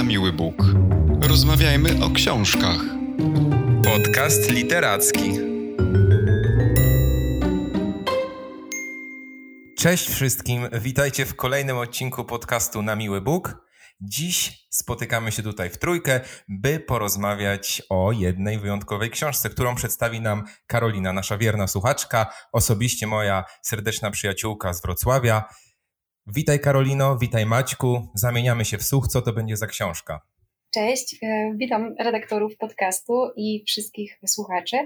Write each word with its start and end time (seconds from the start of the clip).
na 0.00 0.04
miły 0.04 0.32
Bóg. 0.32 0.54
Rozmawiajmy 1.22 2.04
o 2.04 2.10
książkach. 2.10 2.80
Podcast 3.84 4.50
literacki. 4.50 5.32
Cześć 9.78 10.10
wszystkim, 10.10 10.68
witajcie 10.72 11.26
w 11.26 11.36
kolejnym 11.36 11.78
odcinku 11.78 12.24
podcastu 12.24 12.82
Na 12.82 12.96
Miły 12.96 13.20
Bóg. 13.20 13.66
Dziś 14.00 14.66
spotykamy 14.70 15.32
się 15.32 15.42
tutaj 15.42 15.70
w 15.70 15.78
trójkę, 15.78 16.20
by 16.48 16.80
porozmawiać 16.80 17.82
o 17.88 18.12
jednej 18.12 18.58
wyjątkowej 18.58 19.10
książce, 19.10 19.50
którą 19.50 19.74
przedstawi 19.74 20.20
nam 20.20 20.44
Karolina, 20.66 21.12
nasza 21.12 21.38
wierna 21.38 21.66
słuchaczka, 21.66 22.34
osobiście 22.52 23.06
moja 23.06 23.44
serdeczna 23.62 24.10
przyjaciółka 24.10 24.72
z 24.72 24.82
Wrocławia. 24.82 25.44
Witaj 26.26 26.60
Karolino, 26.60 27.18
witaj 27.18 27.46
Maćku, 27.46 28.08
zamieniamy 28.14 28.64
się 28.64 28.78
w 28.78 28.82
słuch, 28.82 29.08
co 29.08 29.22
to 29.22 29.32
będzie 29.32 29.56
za 29.56 29.66
książka. 29.66 30.20
Cześć, 30.74 31.16
e, 31.22 31.52
witam 31.56 31.94
redaktorów 31.98 32.56
podcastu 32.56 33.12
i 33.36 33.64
wszystkich 33.66 34.18
słuchaczy. 34.26 34.76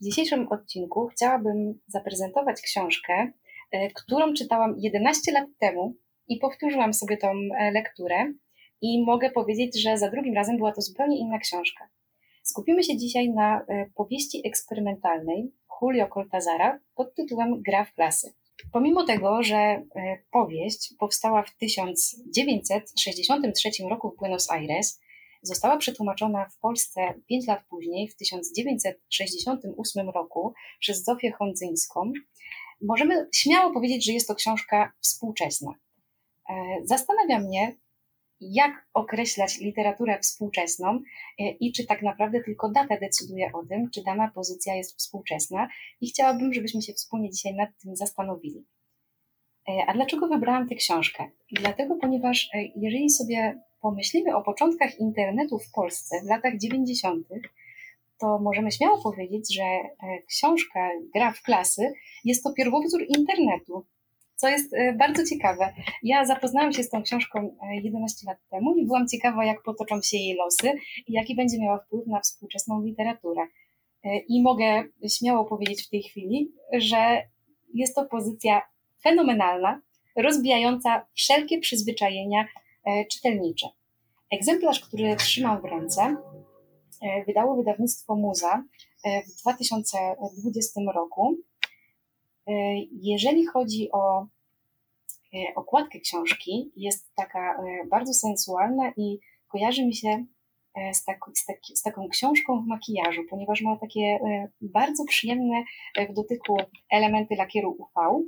W 0.00 0.04
dzisiejszym 0.04 0.48
odcinku 0.48 1.06
chciałabym 1.06 1.80
zaprezentować 1.86 2.60
książkę, 2.60 3.32
e, 3.70 3.90
którą 3.90 4.34
czytałam 4.34 4.74
11 4.78 5.32
lat 5.32 5.44
temu 5.58 5.94
i 6.28 6.38
powtórzyłam 6.38 6.94
sobie 6.94 7.16
tą 7.16 7.28
e, 7.28 7.70
lekturę 7.70 8.32
i 8.80 9.04
mogę 9.04 9.30
powiedzieć, 9.30 9.82
że 9.82 9.98
za 9.98 10.10
drugim 10.10 10.34
razem 10.34 10.56
była 10.56 10.72
to 10.72 10.80
zupełnie 10.80 11.18
inna 11.18 11.38
książka. 11.38 11.88
Skupimy 12.42 12.82
się 12.82 12.96
dzisiaj 12.96 13.30
na 13.30 13.66
powieści 13.94 14.42
eksperymentalnej 14.46 15.52
Julio 15.82 16.08
Cortazara 16.14 16.78
pod 16.94 17.14
tytułem 17.14 17.62
Gra 17.62 17.84
w 17.84 17.94
klasy. 17.94 18.32
Pomimo 18.72 19.04
tego, 19.04 19.42
że 19.42 19.56
e, 19.56 19.84
powieść 20.30 20.94
powstała 20.98 21.42
w 21.42 21.56
1963 21.56 23.70
roku 23.90 24.10
w 24.10 24.16
Buenos 24.16 24.50
Aires, 24.50 25.00
została 25.42 25.76
przetłumaczona 25.76 26.48
w 26.48 26.58
Polsce 26.58 27.14
5 27.28 27.46
lat 27.46 27.60
później, 27.70 28.08
w 28.08 28.16
1968 28.16 30.10
roku, 30.10 30.54
przez 30.80 31.04
Zofię 31.04 31.32
Hondzyńską, 31.32 32.12
możemy 32.82 33.28
śmiało 33.34 33.72
powiedzieć, 33.72 34.06
że 34.06 34.12
jest 34.12 34.28
to 34.28 34.34
książka 34.34 34.92
współczesna. 35.00 35.74
E, 36.50 36.54
zastanawia 36.84 37.38
mnie, 37.38 37.76
jak 38.40 38.86
określać 38.94 39.58
literaturę 39.58 40.18
współczesną 40.18 40.88
e, 41.38 41.50
i 41.50 41.72
czy 41.72 41.86
tak 41.86 42.02
naprawdę 42.02 42.40
tylko 42.44 42.70
data 42.70 42.98
decyduje 43.00 43.50
o 43.52 43.66
tym, 43.66 43.90
czy 43.90 44.02
dana 44.02 44.30
pozycja 44.34 44.74
jest 44.74 44.98
współczesna. 44.98 45.68
I 46.00 46.08
chciałabym, 46.08 46.52
żebyśmy 46.52 46.82
się 46.82 46.92
wspólnie 46.92 47.30
dzisiaj 47.30 47.54
nad 47.54 47.68
tym 47.82 47.96
zastanowili. 47.96 48.64
E, 49.68 49.86
a 49.86 49.94
dlaczego 49.94 50.28
wybrałam 50.28 50.68
tę 50.68 50.74
książkę? 50.74 51.30
Dlatego, 51.52 51.96
ponieważ 52.00 52.50
e, 52.54 52.62
jeżeli 52.76 53.10
sobie 53.10 53.60
pomyślimy 53.80 54.36
o 54.36 54.42
początkach 54.42 54.98
internetu 54.98 55.58
w 55.58 55.72
Polsce 55.72 56.20
w 56.24 56.28
latach 56.28 56.58
90., 56.58 57.28
to 58.18 58.38
możemy 58.38 58.72
śmiało 58.72 59.02
powiedzieć, 59.02 59.54
że 59.54 59.62
książka 60.26 60.90
Gra 61.14 61.32
w 61.32 61.42
klasy 61.42 61.92
jest 62.24 62.44
to 62.44 62.52
pierwowzór 62.52 63.04
internetu 63.08 63.86
co 64.40 64.48
jest 64.48 64.74
e, 64.74 64.92
bardzo 64.92 65.24
ciekawe. 65.24 65.72
Ja 66.02 66.24
zapoznałam 66.24 66.72
się 66.72 66.82
z 66.82 66.90
tą 66.90 67.02
książką 67.02 67.56
11 67.72 68.26
e, 68.26 68.30
lat 68.30 68.38
temu 68.50 68.76
i 68.76 68.86
byłam 68.86 69.08
ciekawa, 69.08 69.44
jak 69.44 69.62
potoczą 69.62 70.02
się 70.02 70.16
jej 70.16 70.36
losy 70.36 70.72
i 71.06 71.12
jaki 71.12 71.36
będzie 71.36 71.58
miała 71.58 71.78
wpływ 71.78 72.06
na 72.06 72.20
współczesną 72.20 72.82
literaturę. 72.82 73.42
E, 74.04 74.18
I 74.18 74.42
mogę 74.42 74.84
śmiało 75.18 75.44
powiedzieć 75.44 75.86
w 75.86 75.90
tej 75.90 76.02
chwili, 76.02 76.52
że 76.72 77.22
jest 77.74 77.94
to 77.94 78.04
pozycja 78.04 78.62
fenomenalna, 79.02 79.80
rozbijająca 80.16 81.06
wszelkie 81.14 81.58
przyzwyczajenia 81.58 82.48
czytelnicze. 83.10 83.68
Egzemplarz, 84.32 84.80
który 84.80 85.16
trzymam 85.16 85.62
w 85.62 85.64
ręce, 85.64 86.16
wydało 87.26 87.56
wydawnictwo 87.56 88.16
Muza 88.16 88.64
w 89.04 89.42
2020 89.42 90.80
roku 90.94 91.36
jeżeli 92.92 93.46
chodzi 93.46 93.88
o 93.92 94.20
e, 94.22 95.54
okładkę 95.54 96.00
książki, 96.00 96.72
jest 96.76 97.14
taka 97.14 97.54
e, 97.54 97.86
bardzo 97.86 98.12
sensualna 98.12 98.92
i 98.96 99.18
kojarzy 99.48 99.86
mi 99.86 99.94
się 99.94 100.24
z, 100.92 101.04
tak, 101.04 101.18
z, 101.34 101.46
tak, 101.46 101.56
z, 101.74 101.82
taką 101.82 102.08
książką 102.08 102.62
w 102.62 102.66
makijażu, 102.66 103.22
ponieważ 103.30 103.62
ma 103.62 103.76
takie 103.76 104.18
bardzo 104.60 105.04
przyjemne 105.04 105.64
w 106.10 106.14
dotyku 106.14 106.56
elementy 106.90 107.34
lakieru 107.34 107.76
UV 107.78 108.22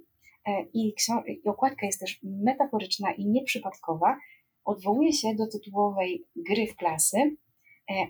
i, 0.74 0.94
i 1.44 1.48
okładka 1.48 1.86
jest 1.86 2.00
też 2.00 2.20
metaforyczna 2.22 3.12
i 3.12 3.26
nieprzypadkowa. 3.26 4.16
Odwołuje 4.64 5.12
się 5.12 5.34
do 5.34 5.46
tytułowej 5.46 6.24
gry 6.36 6.66
w 6.66 6.76
klasy, 6.76 7.36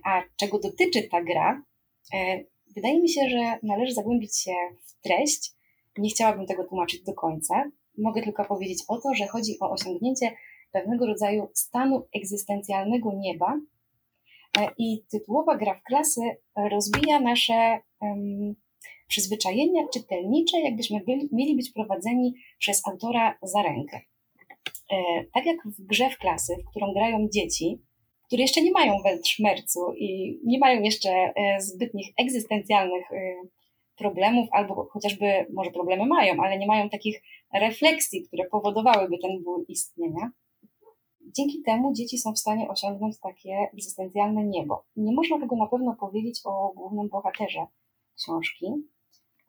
a 0.04 0.22
czego 0.36 0.58
dotyczy 0.58 1.08
ta 1.10 1.22
gra, 1.22 1.62
wydaje 2.76 3.00
mi 3.00 3.08
się, 3.08 3.28
że 3.28 3.58
należy 3.62 3.94
zagłębić 3.94 4.38
się 4.38 4.52
w 4.86 5.00
treść, 5.00 5.54
nie 5.98 6.10
chciałabym 6.10 6.46
tego 6.46 6.64
tłumaczyć 6.64 7.02
do 7.02 7.14
końca. 7.14 7.70
Mogę 7.98 8.22
tylko 8.22 8.44
powiedzieć 8.44 8.78
o 8.88 9.00
to, 9.00 9.14
że 9.14 9.26
chodzi 9.26 9.56
o 9.60 9.70
osiągnięcie 9.70 10.32
pewnego 10.72 11.06
rodzaju 11.06 11.48
stanu 11.54 12.06
egzystencjalnego 12.14 13.12
nieba. 13.14 13.60
E, 14.58 14.68
I 14.78 15.04
tytułowa 15.10 15.56
gra 15.56 15.74
w 15.74 15.82
klasy 15.82 16.20
rozwija 16.70 17.20
nasze 17.20 17.78
um, 18.00 18.54
przyzwyczajenia 19.08 19.82
czytelnicze, 19.94 20.60
jakbyśmy 20.60 21.00
byli, 21.00 21.28
mieli 21.32 21.56
być 21.56 21.72
prowadzeni 21.72 22.34
przez 22.58 22.82
autora 22.88 23.38
za 23.42 23.62
rękę. 23.62 24.00
E, 24.92 24.96
tak 25.34 25.46
jak 25.46 25.56
w 25.66 25.86
grze 25.86 26.10
w 26.10 26.18
klasy, 26.18 26.56
w 26.66 26.70
którą 26.70 26.92
grają 26.92 27.28
dzieci, 27.34 27.82
które 28.26 28.42
jeszcze 28.42 28.62
nie 28.62 28.70
mają 28.70 29.02
weltschmerzu 29.04 29.92
i 29.96 30.38
nie 30.44 30.58
mają 30.58 30.82
jeszcze 30.82 31.10
e, 31.10 31.60
zbytnich 31.60 32.08
egzystencjalnych 32.18 33.04
problemów, 33.96 34.48
albo 34.52 34.88
chociażby 34.90 35.46
może 35.54 35.70
problemy 35.70 36.06
mają, 36.06 36.42
ale 36.42 36.58
nie 36.58 36.66
mają 36.66 36.90
takich 36.90 37.22
refleksji, 37.54 38.22
które 38.22 38.44
powodowałyby 38.44 39.18
ten 39.18 39.42
ból 39.42 39.64
istnienia. 39.68 40.30
Dzięki 41.36 41.62
temu 41.62 41.92
dzieci 41.92 42.18
są 42.18 42.32
w 42.32 42.38
stanie 42.38 42.68
osiągnąć 42.68 43.20
takie 43.20 43.50
egzystencjalne 43.72 44.44
niebo. 44.44 44.84
Nie 44.96 45.12
można 45.12 45.40
tego 45.40 45.56
na 45.56 45.66
pewno 45.66 45.96
powiedzieć 46.00 46.40
o 46.44 46.72
głównym 46.76 47.08
bohaterze 47.08 47.66
książki, 48.16 48.66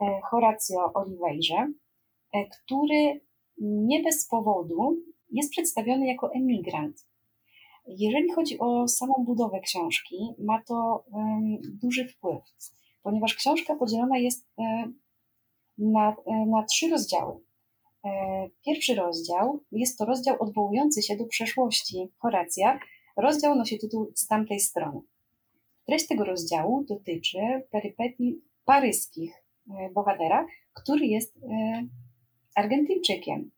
e, 0.01 0.21
Horacio 0.29 0.93
Oliveirze, 0.93 1.71
e, 2.33 2.45
który 2.45 3.21
nie 3.61 4.03
bez 4.03 4.27
powodu 4.27 4.97
jest 5.31 5.51
przedstawiony 5.51 6.07
jako 6.07 6.33
emigrant. 6.33 7.05
Jeżeli 7.87 8.31
chodzi 8.31 8.59
o 8.59 8.87
samą 8.87 9.13
budowę 9.25 9.59
książki, 9.59 10.15
ma 10.39 10.63
to 10.67 11.03
um, 11.11 11.57
duży 11.81 12.07
wpływ 12.07 12.41
ponieważ 13.03 13.35
książka 13.35 13.75
podzielona 13.75 14.17
jest 14.17 14.47
e, 14.59 14.91
na, 15.77 16.15
e, 16.25 16.45
na 16.45 16.63
trzy 16.63 16.89
rozdziały. 16.89 17.33
E, 18.05 18.09
pierwszy 18.65 18.95
rozdział 18.95 19.59
jest 19.71 19.97
to 19.97 20.05
rozdział 20.05 20.35
odwołujący 20.39 21.01
się 21.03 21.17
do 21.17 21.25
przeszłości 21.25 22.11
Horacja. 22.17 22.79
Rozdział 23.17 23.55
nosi 23.55 23.79
tytuł 23.79 24.11
Z 24.15 24.27
tamtej 24.27 24.59
strony. 24.59 25.01
Treść 25.85 26.07
tego 26.07 26.23
rozdziału 26.23 26.83
dotyczy 26.83 27.39
perypetii 27.71 28.41
paryskich 28.65 29.43
bohatera, 29.93 30.47
który 30.73 31.05
jest 31.05 31.39
Argentyńczykiem. 32.55 33.51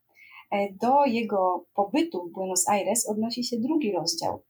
Do 0.82 1.04
jego 1.04 1.64
pobytu 1.74 2.28
w 2.28 2.32
Buenos 2.32 2.68
Aires 2.68 3.08
odnosi 3.08 3.44
się 3.44 3.56
drugi 3.56 3.92
rozdział 3.92 4.42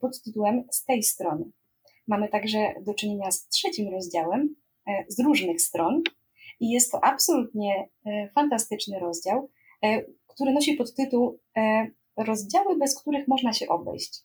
pod 0.00 0.22
tytułem 0.22 0.64
Z 0.70 0.84
tej 0.84 1.02
strony. 1.02 1.44
Mamy 2.08 2.28
także 2.28 2.74
do 2.80 2.94
czynienia 2.94 3.30
z 3.30 3.48
trzecim 3.48 3.92
rozdziałem 3.92 4.54
e, 4.86 5.04
z 5.08 5.20
różnych 5.20 5.60
stron 5.60 6.02
i 6.60 6.70
jest 6.70 6.92
to 6.92 7.04
absolutnie 7.04 7.88
e, 8.06 8.28
fantastyczny 8.28 8.98
rozdział, 8.98 9.50
e, 9.82 10.02
który 10.26 10.52
nosi 10.52 10.74
podtytuł 10.74 11.38
Rozdziały, 12.16 12.78
bez 12.78 13.00
których 13.00 13.28
można 13.28 13.52
się 13.52 13.68
obejść. 13.68 14.20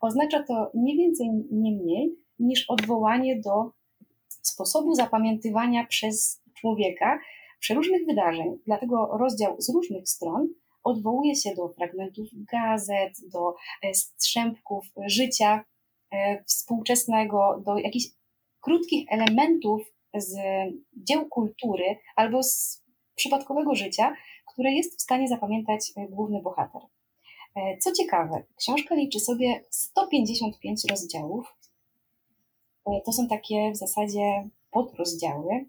Oznacza 0.00 0.42
to 0.42 0.70
nie 0.74 0.96
więcej, 0.96 1.28
nie 1.50 1.72
mniej 1.72 2.14
niż 2.38 2.70
odwołanie 2.70 3.40
do 3.40 3.70
sposobu 4.28 4.94
zapamiętywania 4.94 5.86
przez 5.86 6.42
człowieka 6.54 7.18
przeróżnych 7.60 8.06
wydarzeń. 8.06 8.58
Dlatego 8.66 9.18
rozdział 9.18 9.60
z 9.60 9.68
różnych 9.74 10.08
stron 10.08 10.48
odwołuje 10.84 11.36
się 11.36 11.54
do 11.54 11.68
fragmentów 11.68 12.26
gazet, 12.52 13.12
do 13.32 13.54
strzępków 13.92 14.84
życia 15.06 15.64
współczesnego, 16.46 17.62
do 17.66 17.78
jakichś 17.78 18.06
krótkich 18.60 19.06
elementów 19.10 19.82
z 20.14 20.36
dzieł 20.96 21.28
kultury 21.28 21.98
albo 22.16 22.42
z 22.42 22.82
przypadkowego 23.14 23.74
życia, 23.74 24.16
które 24.46 24.72
jest 24.72 24.98
w 24.98 25.02
stanie 25.02 25.28
zapamiętać 25.28 25.92
e, 25.96 26.08
główny 26.08 26.42
bohater. 26.42 26.82
E, 27.56 27.78
co 27.78 27.92
ciekawe, 27.92 28.42
książka 28.56 28.94
liczy 28.94 29.20
sobie 29.20 29.64
155 29.70 30.82
rozdziałów. 30.90 31.54
To 33.04 33.12
są 33.12 33.28
takie 33.28 33.70
w 33.72 33.76
zasadzie 33.76 34.48
podrozdziały, 34.70 35.66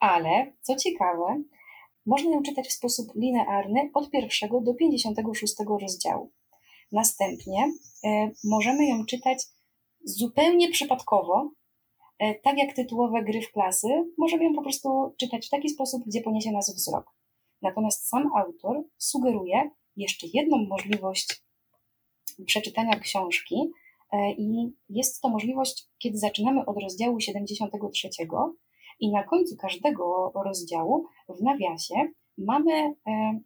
ale 0.00 0.52
co 0.60 0.76
ciekawe, 0.76 1.42
można 2.06 2.30
ją 2.30 2.42
czytać 2.42 2.68
w 2.68 2.72
sposób 2.72 3.14
linearny 3.14 3.90
od 3.94 4.10
pierwszego 4.10 4.60
do 4.60 4.74
56 4.74 5.54
rozdziału. 5.80 6.30
Następnie 6.92 7.72
możemy 8.44 8.86
ją 8.86 9.06
czytać 9.06 9.38
zupełnie 10.04 10.70
przypadkowo, 10.70 11.50
tak 12.42 12.58
jak 12.58 12.76
tytułowe 12.76 13.22
gry 13.22 13.42
w 13.42 13.52
klasy, 13.52 13.88
możemy 14.18 14.44
ją 14.44 14.54
po 14.54 14.62
prostu 14.62 15.14
czytać 15.20 15.46
w 15.46 15.50
taki 15.50 15.68
sposób, 15.68 16.02
gdzie 16.06 16.20
poniesie 16.20 16.52
nas 16.52 16.74
wzrok. 16.74 17.04
Natomiast 17.62 18.08
sam 18.08 18.30
autor 18.36 18.84
sugeruje 18.98 19.70
jeszcze 19.96 20.26
jedną 20.34 20.66
możliwość 20.66 21.42
przeczytania 22.46 23.00
książki, 23.00 23.56
e, 24.12 24.32
i 24.32 24.72
jest 24.88 25.20
to 25.20 25.28
możliwość, 25.28 25.88
kiedy 25.98 26.18
zaczynamy 26.18 26.66
od 26.66 26.76
rozdziału 26.82 27.20
73 27.20 28.08
i 29.00 29.10
na 29.10 29.22
końcu 29.22 29.56
każdego 29.56 30.32
rozdziału 30.44 31.06
w 31.28 31.42
nawiasie 31.42 31.94
mamy 32.38 32.72
e, 32.72 33.40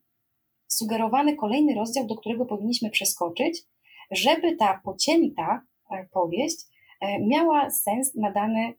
sugerowany 0.68 1.36
kolejny 1.36 1.74
rozdział, 1.74 2.06
do 2.06 2.16
którego 2.16 2.46
powinniśmy 2.46 2.90
przeskoczyć, 2.90 3.62
żeby 4.10 4.56
ta 4.56 4.80
pocięta 4.84 5.62
e, 5.90 6.06
powieść 6.12 6.56
miała 7.20 7.70
sens 7.70 8.14
nadany 8.14 8.74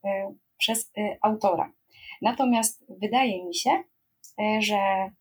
przez 0.57 0.91
autora. 1.21 1.71
Natomiast 2.21 2.85
wydaje 2.89 3.45
mi 3.45 3.55
się, 3.55 3.69
że 4.59 5.11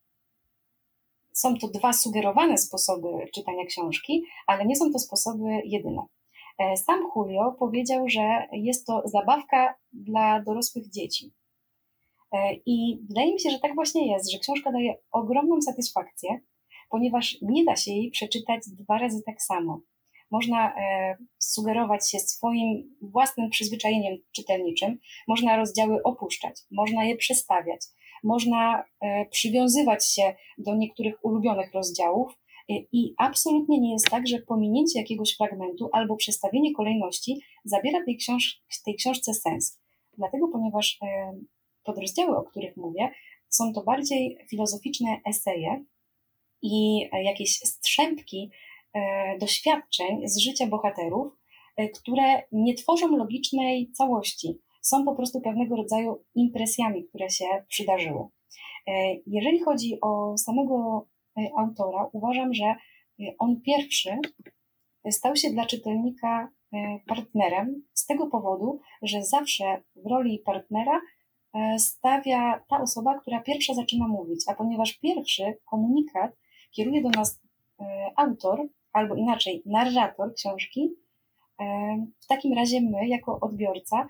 są 1.32 1.54
to 1.56 1.68
dwa 1.68 1.92
sugerowane 1.92 2.58
sposoby 2.58 3.08
czytania 3.34 3.64
książki, 3.64 4.24
ale 4.46 4.66
nie 4.66 4.76
są 4.76 4.92
to 4.92 4.98
sposoby 4.98 5.44
jedyne. 5.64 6.02
E, 6.58 6.76
sam 6.76 7.08
Julio 7.16 7.52
powiedział, 7.58 8.08
że 8.08 8.48
jest 8.52 8.86
to 8.86 9.02
zabawka 9.04 9.74
dla 9.92 10.40
dorosłych 10.40 10.90
dzieci. 10.90 11.32
E, 12.32 12.54
I 12.66 12.98
wydaje 13.08 13.32
mi 13.32 13.40
się, 13.40 13.50
że 13.50 13.58
tak 13.58 13.74
właśnie 13.74 14.12
jest, 14.12 14.32
że 14.32 14.38
książka 14.38 14.72
daje 14.72 14.94
ogromną 15.10 15.62
satysfakcję, 15.62 16.40
ponieważ 16.90 17.36
nie 17.42 17.64
da 17.64 17.76
się 17.76 17.92
jej 17.92 18.10
przeczytać 18.10 18.62
dwa 18.66 18.98
razy 18.98 19.22
tak 19.26 19.42
samo. 19.42 19.80
Można 20.30 20.74
e, 20.76 21.16
sugerować 21.38 22.10
się 22.10 22.18
swoim 22.18 22.96
własnym 23.02 23.50
przyzwyczajeniem 23.50 24.18
czytelniczym, 24.32 24.98
można 25.28 25.56
rozdziały 25.56 26.02
opuszczać, 26.02 26.60
można 26.70 27.04
je 27.04 27.16
przestawiać, 27.16 27.80
można 28.24 28.84
e, 29.00 29.26
przywiązywać 29.26 30.06
się 30.06 30.34
do 30.58 30.74
niektórych 30.74 31.24
ulubionych 31.24 31.72
rozdziałów. 31.74 32.32
E, 32.70 32.74
I 32.92 33.14
absolutnie 33.18 33.80
nie 33.80 33.92
jest 33.92 34.10
tak, 34.10 34.26
że 34.26 34.38
pominięcie 34.38 34.98
jakiegoś 34.98 35.36
fragmentu 35.36 35.88
albo 35.92 36.16
przestawienie 36.16 36.74
kolejności 36.74 37.40
zabiera 37.64 38.04
tej, 38.04 38.16
książ 38.16 38.62
tej 38.84 38.94
książce 38.94 39.34
sens. 39.34 39.80
Dlatego, 40.18 40.48
ponieważ 40.48 40.98
podrozdziały, 41.84 42.36
o 42.36 42.42
których 42.42 42.76
mówię, 42.76 43.10
są 43.48 43.72
to 43.72 43.82
bardziej 43.82 44.38
filozoficzne 44.50 45.20
eseje 45.26 45.84
i 46.66 47.08
jakieś 47.24 47.58
strzępki 47.58 48.50
doświadczeń 49.40 50.28
z 50.28 50.38
życia 50.38 50.66
bohaterów, 50.66 51.32
które 51.94 52.42
nie 52.52 52.74
tworzą 52.74 53.16
logicznej 53.16 53.90
całości 53.92 54.58
są 54.86 55.04
po 55.04 55.14
prostu 55.14 55.40
pewnego 55.40 55.76
rodzaju 55.76 56.24
impresjami, 56.34 57.04
które 57.04 57.30
się 57.30 57.44
przydarzyły. 57.68 58.24
E, 58.86 58.92
jeżeli 59.26 59.60
chodzi 59.60 59.98
o 60.00 60.38
samego 60.38 61.06
e, 61.38 61.50
autora, 61.58 62.10
uważam, 62.12 62.54
że 62.54 62.64
e, 62.64 62.76
on 63.38 63.60
pierwszy 63.60 64.10
stał 65.10 65.36
się 65.36 65.50
dla 65.50 65.66
czytelnika 65.66 66.48
partnerem 67.06 67.82
z 67.94 68.06
tego 68.06 68.26
powodu, 68.26 68.80
że 69.02 69.22
zawsze 69.22 69.82
w 69.96 70.06
roli 70.10 70.38
partnera 70.38 71.00
stawia 71.78 72.64
ta 72.68 72.80
osoba, 72.82 73.18
która 73.18 73.40
pierwsza 73.40 73.74
zaczyna 73.74 74.08
mówić, 74.08 74.44
a 74.48 74.54
ponieważ 74.54 74.92
pierwszy 74.92 75.42
komunikat 75.64 76.32
kieruje 76.76 77.02
do 77.02 77.08
nas 77.08 77.40
autor, 78.16 78.68
albo 78.92 79.14
inaczej 79.14 79.62
narrator 79.66 80.34
książki, 80.34 80.90
w 82.20 82.26
takim 82.28 82.52
razie 82.54 82.80
my, 82.80 83.08
jako 83.08 83.40
odbiorca, 83.40 84.08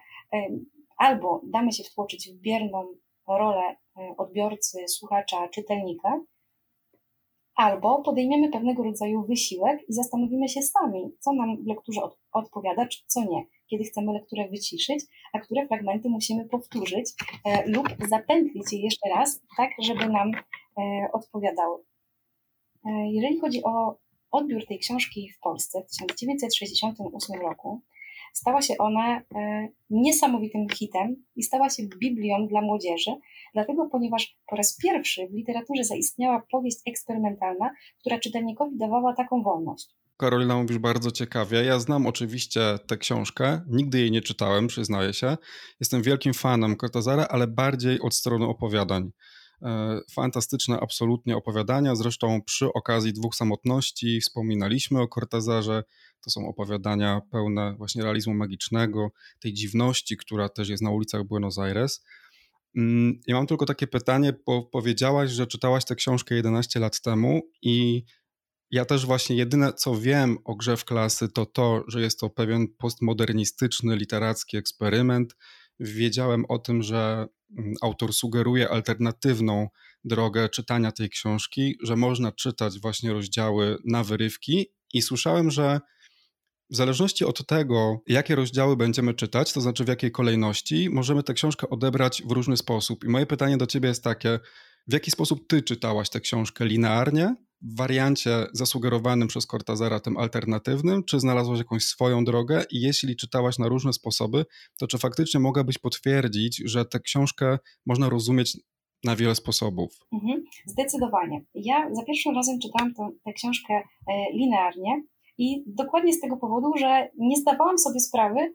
albo 0.99 1.41
damy 1.45 1.73
się 1.73 1.85
wtłoczyć 1.85 2.31
w 2.31 2.41
bierną 2.41 2.87
rolę 3.29 3.77
e, 3.97 4.15
odbiorcy, 4.17 4.89
słuchacza, 4.89 5.49
czytelnika, 5.49 6.21
albo 7.55 8.03
podejmiemy 8.03 8.51
pewnego 8.51 8.83
rodzaju 8.83 9.23
wysiłek 9.23 9.89
i 9.89 9.93
zastanowimy 9.93 10.49
się 10.49 10.62
sami, 10.62 11.12
co 11.19 11.33
nam 11.33 11.65
w 11.65 11.67
lekturze 11.67 12.03
od, 12.03 12.19
odpowiada, 12.33 12.87
czy 12.87 13.03
co 13.07 13.25
nie, 13.25 13.45
kiedy 13.67 13.85
chcemy 13.85 14.12
lekturę 14.12 14.49
wyciszyć, 14.49 15.05
a 15.33 15.39
które 15.39 15.67
fragmenty 15.67 16.09
musimy 16.09 16.45
powtórzyć 16.45 17.11
e, 17.45 17.71
lub 17.71 17.89
zapętlić 18.09 18.73
je 18.73 18.83
jeszcze 18.83 19.09
raz, 19.09 19.43
tak, 19.57 19.71
żeby 19.83 20.09
nam 20.09 20.31
e, 20.79 21.09
odpowiadały. 21.12 21.85
E, 22.87 23.12
jeżeli 23.12 23.41
chodzi 23.41 23.65
o 23.65 23.99
odbiór 24.31 24.67
tej 24.67 24.79
książki 24.79 25.33
w 25.37 25.41
Polsce 25.41 25.83
w 25.83 25.87
1968 25.87 27.41
roku, 27.41 27.83
stała 28.33 28.62
się 28.62 28.75
ona 28.79 29.19
e, 29.19 29.23
niesamowitym 29.91 30.69
hitem 30.69 31.17
i 31.37 31.43
stała 31.43 31.71
się 31.71 31.83
Biblią 32.00 32.47
dla 32.47 32.61
młodzieży, 32.61 33.11
dlatego 33.55 33.87
ponieważ 33.87 34.37
po 34.47 34.56
raz 34.56 34.77
pierwszy 34.77 35.29
w 35.29 35.35
literaturze 35.35 35.85
zaistniała 35.85 36.43
powieść 36.50 36.79
eksperymentalna, 36.87 37.71
która 38.00 38.19
czytelnikowi 38.19 38.77
dawała 38.79 39.15
taką 39.15 39.43
wolność. 39.43 39.88
Karolina, 40.17 40.56
mówisz 40.56 40.79
bardzo 40.79 41.11
ciekawie. 41.11 41.65
Ja 41.65 41.79
znam 41.79 42.06
oczywiście 42.06 42.61
tę 42.87 42.97
książkę, 42.97 43.61
nigdy 43.69 43.99
jej 43.99 44.11
nie 44.11 44.21
czytałem, 44.21 44.67
przyznaję 44.67 45.12
się. 45.12 45.37
Jestem 45.81 46.03
wielkim 46.03 46.35
fanem 46.35 46.77
Cortazara, 46.77 47.27
ale 47.31 47.47
bardziej 47.47 48.00
od 48.00 48.15
strony 48.15 48.47
opowiadań. 48.47 49.11
E, 49.62 50.00
fantastyczne 50.11 50.81
absolutnie 50.81 51.37
opowiadania. 51.37 51.94
Zresztą 51.94 52.43
przy 52.43 52.73
okazji 52.73 53.12
dwóch 53.12 53.35
samotności 53.35 54.20
wspominaliśmy 54.20 55.00
o 55.00 55.08
Cortazarze. 55.08 55.85
To 56.25 56.31
są 56.31 56.49
opowiadania 56.49 57.20
pełne 57.31 57.75
właśnie 57.79 58.03
realizmu 58.03 58.35
magicznego, 58.35 59.08
tej 59.41 59.53
dziwności, 59.53 60.17
która 60.17 60.49
też 60.49 60.69
jest 60.69 60.82
na 60.82 60.91
ulicach 60.91 61.25
Buenos 61.25 61.58
Aires. 61.58 62.05
Mm, 62.76 63.20
ja 63.26 63.35
mam 63.35 63.47
tylko 63.47 63.67
takie 63.67 63.87
pytanie, 63.87 64.32
bo 64.47 64.62
powiedziałaś, 64.62 65.31
że 65.31 65.47
czytałaś 65.47 65.85
tę 65.85 65.94
książkę 65.94 66.35
11 66.35 66.81
lat 66.81 67.00
temu 67.00 67.41
i 67.62 68.05
ja 68.70 68.85
też 68.85 69.06
właśnie 69.06 69.37
jedyne 69.37 69.73
co 69.73 69.94
wiem 70.00 70.38
o 70.44 70.56
grze 70.56 70.76
w 70.76 70.85
klasy 70.85 71.29
to 71.29 71.47
to, 71.47 71.85
że 71.88 72.00
jest 72.00 72.20
to 72.20 72.31
pewien 72.31 72.69
postmodernistyczny 72.79 73.97
literacki 73.97 74.56
eksperyment. 74.56 75.37
Wiedziałem 75.81 76.44
o 76.49 76.59
tym, 76.59 76.82
że 76.82 77.26
autor 77.83 78.13
sugeruje 78.13 78.69
alternatywną 78.69 79.69
drogę 80.05 80.49
czytania 80.49 80.93
tej 80.93 81.11
książki, 81.11 81.77
że 81.83 81.97
można 81.97 82.33
czytać 82.33 82.81
właśnie 82.81 83.13
rozdziały 83.13 83.79
na 83.85 84.05
wyrywki 84.05 84.67
i 84.93 85.03
słyszałem, 85.03 85.51
że 85.51 85.81
w 86.71 86.77
zależności 86.77 87.25
od 87.25 87.47
tego, 87.47 88.00
jakie 88.07 88.35
rozdziały 88.35 88.76
będziemy 88.76 89.15
czytać, 89.15 89.53
to 89.53 89.61
znaczy 89.61 89.85
w 89.85 89.88
jakiej 89.88 90.12
kolejności, 90.12 90.91
możemy 90.91 91.23
tę 91.23 91.35
książkę 91.35 91.71
odebrać 91.71 92.23
w 92.26 92.31
różny 92.31 92.57
sposób. 92.57 93.05
I 93.05 93.09
moje 93.09 93.26
pytanie 93.26 93.57
do 93.57 93.67
ciebie 93.67 93.88
jest 93.88 94.05
takie: 94.05 94.41
w 94.87 94.93
jaki 94.93 95.11
sposób 95.11 95.49
ty 95.49 95.62
czytałaś 95.62 96.11
tę 96.11 96.21
książkę 96.21 96.67
linearnie, 96.67 97.35
wariancie 97.63 98.47
zasugerowanym 98.53 99.29
przez 99.29 99.47
Cortazara, 99.47 100.01
tym 100.01 100.17
alternatywnym, 100.17 101.05
czy 101.05 101.21
znalazłaś 101.21 101.59
jakąś 101.59 101.85
swoją 101.85 102.25
drogę? 102.25 102.65
I 102.71 102.81
jeśli 102.81 103.17
czytałaś 103.17 103.59
na 103.59 103.69
różne 103.69 103.93
sposoby, 103.93 104.45
to 104.79 104.87
czy 104.87 104.99
faktycznie 104.99 105.41
mogłabyś 105.41 105.79
potwierdzić, 105.79 106.63
że 106.65 106.85
tę 106.85 107.01
książkę 107.01 107.59
można 107.87 108.09
rozumieć 108.09 108.59
na 109.05 109.17
wiele 109.17 109.35
sposobów? 109.35 109.93
Mhm, 110.13 110.45
zdecydowanie. 110.67 111.45
Ja 111.55 111.89
za 111.93 112.05
pierwszym 112.05 112.35
razem 112.35 112.59
czytałam 112.59 112.95
tę 113.25 113.33
książkę 113.33 113.75
e, 113.75 113.83
linearnie, 114.33 115.03
i 115.39 115.65
dokładnie 115.67 116.13
z 116.13 116.21
tego 116.21 116.37
powodu, 116.37 116.73
że 116.77 117.09
nie 117.19 117.37
zdawałam 117.37 117.79
sobie 117.79 118.01
sprawy, 118.01 118.55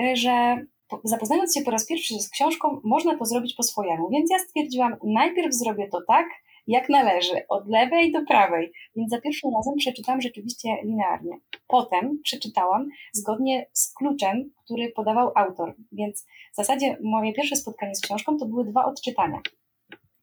e, 0.00 0.16
że 0.16 0.66
zapoznając 1.04 1.54
się 1.54 1.64
po 1.64 1.70
raz 1.70 1.86
pierwszy 1.86 2.14
z 2.14 2.30
książką, 2.30 2.80
można 2.84 3.18
to 3.18 3.24
zrobić 3.24 3.54
po 3.54 3.62
swojemu. 3.62 4.10
Więc 4.10 4.30
ja 4.30 4.38
stwierdziłam, 4.38 4.96
najpierw 5.04 5.54
zrobię 5.54 5.88
to 5.88 5.98
tak, 6.08 6.26
jak 6.66 6.88
należy, 6.88 7.46
od 7.48 7.68
lewej 7.68 8.12
do 8.12 8.24
prawej. 8.24 8.72
Więc 8.96 9.10
za 9.10 9.20
pierwszym 9.20 9.50
razem 9.56 9.74
przeczytałam 9.78 10.20
rzeczywiście 10.20 10.68
linearnie. 10.84 11.38
Potem 11.66 12.20
przeczytałam 12.24 12.88
zgodnie 13.12 13.66
z 13.72 13.94
kluczem, 13.94 14.50
który 14.64 14.92
podawał 14.96 15.32
autor. 15.34 15.74
Więc 15.92 16.26
w 16.52 16.56
zasadzie 16.56 16.96
moje 17.02 17.32
pierwsze 17.32 17.56
spotkanie 17.56 17.94
z 17.94 18.00
książką 18.00 18.36
to 18.38 18.46
były 18.46 18.64
dwa 18.64 18.84
odczytania. 18.84 19.40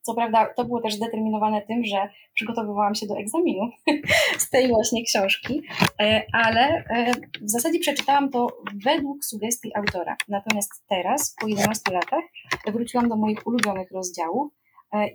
Co 0.01 0.13
prawda, 0.13 0.53
to 0.53 0.65
było 0.65 0.81
też 0.81 0.93
zdeterminowane 0.93 1.61
tym, 1.61 1.85
że 1.85 2.09
przygotowywałam 2.33 2.95
się 2.95 3.07
do 3.07 3.17
egzaminu 3.17 3.69
z 4.43 4.49
tej 4.49 4.67
właśnie 4.67 5.03
książki, 5.03 5.61
e, 6.01 6.23
ale 6.33 6.83
e, 6.89 7.11
w 7.41 7.49
zasadzie 7.49 7.79
przeczytałam 7.79 8.29
to 8.29 8.47
według 8.85 9.25
sugestii 9.25 9.71
autora. 9.75 10.15
Natomiast 10.27 10.71
teraz, 10.89 11.35
po 11.41 11.47
11 11.47 11.91
latach, 11.91 12.23
wróciłam 12.67 13.09
do 13.09 13.15
moich 13.15 13.47
ulubionych 13.47 13.91
rozdziałów 13.91 14.58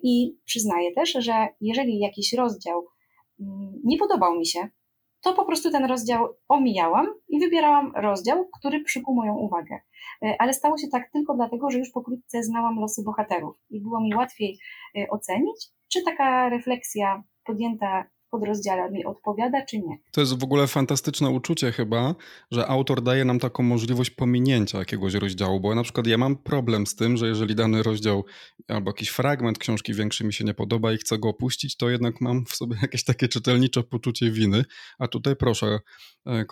i 0.02 0.37
przyznaję 0.45 0.93
też, 0.93 1.12
że 1.12 1.49
jeżeli 1.61 1.99
jakiś 1.99 2.33
rozdział 2.33 2.87
mm, 3.40 3.81
nie 3.85 3.99
podobał 3.99 4.38
mi 4.38 4.47
się, 4.47 4.69
to 5.25 5.33
po 5.33 5.45
prostu 5.45 5.71
ten 5.71 5.85
rozdział 5.85 6.28
omijałam 6.49 7.07
i 7.28 7.40
wybierałam 7.40 7.93
rozdział, 7.97 8.49
który 8.59 8.81
przykuł 8.81 9.14
moją 9.14 9.35
uwagę. 9.35 9.81
E, 10.23 10.37
ale 10.38 10.54
stało 10.54 10.78
się 10.78 10.88
tak 10.88 11.11
tylko 11.12 11.35
dlatego, 11.35 11.71
że 11.71 11.78
już 11.78 11.90
pokrótce 11.90 12.43
znałam 12.43 12.81
losy 12.81 13.02
bohaterów 13.04 13.57
i 13.71 13.81
było 13.81 14.00
mi 14.00 14.14
łatwiej 14.14 14.59
e, 14.97 15.09
ocenić, 15.09 15.69
czy 15.93 16.02
taka 16.02 16.49
refleksja 16.49 17.23
podjęta 17.45 18.04
podrozdziale 18.35 18.91
mi 18.91 19.05
odpowiada, 19.05 19.64
czy 19.64 19.79
nie. 19.79 19.99
To 20.11 20.21
jest 20.21 20.38
w 20.38 20.45
ogóle 20.45 20.67
fantastyczne 20.67 21.31
uczucie 21.31 21.73
chyba, 21.73 22.14
że 22.50 22.67
autor 22.67 23.03
daje 23.03 23.25
nam 23.25 23.38
taką 23.38 23.62
możliwość 23.62 24.11
pominięcia 24.11 24.79
jakiegoś 24.79 25.14
rozdziału, 25.14 25.61
bo 25.61 25.75
na 25.75 25.83
przykład 25.83 26.07
ja 26.07 26.19
mam 26.19 26.37
problem 26.37 26.87
z 26.87 26.95
tym, 26.95 27.17
że 27.17 27.29
jeżeli 27.29 27.55
dany 27.55 27.83
rozdział 27.83 28.25
albo 28.69 28.91
jakiś 28.91 29.09
fragment 29.09 29.59
książki 29.59 29.95
większy 29.95 30.25
mi 30.25 30.33
się 30.33 30.45
nie 30.45 30.55
podoba 30.55 30.93
i 30.93 30.97
chcę 30.97 31.19
go 31.19 31.29
opuścić, 31.29 31.76
to 31.76 31.91
jednak 31.91 32.21
mam 32.21 32.45
w 32.47 32.55
sobie 32.55 32.76
jakieś 32.83 33.05
takie 33.05 33.29
czytelnicze 33.29 33.83
poczucie 33.83 34.31
winy, 34.31 34.64
a 34.99 35.09
tutaj 35.09 35.37
proszę, 35.37 35.79
e, 36.26 36.45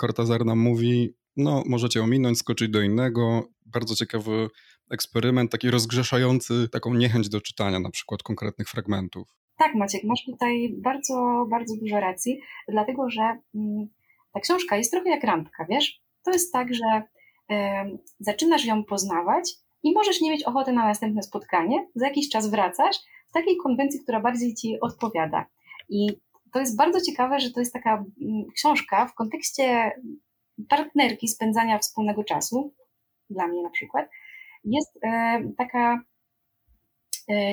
Cortazar 0.00 0.44
nam 0.44 0.58
mówi, 0.58 1.14
no 1.36 1.62
możecie 1.66 2.02
ominąć, 2.02 2.38
skoczyć 2.38 2.70
do 2.70 2.80
innego, 2.80 3.48
bardzo 3.66 3.94
ciekawy 3.94 4.48
eksperyment, 4.90 5.52
taki 5.52 5.70
rozgrzeszający 5.70 6.68
taką 6.68 6.94
niechęć 6.94 7.28
do 7.28 7.40
czytania 7.40 7.80
na 7.80 7.90
przykład 7.90 8.22
konkretnych 8.22 8.68
fragmentów. 8.68 9.28
Tak, 9.58 9.74
Maciek, 9.74 10.04
masz 10.04 10.24
tutaj 10.24 10.74
bardzo, 10.76 11.46
bardzo 11.50 11.76
dużo 11.76 12.00
racji, 12.00 12.40
dlatego 12.68 13.10
że 13.10 13.22
mm, 13.54 13.88
ta 14.32 14.40
książka 14.40 14.76
jest 14.76 14.90
trochę 14.90 15.10
jak 15.10 15.24
randka, 15.24 15.66
wiesz? 15.70 16.00
To 16.24 16.30
jest 16.30 16.52
tak, 16.52 16.74
że 16.74 17.02
y, 17.52 17.54
zaczynasz 18.20 18.64
ją 18.64 18.84
poznawać 18.84 19.54
i 19.82 19.92
możesz 19.92 20.20
nie 20.20 20.30
mieć 20.30 20.44
ochoty 20.44 20.72
na 20.72 20.84
następne 20.84 21.22
spotkanie, 21.22 21.86
za 21.94 22.06
jakiś 22.06 22.28
czas 22.28 22.50
wracasz 22.50 22.96
w 23.28 23.32
takiej 23.32 23.56
konwencji, 23.56 24.00
która 24.00 24.20
bardziej 24.20 24.54
ci 24.54 24.80
odpowiada. 24.80 25.46
I 25.88 26.08
to 26.52 26.60
jest 26.60 26.76
bardzo 26.76 27.00
ciekawe, 27.00 27.40
że 27.40 27.50
to 27.50 27.60
jest 27.60 27.72
taka 27.72 27.94
mm, 27.94 28.44
książka 28.54 29.06
w 29.06 29.14
kontekście 29.14 29.92
partnerki, 30.68 31.28
spędzania 31.28 31.78
wspólnego 31.78 32.24
czasu, 32.24 32.74
dla 33.30 33.46
mnie 33.46 33.62
na 33.62 33.70
przykład, 33.70 34.08
jest 34.64 34.98
e, 35.02 35.42
taka 35.56 36.00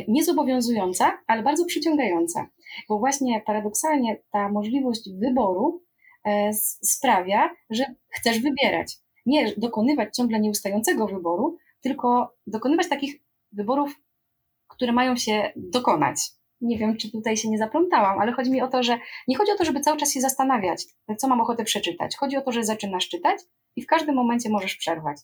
niezobowiązująca, 0.08 1.17
ale 1.27 1.44
bardzo 1.44 1.65
przyciągająca, 1.65 2.48
bo 2.89 3.00
właśnie 3.00 3.41
paradoksalnie 3.46 4.22
ta 4.32 4.50
możliwość 4.50 5.10
wyboru 5.20 5.84
e, 6.25 6.53
sprawia, 6.84 7.50
że 7.70 7.86
chcesz 8.10 8.39
wybierać. 8.39 8.98
Nie 9.25 9.53
dokonywać 9.58 10.15
ciągle 10.15 10.39
nieustającego 10.39 11.08
wyboru, 11.08 11.58
tylko 11.82 12.36
dokonywać 12.48 12.89
takich 12.89 13.15
wyborów, 13.51 14.01
które 14.67 14.91
mają 14.91 15.15
się 15.15 15.51
dokonać. 15.55 16.17
Nie 16.62 16.77
wiem, 16.77 16.98
czy 16.98 17.12
tutaj 17.12 17.38
się 17.38 17.50
nie 17.50 17.58
zaplątałam, 17.58 18.20
ale 18.20 18.32
chodzi 18.32 18.51
mi 18.51 18.62
o 18.62 18.67
to, 18.67 18.84
że 18.84 19.00
nie 19.27 19.38
chodzi 19.38 19.51
o 19.51 19.58
to, 19.58 19.65
żeby 19.65 19.79
cały 19.79 19.98
czas 19.98 20.12
się 20.12 20.22
zastanawiać, 20.22 20.84
co 21.17 21.27
mam 21.27 21.41
ochotę 21.41 21.63
przeczytać. 21.63 22.15
Chodzi 22.17 22.38
o 22.38 22.41
to, 22.41 22.51
że 22.51 22.63
zaczynasz 22.63 23.10
czytać 23.10 23.39
i 23.75 23.82
w 23.82 23.88
każdym 23.88 24.15
momencie 24.15 24.50
możesz 24.50 24.75
przerwać. 24.75 25.17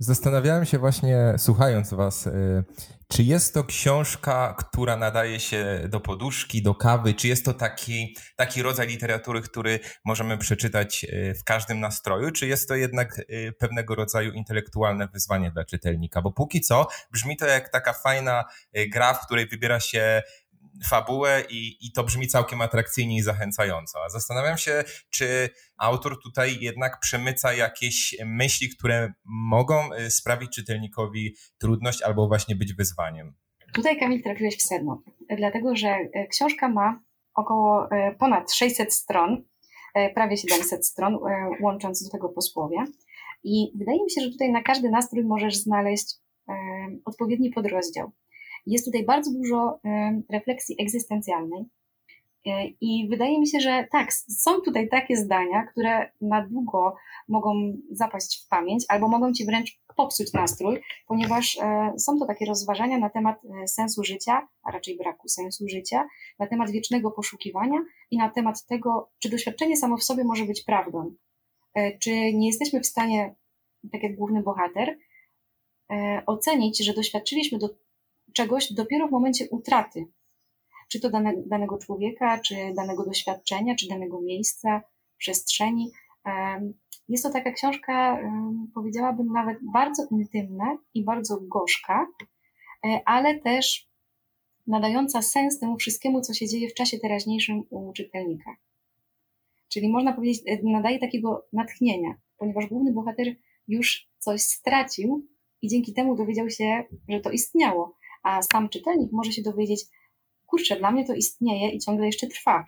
Zastanawiałem 0.00 0.64
się 0.64 0.78
właśnie, 0.78 1.34
słuchając 1.38 1.94
Was, 1.94 2.26
y, 2.26 2.64
czy 3.08 3.22
jest 3.22 3.54
to 3.54 3.64
książka, 3.64 4.54
która 4.58 4.96
nadaje 4.96 5.40
się 5.40 5.80
do 5.88 6.00
poduszki, 6.00 6.62
do 6.62 6.74
kawy? 6.74 7.14
Czy 7.14 7.28
jest 7.28 7.44
to 7.44 7.54
taki, 7.54 8.16
taki 8.36 8.62
rodzaj 8.62 8.86
literatury, 8.86 9.42
który 9.42 9.80
możemy 10.04 10.38
przeczytać 10.38 11.04
y, 11.04 11.34
w 11.34 11.44
każdym 11.44 11.80
nastroju? 11.80 12.30
Czy 12.30 12.46
jest 12.46 12.68
to 12.68 12.74
jednak 12.74 13.18
y, 13.18 13.52
pewnego 13.58 13.94
rodzaju 13.94 14.32
intelektualne 14.32 15.08
wyzwanie 15.08 15.50
dla 15.50 15.64
czytelnika? 15.64 16.22
Bo 16.22 16.32
póki 16.32 16.60
co 16.60 16.86
brzmi 17.12 17.36
to 17.36 17.46
jak 17.46 17.68
taka 17.68 17.92
fajna 17.92 18.44
gra, 18.92 19.14
w 19.14 19.26
której 19.26 19.48
wybiera 19.48 19.80
się 19.80 20.22
fabułę 20.84 21.42
i, 21.50 21.76
i 21.80 21.92
to 21.92 22.04
brzmi 22.04 22.26
całkiem 22.26 22.60
atrakcyjnie 22.60 23.16
i 23.16 23.22
zachęcająco. 23.22 24.04
A 24.04 24.08
zastanawiam 24.08 24.58
się, 24.58 24.84
czy 25.10 25.50
autor 25.76 26.22
tutaj 26.22 26.60
jednak 26.60 27.00
przemyca 27.00 27.52
jakieś 27.52 28.16
myśli, 28.24 28.68
które 28.68 29.12
mogą 29.24 29.92
y, 29.92 30.10
sprawić 30.10 30.50
czytelnikowi 30.50 31.34
trudność 31.58 32.02
albo 32.02 32.28
właśnie 32.28 32.56
być 32.56 32.74
wyzwaniem. 32.74 33.34
Tutaj 33.72 33.98
Kamil 33.98 34.22
trafiłeś 34.22 34.56
w 34.56 34.62
sedno, 34.62 35.02
dlatego 35.36 35.76
że 35.76 35.88
e, 35.88 36.26
książka 36.26 36.68
ma 36.68 37.00
około 37.34 37.90
e, 37.90 38.14
ponad 38.14 38.52
600 38.52 38.94
stron, 38.94 39.44
e, 39.94 40.10
prawie 40.14 40.36
700 40.36 40.86
stron, 40.86 41.18
łącząc 41.60 42.04
do 42.04 42.10
tego 42.10 42.28
posłowie. 42.28 42.84
I 43.44 43.72
wydaje 43.78 44.04
mi 44.04 44.10
się, 44.10 44.20
że 44.20 44.30
tutaj 44.30 44.52
na 44.52 44.62
każdy 44.62 44.90
nastrój 44.90 45.24
możesz 45.24 45.56
znaleźć 45.56 46.14
odpowiedni 47.04 47.50
podrozdział. 47.50 48.12
Jest 48.68 48.84
tutaj 48.84 49.04
bardzo 49.04 49.30
dużo 49.32 49.80
refleksji 50.30 50.76
egzystencjalnej. 50.80 51.64
E, 52.46 52.66
I 52.80 53.08
wydaje 53.10 53.40
mi 53.40 53.46
się, 53.46 53.60
że 53.60 53.88
tak, 53.92 54.12
są 54.12 54.60
tutaj 54.60 54.88
takie 54.88 55.16
zdania, 55.16 55.66
które 55.66 56.10
na 56.20 56.46
długo 56.46 56.96
mogą 57.28 57.76
zapaść 57.90 58.44
w 58.44 58.48
pamięć, 58.48 58.84
albo 58.88 59.08
mogą 59.08 59.32
ci 59.32 59.46
wręcz 59.46 59.80
popsuć 59.96 60.32
nastrój, 60.32 60.80
ponieważ 61.06 61.58
e, 61.58 61.92
są 61.98 62.18
to 62.18 62.26
takie 62.26 62.46
rozważania 62.46 62.98
na 62.98 63.10
temat 63.10 63.36
e, 63.44 63.68
sensu 63.68 64.04
życia, 64.04 64.48
a 64.62 64.70
raczej 64.70 64.96
braku 64.96 65.28
sensu 65.28 65.68
życia, 65.68 66.08
na 66.38 66.46
temat 66.46 66.70
wiecznego 66.70 67.10
poszukiwania 67.10 67.78
i 68.10 68.16
na 68.18 68.30
temat 68.30 68.66
tego, 68.66 69.10
czy 69.18 69.28
doświadczenie 69.28 69.76
samo 69.76 69.96
w 69.96 70.04
sobie 70.04 70.24
może 70.24 70.44
być 70.44 70.62
prawdą. 70.64 71.14
Czy 72.00 72.10
nie 72.10 72.46
jesteśmy 72.46 72.80
w 72.80 72.86
stanie, 72.86 73.34
tak 73.92 74.02
jak 74.02 74.16
główny 74.16 74.42
bohater, 74.42 74.98
ocenić, 76.26 76.84
że 76.84 76.94
doświadczyliśmy 76.94 77.58
do 77.58 77.68
czegoś 78.38 78.72
dopiero 78.72 79.08
w 79.08 79.10
momencie 79.10 79.48
utraty, 79.50 80.06
czy 80.88 81.00
to 81.00 81.10
dane, 81.10 81.32
danego 81.46 81.78
człowieka, 81.78 82.40
czy 82.40 82.54
danego 82.76 83.04
doświadczenia, 83.04 83.74
czy 83.74 83.88
danego 83.88 84.20
miejsca, 84.20 84.82
przestrzeni. 85.16 85.92
Jest 87.08 87.24
to 87.24 87.30
taka 87.30 87.52
książka, 87.52 88.18
powiedziałabym 88.74 89.26
nawet 89.32 89.58
bardzo 89.72 90.06
intymna 90.10 90.78
i 90.94 91.04
bardzo 91.04 91.40
gorzka, 91.40 92.06
e, 92.84 93.00
ale 93.04 93.40
też 93.40 93.88
nadająca 94.66 95.22
sens 95.22 95.58
temu 95.58 95.76
wszystkiemu, 95.76 96.20
co 96.20 96.34
się 96.34 96.48
dzieje 96.48 96.68
w 96.68 96.74
czasie 96.74 96.98
teraźniejszym 96.98 97.62
u 97.70 97.92
czytelnika. 97.92 98.56
Czyli 99.68 99.88
można 99.88 100.12
powiedzieć, 100.12 100.42
e, 100.46 100.58
nadaje 100.62 100.98
takiego 100.98 101.46
natchnienia, 101.52 102.14
ponieważ 102.36 102.66
główny 102.66 102.92
bohater 102.92 103.26
już 103.68 104.08
coś 104.18 104.40
stracił 104.40 105.26
i 105.62 105.68
dzięki 105.68 105.94
temu 105.94 106.16
dowiedział 106.16 106.50
się, 106.50 106.84
że 107.08 107.20
to 107.20 107.30
istniało 107.30 107.97
a 108.28 108.42
sam 108.42 108.68
czytelnik 108.68 109.12
może 109.12 109.32
się 109.32 109.42
dowiedzieć, 109.42 109.84
kurczę, 110.46 110.76
dla 110.76 110.90
mnie 110.90 111.06
to 111.06 111.14
istnieje 111.14 111.70
i 111.70 111.78
ciągle 111.78 112.06
jeszcze 112.06 112.26
trwa. 112.26 112.64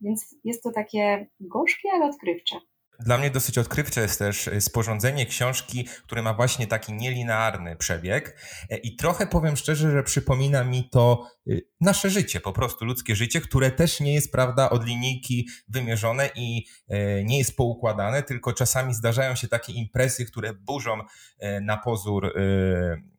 Więc 0.00 0.34
jest 0.44 0.62
to 0.62 0.70
takie 0.74 1.30
gorzkie, 1.40 1.88
ale 1.94 2.06
odkrywcze. 2.06 2.56
Dla 3.00 3.18
mnie 3.18 3.30
dosyć 3.30 3.58
odkrywcze 3.58 4.00
jest 4.00 4.18
też 4.18 4.48
e, 4.48 4.60
sporządzenie 4.60 5.26
książki, 5.26 5.88
które 6.04 6.22
ma 6.22 6.34
właśnie 6.34 6.66
taki 6.66 6.92
nielinearny 6.92 7.76
przebieg. 7.76 8.40
E, 8.70 8.76
I 8.76 8.96
trochę 8.96 9.26
powiem 9.26 9.56
szczerze, 9.56 9.90
że 9.90 10.02
przypomina 10.02 10.64
mi 10.64 10.88
to 10.90 11.26
e, 11.50 11.54
nasze 11.80 12.10
życie, 12.10 12.40
po 12.40 12.52
prostu 12.52 12.84
ludzkie 12.84 13.16
życie, 13.16 13.40
które 13.40 13.70
też 13.70 14.00
nie 14.00 14.14
jest, 14.14 14.32
prawda, 14.32 14.70
od 14.70 14.86
linijki 14.86 15.48
wymierzone 15.68 16.30
i 16.34 16.66
nie 17.24 17.38
jest 17.38 17.56
poukładane, 17.56 18.22
tylko 18.22 18.52
czasami 18.52 18.94
zdarzają 18.94 19.34
się 19.34 19.48
takie 19.48 19.72
impresje, 19.72 20.24
które 20.24 20.54
burzą 20.54 20.98
na 21.62 21.76
pozór 21.76 22.32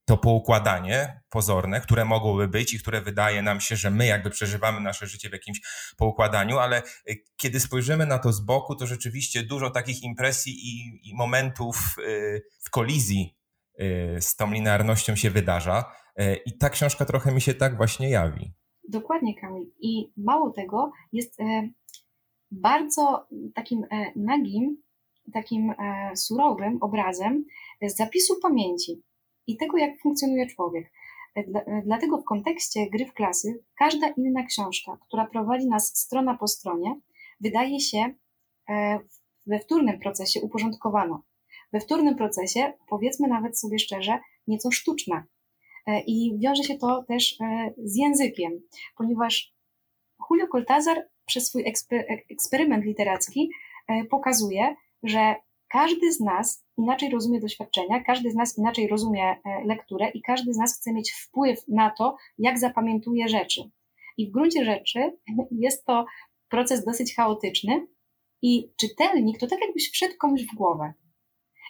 to 0.10 0.18
poukładanie 0.18 1.22
pozorne, 1.30 1.82
które 1.82 2.06
mogłoby 2.06 2.48
być 2.48 2.74
i 2.74 2.80
które 2.80 3.02
wydaje 3.02 3.42
nam 3.42 3.62
się, 3.62 3.76
że 3.76 3.92
my 3.92 4.06
jakby 4.06 4.30
przeżywamy 4.30 4.82
nasze 4.82 5.08
życie 5.08 5.30
w 5.30 5.34
jakimś 5.34 5.62
poukładaniu, 5.98 6.58
ale 6.58 6.84
y, 7.10 7.24
kiedy 7.38 7.60
spojrzymy 7.60 8.06
na 8.06 8.20
to 8.20 8.34
z 8.34 8.40
boku, 8.46 8.76
to 8.76 8.88
rzeczywiście 8.88 9.44
dużo 9.44 9.70
takich 9.70 10.04
impresji 10.04 10.54
i, 10.54 11.00
i 11.10 11.16
momentów 11.16 11.96
y, 12.00 12.42
w 12.60 12.70
kolizji 12.70 13.38
y, 13.82 14.18
z 14.22 14.36
tą 14.36 14.52
linearnością 14.52 15.16
się 15.16 15.30
wydarza. 15.30 15.92
I 16.46 16.58
ta 16.58 16.70
książka 16.70 17.06
trochę 17.06 17.32
mi 17.32 17.42
się 17.42 17.54
tak 17.54 17.78
właśnie 17.78 18.10
jawi. 18.10 18.54
Dokładnie, 18.90 19.36
Kamil. 19.36 19.72
I 19.80 20.12
mało 20.18 20.50
tego, 20.52 20.92
jest 21.12 21.40
e, 21.40 21.70
bardzo 22.52 23.28
takim 23.56 23.84
e, 23.84 24.12
nagim, 24.16 24.78
takim 25.34 25.70
e, 25.72 26.12
surowym 26.16 26.78
obrazem 26.82 27.46
z 27.82 27.96
zapisu 27.96 28.34
pamięci 28.42 29.04
i 29.48 29.58
tego, 29.58 29.78
jak 29.78 30.02
funkcjonuje 30.02 30.48
człowiek. 30.48 30.92
E, 31.38 31.40
e, 31.40 31.82
dlatego 31.86 32.18
w 32.18 32.24
kontekście 32.24 32.90
gry 32.90 33.06
w 33.06 33.14
klasy 33.14 33.64
każda 33.78 34.08
inna 34.08 34.44
książka, 34.44 34.98
która 35.08 35.28
prowadzi 35.28 35.68
nas 35.68 35.98
strona 35.98 36.38
po 36.38 36.48
stronie, 36.48 37.00
wydaje 37.40 37.80
się 37.80 38.14
e, 38.70 39.00
we 39.46 39.60
wtórnym 39.60 40.00
procesie 40.00 40.42
uporządkowana. 40.42 41.22
We 41.74 41.80
wtórnym 41.80 42.16
procesie, 42.16 42.74
powiedzmy 42.90 43.28
nawet 43.28 43.60
sobie 43.60 43.80
szczerze, 43.80 44.20
nieco 44.48 44.72
sztuczna. 44.72 45.24
I 46.08 46.40
wiąże 46.40 46.64
się 46.64 46.78
to 46.78 47.04
też 47.04 47.38
z 47.78 47.96
językiem, 47.96 48.62
ponieważ 48.98 49.54
Julio 50.30 50.48
Cortázar 50.48 51.08
przez 51.26 51.48
swój 51.48 51.64
eksperyment 52.30 52.86
literacki 52.86 53.50
pokazuje, 54.10 54.76
że 55.04 55.36
każdy 55.70 56.12
z 56.12 56.20
nas 56.20 56.66
inaczej 56.80 57.10
rozumie 57.10 57.40
doświadczenia, 57.40 58.04
każdy 58.04 58.32
z 58.32 58.36
nas 58.36 58.58
inaczej 58.58 58.88
rozumie 58.88 59.24
e, 59.24 59.38
lekturę 59.66 60.10
i 60.14 60.22
każdy 60.22 60.54
z 60.54 60.58
nas 60.58 60.78
chce 60.78 60.94
mieć 60.94 61.12
wpływ 61.12 61.60
na 61.68 61.90
to, 61.98 62.16
jak 62.38 62.60
zapamiętuje 62.60 63.28
rzeczy. 63.28 63.70
I 64.18 64.28
w 64.28 64.32
gruncie 64.32 64.66
rzeczy 64.66 65.18
jest 65.52 65.86
to 65.86 66.06
proces 66.50 66.86
dosyć 66.86 67.16
chaotyczny 67.16 67.88
i 68.42 68.72
czytelnik 68.78 69.40
to 69.40 69.48
tak 69.48 69.62
jakbyś 69.62 69.92
wszedł 69.92 70.14
komuś 70.20 70.42
w 70.44 70.56
głowę. 70.56 70.94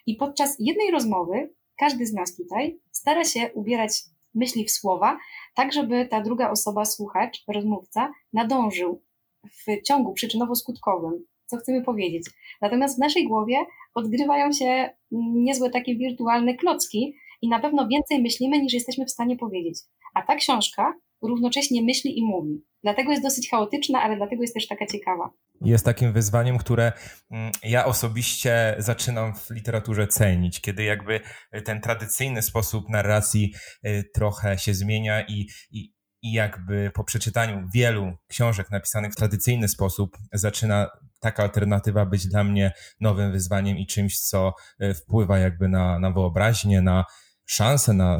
I 0.05 0.15
podczas 0.15 0.55
jednej 0.59 0.91
rozmowy 0.91 1.53
każdy 1.77 2.05
z 2.05 2.13
nas 2.13 2.35
tutaj 2.35 2.79
stara 2.91 3.23
się 3.23 3.53
ubierać 3.53 3.91
myśli 4.35 4.65
w 4.65 4.71
słowa, 4.71 5.17
tak 5.55 5.73
żeby 5.73 6.07
ta 6.07 6.21
druga 6.21 6.51
osoba, 6.51 6.85
słuchacz, 6.85 7.43
rozmówca, 7.47 8.11
nadążył 8.33 9.01
w 9.45 9.81
ciągu 9.81 10.13
przyczynowo-skutkowym, 10.13 11.11
co 11.45 11.57
chcemy 11.57 11.83
powiedzieć. 11.83 12.29
Natomiast 12.61 12.95
w 12.95 12.99
naszej 12.99 13.27
głowie 13.27 13.55
odgrywają 13.95 14.51
się 14.51 14.89
niezłe 15.11 15.69
takie 15.69 15.95
wirtualne 15.95 16.55
klocki 16.55 17.13
i 17.41 17.49
na 17.49 17.59
pewno 17.59 17.87
więcej 17.87 18.21
myślimy 18.21 18.59
niż 18.59 18.73
jesteśmy 18.73 19.05
w 19.05 19.11
stanie 19.11 19.37
powiedzieć. 19.37 19.79
A 20.13 20.21
ta 20.21 20.35
książka 20.35 20.93
równocześnie 21.21 21.81
myśli 21.81 22.19
i 22.19 22.23
mówi. 22.23 22.63
Dlatego 22.83 23.11
jest 23.11 23.23
dosyć 23.23 23.49
chaotyczna, 23.49 24.01
ale 24.01 24.17
dlatego 24.17 24.41
jest 24.41 24.53
też 24.53 24.67
taka 24.67 24.85
ciekawa. 24.85 25.29
Jest 25.61 25.85
takim 25.85 26.13
wyzwaniem, 26.13 26.57
które 26.57 26.91
mm, 27.31 27.51
ja 27.63 27.85
osobiście 27.85 28.75
zaczynam 28.77 29.35
w 29.35 29.49
literaturze 29.49 30.07
cenić, 30.07 30.61
kiedy 30.61 30.83
jakby 30.83 31.19
ten 31.65 31.81
tradycyjny 31.81 32.41
sposób 32.41 32.89
narracji 32.89 33.53
y, 33.85 34.03
trochę 34.13 34.57
się 34.57 34.73
zmienia 34.73 35.21
i, 35.27 35.47
i, 35.71 35.93
i 36.21 36.31
jakby 36.31 36.91
po 36.93 37.03
przeczytaniu 37.03 37.69
wielu 37.73 38.13
książek 38.27 38.71
napisanych 38.71 39.11
w 39.11 39.15
tradycyjny 39.15 39.67
sposób 39.67 40.17
zaczyna 40.33 40.89
taka 41.19 41.43
alternatywa 41.43 42.05
być 42.05 42.27
dla 42.27 42.43
mnie 42.43 42.71
nowym 42.99 43.31
wyzwaniem 43.31 43.77
i 43.77 43.87
czymś, 43.87 44.19
co 44.19 44.53
y, 44.83 44.93
wpływa 44.93 45.39
jakby 45.39 45.67
na, 45.67 45.99
na 45.99 46.11
wyobraźnię, 46.11 46.81
na 46.81 47.05
szansę 47.45 47.93
na 47.93 48.19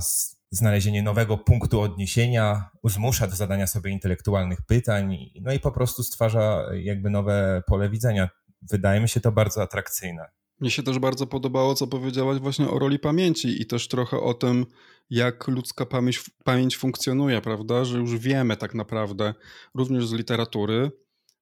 znalezienie 0.51 1.03
nowego 1.03 1.37
punktu 1.37 1.81
odniesienia, 1.81 2.69
zmusza 2.83 3.27
do 3.27 3.35
zadania 3.35 3.67
sobie 3.67 3.91
intelektualnych 3.91 4.61
pytań, 4.61 5.17
no 5.41 5.53
i 5.53 5.59
po 5.59 5.71
prostu 5.71 6.03
stwarza 6.03 6.65
jakby 6.73 7.09
nowe 7.09 7.63
pole 7.67 7.89
widzenia. 7.89 8.29
Wydaje 8.71 9.01
mi 9.01 9.09
się 9.09 9.21
to 9.21 9.31
bardzo 9.31 9.61
atrakcyjne. 9.61 10.25
Mnie 10.59 10.71
się 10.71 10.83
też 10.83 10.99
bardzo 10.99 11.27
podobało, 11.27 11.75
co 11.75 11.87
powiedziałaś 11.87 12.39
właśnie 12.39 12.69
o 12.69 12.79
roli 12.79 12.99
pamięci 12.99 13.61
i 13.61 13.65
też 13.65 13.87
trochę 13.87 14.19
o 14.19 14.33
tym, 14.33 14.65
jak 15.09 15.47
ludzka 15.47 15.85
pamięć, 15.85 16.23
pamięć 16.43 16.77
funkcjonuje, 16.77 17.41
prawda? 17.41 17.85
Że 17.85 17.97
już 17.97 18.17
wiemy 18.17 18.57
tak 18.57 18.75
naprawdę, 18.75 19.33
również 19.75 20.07
z 20.07 20.13
literatury, 20.13 20.91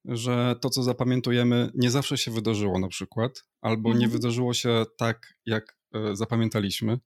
że 0.04 0.56
to, 0.60 0.70
co 0.70 0.82
zapamiętujemy, 0.82 1.70
nie 1.74 1.90
zawsze 1.90 2.18
się 2.18 2.30
wydarzyło 2.30 2.78
na 2.78 2.88
przykład, 2.88 3.44
albo 3.60 3.88
mhm. 3.88 4.00
nie 4.00 4.08
wydarzyło 4.08 4.54
się 4.54 4.84
tak, 4.98 5.34
jak 5.46 5.78
e, 5.94 6.16
zapamiętaliśmy. 6.16 6.98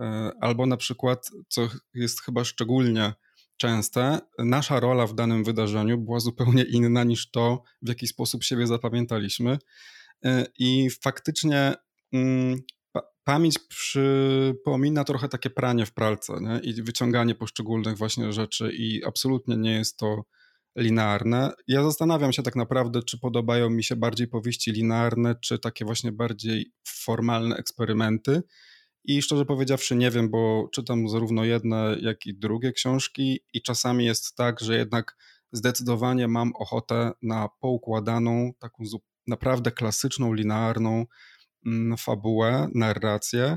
E, 0.00 0.32
albo 0.40 0.66
na 0.66 0.76
przykład, 0.76 1.30
co 1.48 1.68
jest 1.94 2.22
chyba 2.22 2.44
szczególnie 2.44 3.12
częste, 3.56 4.18
nasza 4.38 4.80
rola 4.80 5.06
w 5.06 5.14
danym 5.14 5.44
wydarzeniu 5.44 5.98
była 5.98 6.20
zupełnie 6.20 6.62
inna 6.62 7.04
niż 7.04 7.30
to, 7.30 7.62
w 7.82 7.88
jaki 7.88 8.06
sposób 8.06 8.44
siebie 8.44 8.66
zapamiętaliśmy. 8.66 9.58
E, 10.24 10.46
I 10.58 10.90
faktycznie 10.90 11.74
mm, 12.12 12.62
pamięć 13.24 13.58
przypomina 13.58 15.04
trochę 15.04 15.28
takie 15.28 15.50
pranie 15.50 15.86
w 15.86 15.92
pralce 15.94 16.32
nie? 16.40 16.60
i 16.62 16.82
wyciąganie 16.82 17.34
poszczególnych 17.34 17.98
właśnie 17.98 18.32
rzeczy, 18.32 18.72
i 18.72 19.04
absolutnie 19.04 19.56
nie 19.56 19.72
jest 19.72 19.96
to 19.96 20.24
linearne. 20.76 21.52
Ja 21.68 21.82
zastanawiam 21.82 22.32
się 22.32 22.42
tak 22.42 22.56
naprawdę, 22.56 23.02
czy 23.02 23.18
podobają 23.18 23.70
mi 23.70 23.84
się 23.84 23.96
bardziej 23.96 24.28
powieści 24.28 24.72
linearne, 24.72 25.34
czy 25.40 25.58
takie 25.58 25.84
właśnie 25.84 26.12
bardziej 26.12 26.72
formalne 26.86 27.56
eksperymenty. 27.56 28.42
I 29.04 29.22
szczerze 29.22 29.44
powiedziawszy, 29.44 29.96
nie 29.96 30.10
wiem, 30.10 30.30
bo 30.30 30.68
czytam 30.72 31.08
zarówno 31.08 31.44
jedne, 31.44 31.96
jak 32.00 32.26
i 32.26 32.34
drugie 32.34 32.72
książki, 32.72 33.40
i 33.52 33.62
czasami 33.62 34.04
jest 34.04 34.36
tak, 34.36 34.60
że 34.60 34.76
jednak 34.76 35.16
zdecydowanie 35.52 36.28
mam 36.28 36.52
ochotę 36.56 37.12
na 37.22 37.48
poukładaną, 37.60 38.52
taką 38.58 38.84
naprawdę 39.26 39.70
klasyczną, 39.70 40.32
linearną 40.32 41.06
mm, 41.66 41.96
fabułę, 41.96 42.68
narrację, 42.74 43.56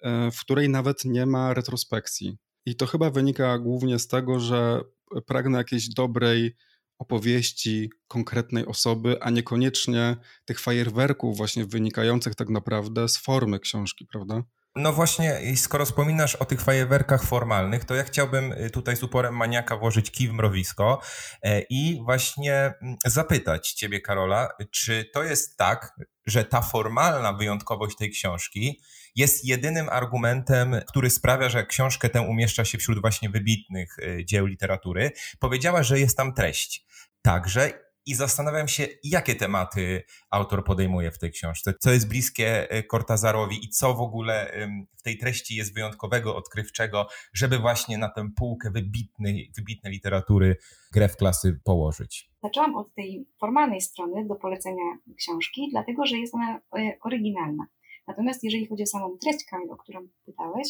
e, 0.00 0.30
w 0.30 0.40
której 0.40 0.68
nawet 0.68 1.04
nie 1.04 1.26
ma 1.26 1.54
retrospekcji. 1.54 2.38
I 2.66 2.76
to 2.76 2.86
chyba 2.86 3.10
wynika 3.10 3.58
głównie 3.58 3.98
z 3.98 4.08
tego, 4.08 4.40
że 4.40 4.80
pragnę 5.26 5.58
jakiejś 5.58 5.88
dobrej 5.88 6.56
opowieści 6.98 7.90
konkretnej 8.08 8.66
osoby, 8.66 9.22
a 9.22 9.30
niekoniecznie 9.30 10.16
tych 10.44 10.60
fajerwerków 10.60 11.36
właśnie 11.36 11.64
wynikających 11.64 12.34
tak 12.34 12.48
naprawdę 12.48 13.08
z 13.08 13.18
formy 13.18 13.60
książki, 13.60 14.06
prawda? 14.06 14.42
No 14.76 14.92
właśnie, 14.92 15.56
skoro 15.56 15.84
wspominasz 15.86 16.34
o 16.34 16.44
tych 16.44 16.60
fajerwerkach 16.60 17.24
formalnych, 17.24 17.84
to 17.84 17.94
ja 17.94 18.04
chciałbym 18.04 18.52
y, 18.52 18.70
tutaj 18.70 18.96
z 18.96 19.02
uporem 19.02 19.36
maniaka 19.36 19.76
włożyć 19.76 20.10
kij 20.10 20.28
w 20.28 20.32
mrowisko 20.32 21.00
e, 21.42 21.60
i 21.60 22.00
właśnie 22.04 22.54
mm, 22.54 22.96
zapytać 23.06 23.72
ciebie, 23.72 24.00
Karola, 24.00 24.48
czy 24.70 25.10
to 25.14 25.24
jest 25.24 25.56
tak, 25.56 25.92
że 26.26 26.44
ta 26.44 26.62
formalna 26.62 27.32
wyjątkowość 27.32 27.96
tej 27.96 28.10
książki 28.10 28.80
jest 29.16 29.44
jedynym 29.44 29.88
argumentem, 29.88 30.80
który 30.88 31.10
sprawia, 31.10 31.48
że 31.48 31.66
książkę 31.66 32.08
tę 32.08 32.20
umieszcza 32.20 32.64
się 32.64 32.78
wśród 32.78 33.00
właśnie 33.00 33.30
wybitnych 33.30 33.98
y, 33.98 34.24
dzieł 34.24 34.46
literatury. 34.46 35.10
Powiedziała, 35.38 35.82
że 35.82 36.00
jest 36.00 36.16
tam 36.16 36.34
treść. 36.34 36.86
Także 37.22 37.91
i 38.06 38.14
zastanawiam 38.14 38.68
się, 38.68 38.86
jakie 39.04 39.34
tematy 39.34 40.02
autor 40.30 40.64
podejmuje 40.64 41.10
w 41.10 41.18
tej 41.18 41.30
książce, 41.30 41.74
co 41.80 41.92
jest 41.92 42.08
bliskie 42.08 42.70
e, 42.70 42.82
Cortazarowi 42.82 43.64
i 43.64 43.68
co 43.68 43.94
w 43.94 44.00
ogóle 44.00 44.52
w 44.98 45.02
tej 45.02 45.18
treści 45.18 45.56
jest 45.56 45.74
wyjątkowego, 45.74 46.36
odkrywczego, 46.36 47.06
żeby 47.34 47.58
właśnie 47.58 47.98
na 47.98 48.08
tę 48.08 48.28
półkę 48.36 48.70
wybitnej, 48.70 49.52
wybitnej 49.56 49.92
literatury 49.92 50.56
grę 50.92 51.08
w 51.08 51.16
klasy 51.16 51.60
położyć. 51.64 52.30
Zaczęłam 52.42 52.74
od 52.74 52.94
tej 52.94 53.26
formalnej 53.40 53.80
strony 53.80 54.26
do 54.28 54.34
polecenia 54.34 54.98
książki, 55.18 55.68
dlatego 55.70 56.06
że 56.06 56.16
jest 56.18 56.34
ona 56.34 56.60
e, 56.78 56.98
oryginalna. 57.02 57.66
Natomiast 58.06 58.44
jeżeli 58.44 58.66
chodzi 58.66 58.82
o 58.82 58.86
samą 58.86 59.18
treść, 59.18 59.44
Kamil, 59.50 59.70
o 59.70 59.76
którą 59.76 60.08
pytałeś, 60.26 60.68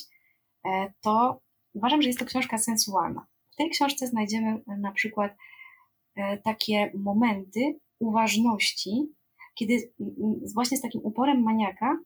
e, 0.66 0.92
to 1.00 1.40
uważam, 1.74 2.02
że 2.02 2.08
jest 2.08 2.18
to 2.18 2.24
książka 2.24 2.58
sensualna. 2.58 3.26
W 3.52 3.56
tej 3.56 3.70
książce 3.70 4.06
znajdziemy 4.06 4.62
na 4.66 4.92
przykład 4.92 5.32
E, 5.32 5.36
takie 6.44 6.92
momenty 6.94 7.78
uważności, 7.98 9.08
kiedy 9.54 9.92
właśnie 10.54 10.76
z 10.76 10.80
takim 10.80 11.00
uporem 11.04 11.42
maniaka 11.42 11.98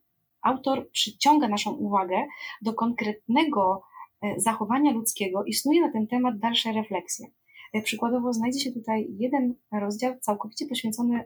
autor 0.42 0.90
przyciąga 0.90 1.48
naszą 1.48 1.72
uwagę 1.72 2.26
do 2.62 2.74
konkretnego 2.74 3.82
e, 4.22 4.40
zachowania 4.40 4.92
ludzkiego 4.92 5.44
i 5.44 5.54
snuje 5.54 5.80
na 5.80 5.92
ten 5.92 6.06
temat 6.06 6.38
dalsze 6.38 6.72
refleksje. 6.72 7.26
E, 7.74 7.82
przykładowo 7.82 8.32
znajdzie 8.32 8.60
się 8.60 8.72
tutaj 8.72 9.06
jeden 9.18 9.54
rozdział 9.72 10.18
całkowicie 10.20 10.66
poświęcony 10.66 11.24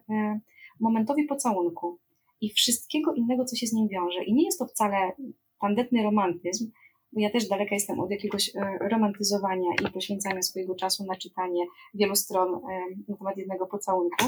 momentowi 0.80 1.24
pocałunku 1.24 1.98
i 2.40 2.50
wszystkiego 2.50 3.14
innego, 3.14 3.44
co 3.44 3.56
się 3.56 3.66
z 3.66 3.72
nim 3.72 3.88
wiąże. 3.88 4.24
I 4.24 4.34
nie 4.34 4.44
jest 4.44 4.58
to 4.58 4.66
wcale 4.66 5.12
tandetny 5.60 6.02
romantyzm, 6.02 6.70
ja 7.12 7.30
też 7.30 7.48
daleka 7.48 7.74
jestem 7.74 8.00
od 8.00 8.10
jakiegoś 8.10 8.48
e, 8.56 8.78
romantyzowania 8.88 9.70
i 9.88 9.92
poświęcania 9.92 10.42
swojego 10.42 10.74
czasu 10.74 11.04
na 11.04 11.16
czytanie 11.16 11.64
wielu 11.94 12.16
stron 12.16 12.54
e, 12.54 12.60
na 13.08 13.16
temat 13.16 13.36
jednego 13.36 13.66
pocałunku. 13.66 14.24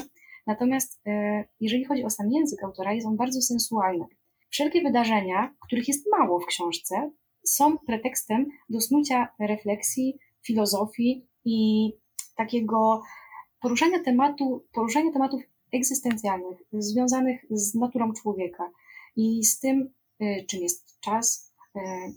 Natomiast 0.47 1.01
e, 1.05 1.45
jeżeli 1.59 1.85
chodzi 1.85 2.03
o 2.03 2.09
sam 2.09 2.31
język 2.31 2.63
autora, 2.63 2.93
jest 2.93 3.07
on 3.07 3.17
bardzo 3.17 3.41
sensualny. 3.41 4.05
Wszelkie 4.49 4.81
wydarzenia, 4.81 5.55
których 5.59 5.87
jest 5.87 6.05
mało 6.11 6.39
w 6.39 6.45
książce, 6.45 7.11
są 7.43 7.77
pretekstem 7.77 8.45
do 8.69 8.81
snucia 8.81 9.27
refleksji, 9.39 10.17
filozofii 10.41 11.27
i 11.45 11.89
takiego 12.35 13.01
poruszania 13.61 14.03
tematu, 14.03 14.65
poruszania 14.73 15.11
tematów 15.11 15.41
egzystencjalnych, 15.73 16.57
związanych 16.73 17.45
z 17.49 17.75
naturą 17.75 18.13
człowieka 18.13 18.71
i 19.15 19.43
z 19.43 19.59
tym, 19.59 19.93
czym 20.47 20.61
jest 20.61 20.99
czas, 20.99 21.52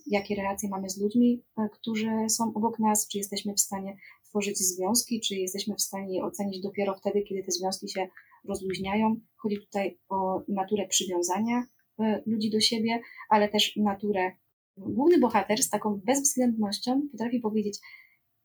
jakie 0.06 0.34
relacje 0.34 0.68
mamy 0.68 0.90
z 0.90 1.00
ludźmi, 1.00 1.42
e, 1.58 1.68
którzy 1.68 2.10
są 2.28 2.52
obok 2.54 2.78
nas, 2.78 3.08
czy 3.08 3.18
jesteśmy 3.18 3.54
w 3.54 3.60
stanie 3.60 3.96
tworzyć 4.24 4.58
związki, 4.58 5.20
czy 5.20 5.34
jesteśmy 5.34 5.74
w 5.74 5.82
stanie 5.82 6.14
je 6.14 6.24
ocenić 6.24 6.62
dopiero 6.62 6.94
wtedy, 6.94 7.22
kiedy 7.22 7.42
te 7.42 7.50
związki 7.52 7.88
się 7.88 8.08
rozluźniają. 8.44 9.16
Chodzi 9.36 9.58
tutaj 9.60 9.98
o 10.08 10.42
naturę 10.48 10.86
przywiązania 10.86 11.66
e, 11.98 12.22
ludzi 12.26 12.50
do 12.50 12.60
siebie, 12.60 13.00
ale 13.28 13.48
też 13.48 13.76
naturę. 13.76 14.32
Główny 14.76 15.18
bohater 15.18 15.62
z 15.62 15.70
taką 15.70 16.00
bezwzględnością 16.04 17.02
potrafi 17.12 17.40
powiedzieć: 17.40 17.78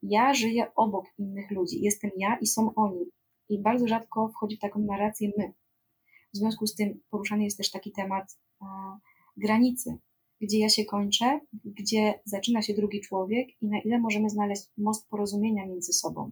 Ja 0.03 0.33
żyję 0.33 0.67
obok 0.75 1.05
innych 1.17 1.51
ludzi, 1.51 1.81
jestem 1.81 2.11
ja 2.17 2.37
i 2.41 2.47
są 2.47 2.75
oni. 2.75 3.05
I 3.49 3.61
bardzo 3.61 3.87
rzadko 3.87 4.29
wchodzi 4.29 4.57
w 4.57 4.59
taką 4.59 4.79
narrację 4.79 5.31
my. 5.37 5.53
W 6.33 6.37
związku 6.37 6.67
z 6.67 6.75
tym 6.75 7.01
poruszany 7.09 7.43
jest 7.43 7.57
też 7.57 7.71
taki 7.71 7.91
temat 7.91 8.39
granicy, 9.37 9.97
gdzie 10.41 10.59
ja 10.59 10.69
się 10.69 10.85
kończę, 10.85 11.39
gdzie 11.65 12.13
zaczyna 12.25 12.61
się 12.61 12.73
drugi 12.73 13.01
człowiek 13.01 13.47
i 13.61 13.67
na 13.67 13.79
ile 13.79 13.99
możemy 13.99 14.29
znaleźć 14.29 14.63
most 14.77 15.09
porozumienia 15.09 15.65
między 15.65 15.93
sobą. 15.93 16.31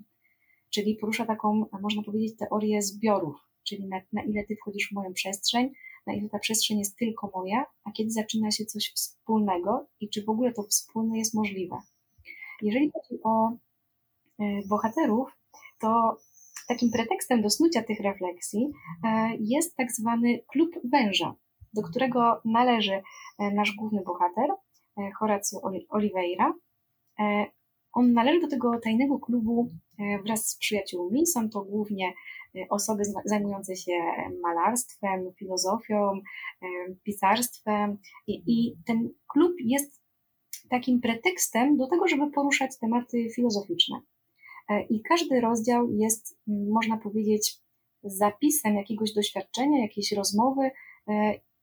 Czyli 0.69 0.95
porusza 0.95 1.25
taką, 1.25 1.65
można 1.81 2.03
powiedzieć, 2.03 2.37
teorię 2.37 2.81
zbiorów, 2.81 3.35
czyli 3.63 3.87
na, 3.87 4.01
na 4.13 4.23
ile 4.23 4.43
ty 4.43 4.55
wchodzisz 4.55 4.89
w 4.89 4.91
moją 4.91 5.13
przestrzeń, 5.13 5.71
na 6.07 6.13
ile 6.13 6.29
ta 6.29 6.39
przestrzeń 6.39 6.79
jest 6.79 6.97
tylko 6.97 7.31
moja, 7.35 7.65
a 7.83 7.91
kiedy 7.91 8.11
zaczyna 8.11 8.51
się 8.51 8.65
coś 8.65 8.91
wspólnego 8.95 9.87
i 9.99 10.09
czy 10.09 10.23
w 10.23 10.29
ogóle 10.29 10.53
to 10.53 10.63
wspólne 10.63 11.17
jest 11.17 11.33
możliwe. 11.33 11.77
Jeżeli 12.61 12.91
chodzi 12.91 13.23
o 13.23 13.51
y, 13.51 14.67
bohaterów, 14.67 15.29
to 15.79 16.17
takim 16.67 16.91
pretekstem 16.91 17.41
do 17.41 17.49
snucia 17.49 17.83
tych 17.83 17.99
refleksji 17.99 18.71
e, 19.03 19.29
jest 19.39 19.75
tak 19.75 19.91
zwany 19.91 20.39
klub 20.47 20.69
węża 20.83 21.35
do 21.73 21.81
którego 21.81 22.41
należy 22.45 22.93
e, 23.39 23.51
nasz 23.51 23.71
główny 23.75 24.01
bohater, 24.01 24.49
e, 24.97 25.11
Horacio 25.19 25.61
Oliveira. 25.89 26.53
E, 27.19 27.45
on 27.93 28.13
należy 28.13 28.39
do 28.39 28.47
tego 28.47 28.79
tajnego 28.83 29.19
klubu 29.19 29.69
wraz 30.25 30.49
z 30.49 30.57
przyjaciółmi. 30.57 31.27
Są 31.27 31.49
to 31.49 31.61
głównie 31.61 32.13
osoby 32.69 33.03
zajmujące 33.25 33.75
się 33.75 33.91
malarstwem, 34.41 35.33
filozofią, 35.39 36.21
pisarstwem 37.03 37.97
i, 38.27 38.43
i 38.47 38.75
ten 38.85 39.09
klub 39.27 39.53
jest 39.59 40.01
takim 40.69 41.01
pretekstem 41.01 41.77
do 41.77 41.87
tego, 41.87 42.07
żeby 42.07 42.31
poruszać 42.31 42.79
tematy 42.79 43.29
filozoficzne. 43.35 44.01
I 44.89 45.01
każdy 45.01 45.41
rozdział 45.41 45.91
jest, 45.91 46.39
można 46.47 46.97
powiedzieć, 46.97 47.59
zapisem 48.03 48.75
jakiegoś 48.75 49.13
doświadczenia, 49.13 49.81
jakiejś 49.81 50.11
rozmowy. 50.11 50.71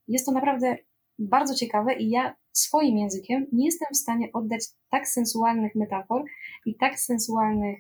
Jest 0.09 0.27
to 0.27 0.33
naprawdę 0.33 0.77
bardzo 1.19 1.55
ciekawe 1.55 1.95
i 1.95 2.11
ja 2.11 2.35
swoim 2.53 2.99
językiem 2.99 3.47
nie 3.53 3.67
jestem 3.67 3.89
w 3.93 3.97
stanie 3.97 4.33
oddać 4.33 4.65
tak 4.91 5.09
sensualnych 5.09 5.75
metafor 5.75 6.25
i 6.67 6.77
tak 6.77 7.01
sensualnych 7.01 7.79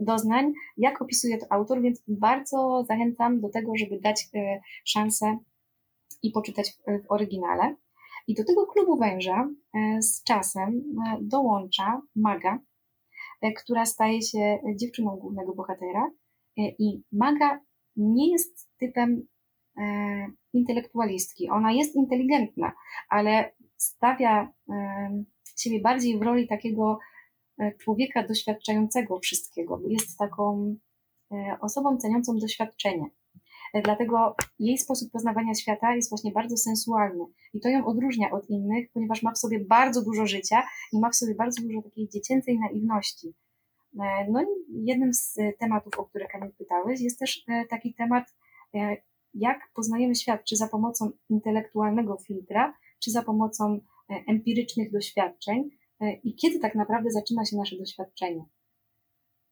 doznań, 0.00 0.52
jak 0.76 1.02
opisuje 1.02 1.38
to 1.38 1.52
autor, 1.52 1.82
więc 1.82 2.02
bardzo 2.08 2.84
zachęcam 2.88 3.40
do 3.40 3.48
tego, 3.48 3.72
żeby 3.76 4.00
dać 4.00 4.28
e, 4.34 4.60
szansę 4.84 5.38
i 6.22 6.30
poczytać 6.30 6.72
w 6.86 7.12
oryginale. 7.12 7.76
I 8.26 8.34
do 8.34 8.44
tego 8.44 8.66
klubu 8.66 8.96
węża 8.96 9.48
e, 9.74 10.02
z 10.02 10.22
czasem 10.22 10.68
e, 10.68 11.18
dołącza 11.22 12.02
Maga, 12.16 12.58
która 13.56 13.86
staje 13.86 14.22
się 14.22 14.58
dziewczyną 14.76 15.16
głównego 15.16 15.54
bohatera. 15.54 16.10
I 16.56 17.02
Maga 17.12 17.60
nie 17.96 18.32
jest 18.32 18.70
typem 18.78 19.26
intelektualistki. 20.52 21.50
Ona 21.50 21.72
jest 21.72 21.96
inteligentna, 21.96 22.72
ale 23.08 23.52
stawia 23.76 24.52
siebie 25.60 25.80
bardziej 25.80 26.18
w 26.18 26.22
roli 26.22 26.48
takiego 26.48 26.98
e, 27.58 27.72
człowieka 27.72 28.26
doświadczającego 28.26 29.18
wszystkiego, 29.18 29.80
jest 29.88 30.18
taką 30.18 30.76
e, 31.32 31.56
osobą 31.60 31.96
ceniącą 31.96 32.38
doświadczenie. 32.38 33.06
E, 33.74 33.82
dlatego 33.82 34.36
jej 34.58 34.78
sposób 34.78 35.12
poznawania 35.12 35.54
świata 35.54 35.94
jest 35.94 36.10
właśnie 36.10 36.32
bardzo 36.32 36.56
sensualny 36.56 37.24
i 37.54 37.60
to 37.60 37.68
ją 37.68 37.86
odróżnia 37.86 38.30
od 38.30 38.50
innych, 38.50 38.92
ponieważ 38.92 39.22
ma 39.22 39.32
w 39.32 39.38
sobie 39.38 39.64
bardzo 39.64 40.04
dużo 40.04 40.26
życia 40.26 40.62
i 40.92 40.98
ma 40.98 41.10
w 41.10 41.16
sobie 41.16 41.34
bardzo 41.34 41.62
dużo 41.62 41.82
takiej 41.82 42.08
dziecięcej 42.08 42.58
naiwności. 42.58 43.34
No 44.28 44.42
i 44.42 44.46
jednym 44.84 45.14
z 45.14 45.38
tematów, 45.58 45.98
o 45.98 46.04
które 46.04 46.28
Kamil 46.28 46.52
pytałeś, 46.58 47.00
jest 47.00 47.18
też 47.18 47.44
taki 47.70 47.94
temat, 47.94 48.24
jak 49.34 49.58
poznajemy 49.74 50.14
świat, 50.14 50.44
czy 50.44 50.56
za 50.56 50.68
pomocą 50.68 51.10
intelektualnego 51.28 52.16
filtra, 52.26 52.74
czy 53.02 53.10
za 53.10 53.22
pomocą 53.22 53.80
e, 54.10 54.14
empirycznych 54.28 54.92
doświadczeń 54.92 55.70
e, 56.00 56.12
i 56.12 56.34
kiedy 56.34 56.58
tak 56.58 56.74
naprawdę 56.74 57.10
zaczyna 57.10 57.44
się 57.44 57.56
nasze 57.56 57.76
doświadczenie. 57.76 58.44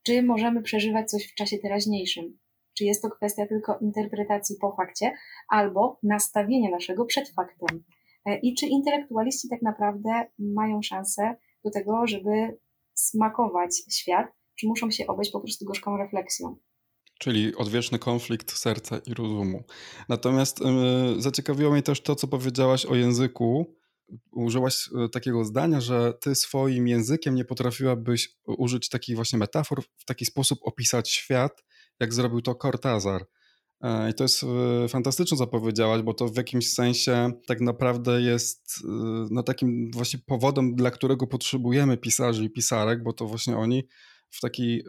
Czy 0.03 0.23
możemy 0.23 0.63
przeżywać 0.63 1.11
coś 1.11 1.33
w 1.33 1.35
czasie 1.35 1.59
teraźniejszym? 1.59 2.39
Czy 2.77 2.85
jest 2.85 3.03
to 3.03 3.11
kwestia 3.11 3.47
tylko 3.47 3.79
interpretacji 3.79 4.57
po 4.61 4.73
fakcie 4.77 5.13
albo 5.49 5.99
nastawienia 6.03 6.71
naszego 6.71 7.05
przed 7.05 7.29
faktem? 7.29 7.85
E, 8.25 8.39
I 8.39 8.55
czy 8.55 8.67
intelektualiści 8.67 9.49
tak 9.49 9.63
naprawdę 9.63 10.11
mają 10.39 10.83
szansę 10.83 11.37
do 11.65 11.71
tego, 11.71 12.07
żeby 12.07 12.59
smakować 12.95 13.83
świat, 13.91 14.27
czy 14.55 14.67
muszą 14.67 14.91
się 14.91 15.07
obejść 15.07 15.33
po 15.33 15.41
prostu 15.41 15.65
gorzką 15.65 15.97
refleksją? 15.97 16.57
Czyli 17.19 17.57
odwieczny 17.57 17.99
konflikt 17.99 18.53
serca 18.57 18.99
i 19.07 19.15
rozumu. 19.15 19.65
Natomiast 20.09 20.61
yy, 20.61 21.23
zaciekawiło 21.23 21.73
mnie 21.73 21.83
też 21.83 22.01
to, 22.01 22.15
co 22.15 22.29
powiedziałaś 22.29 22.87
o 22.87 22.95
języku. 22.95 23.79
Użyłaś 24.33 24.89
e, 25.05 25.09
takiego 25.09 25.45
zdania, 25.45 25.81
że 25.81 26.13
ty 26.21 26.35
swoim 26.35 26.89
językiem 26.89 27.35
nie 27.35 27.45
potrafiłabyś 27.45 28.29
użyć 28.47 28.89
takich 28.89 29.17
właśnie 29.17 29.39
metafor, 29.39 29.83
w 29.97 30.05
taki 30.05 30.25
sposób 30.25 30.59
opisać 30.63 31.11
świat, 31.11 31.65
jak 32.01 32.15
zrobił 32.15 32.43
to 32.43 32.55
Cortázar. 32.55 33.27
E, 33.81 34.11
I 34.11 34.15
to 34.15 34.25
jest 34.25 34.45
fantastyczne, 34.89 35.37
co 35.37 35.47
powiedziałaś, 35.47 36.03
bo 36.03 36.15
to 36.15 36.29
w 36.29 36.37
jakimś 36.37 36.73
sensie 36.73 37.33
tak 37.47 37.61
naprawdę 37.61 38.23
jest 38.23 38.83
no, 39.31 39.43
takim 39.43 39.91
właśnie 39.91 40.21
powodem, 40.27 40.75
dla 40.75 40.91
którego 40.91 41.27
potrzebujemy 41.27 41.97
pisarzy 41.97 42.45
i 42.45 42.51
pisarek, 42.51 43.03
bo 43.03 43.13
to 43.13 43.27
właśnie 43.27 43.57
oni 43.57 43.85
w 44.31 44.41
taki 44.41 44.83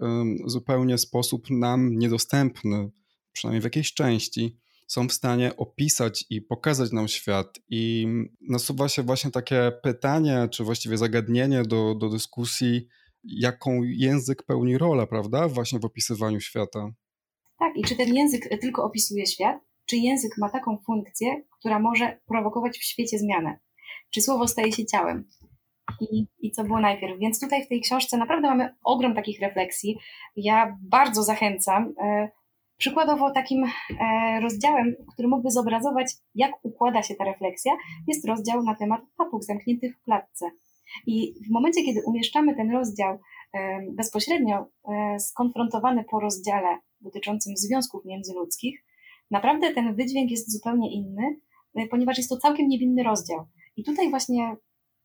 zupełnie 0.46 0.98
sposób 0.98 1.50
nam 1.50 1.98
niedostępny, 1.98 2.92
przynajmniej 3.32 3.62
w 3.62 3.64
jakiejś 3.64 3.94
części, 3.94 4.58
są 4.88 5.08
w 5.08 5.14
stanie 5.14 5.58
opisać 5.58 6.26
i 6.30 6.42
pokazać 6.42 6.92
nam 6.92 7.08
świat. 7.08 7.60
I 7.70 8.08
nasuwa 8.50 8.90
się 8.90 9.04
właśnie 9.04 9.32
takie 9.32 9.72
pytanie, 9.84 10.48
czy 10.52 10.64
właściwie 10.64 10.98
zagadnienie 10.98 11.64
do, 11.64 11.96
do 11.96 12.10
dyskusji, 12.10 12.88
jaką 13.24 13.82
język 13.84 14.44
pełni 14.44 14.78
rolę, 14.78 15.08
prawda, 15.08 15.48
właśnie 15.48 15.80
w 15.80 15.86
opisywaniu 15.86 16.40
świata. 16.40 16.92
Tak, 17.60 17.78
i 17.78 17.84
czy 17.84 17.96
ten 17.96 18.16
język 18.16 18.50
tylko 18.62 18.84
opisuje 18.84 19.26
świat, 19.26 19.58
czy 19.86 19.98
język 19.98 20.38
ma 20.38 20.50
taką 20.50 20.78
funkcję, 20.86 21.44
która 21.60 21.80
może 21.80 22.20
prowokować 22.28 22.78
w 22.78 22.84
świecie 22.84 23.20
zmianę? 23.20 23.60
Czy 24.10 24.22
słowo 24.22 24.48
staje 24.48 24.72
się 24.72 24.86
ciałem? 24.86 25.30
I, 26.02 26.28
i 26.40 26.52
co 26.52 26.64
było 26.64 26.80
najpierw. 26.80 27.20
Więc 27.20 27.40
tutaj 27.40 27.66
w 27.66 27.68
tej 27.68 27.82
książce 27.82 28.18
naprawdę 28.18 28.48
mamy 28.48 28.76
ogrom 28.84 29.16
takich 29.16 29.42
refleksji. 29.42 29.98
Ja 30.36 30.78
bardzo 30.82 31.24
zachęcam. 31.24 31.94
E, 32.04 32.30
przykładowo 32.78 33.32
takim 33.32 33.64
e, 33.64 34.40
rozdziałem, 34.42 34.96
który 35.14 35.28
mógłby 35.28 35.52
zobrazować, 35.52 36.14
jak 36.36 36.52
układa 36.64 37.04
się 37.04 37.16
ta 37.16 37.24
refleksja, 37.24 37.72
jest 38.08 38.28
rozdział 38.28 38.64
na 38.64 38.76
temat 38.76 39.02
papug 39.18 39.44
zamkniętych 39.44 39.98
w 39.98 40.04
klatce. 40.04 40.52
I 41.08 41.34
w 41.48 41.52
momencie, 41.52 41.84
kiedy 41.84 42.00
umieszczamy 42.06 42.56
ten 42.56 42.72
rozdział 42.72 43.20
e, 43.54 43.82
bezpośrednio 43.92 44.66
skonfrontowany 45.20 46.04
po 46.12 46.20
rozdziale 46.20 46.78
dotyczącym 47.02 47.54
związków 47.58 48.06
międzyludzkich, 48.06 48.84
naprawdę 49.32 49.74
ten 49.74 49.96
wydźwięk 49.96 50.32
jest 50.32 50.52
zupełnie 50.52 50.94
inny, 50.94 51.40
ponieważ 51.92 52.18
jest 52.18 52.30
to 52.30 52.38
całkiem 52.38 52.68
niewinny 52.68 53.04
rozdział. 53.04 53.46
I 53.78 53.84
tutaj 53.84 54.10
właśnie 54.10 54.56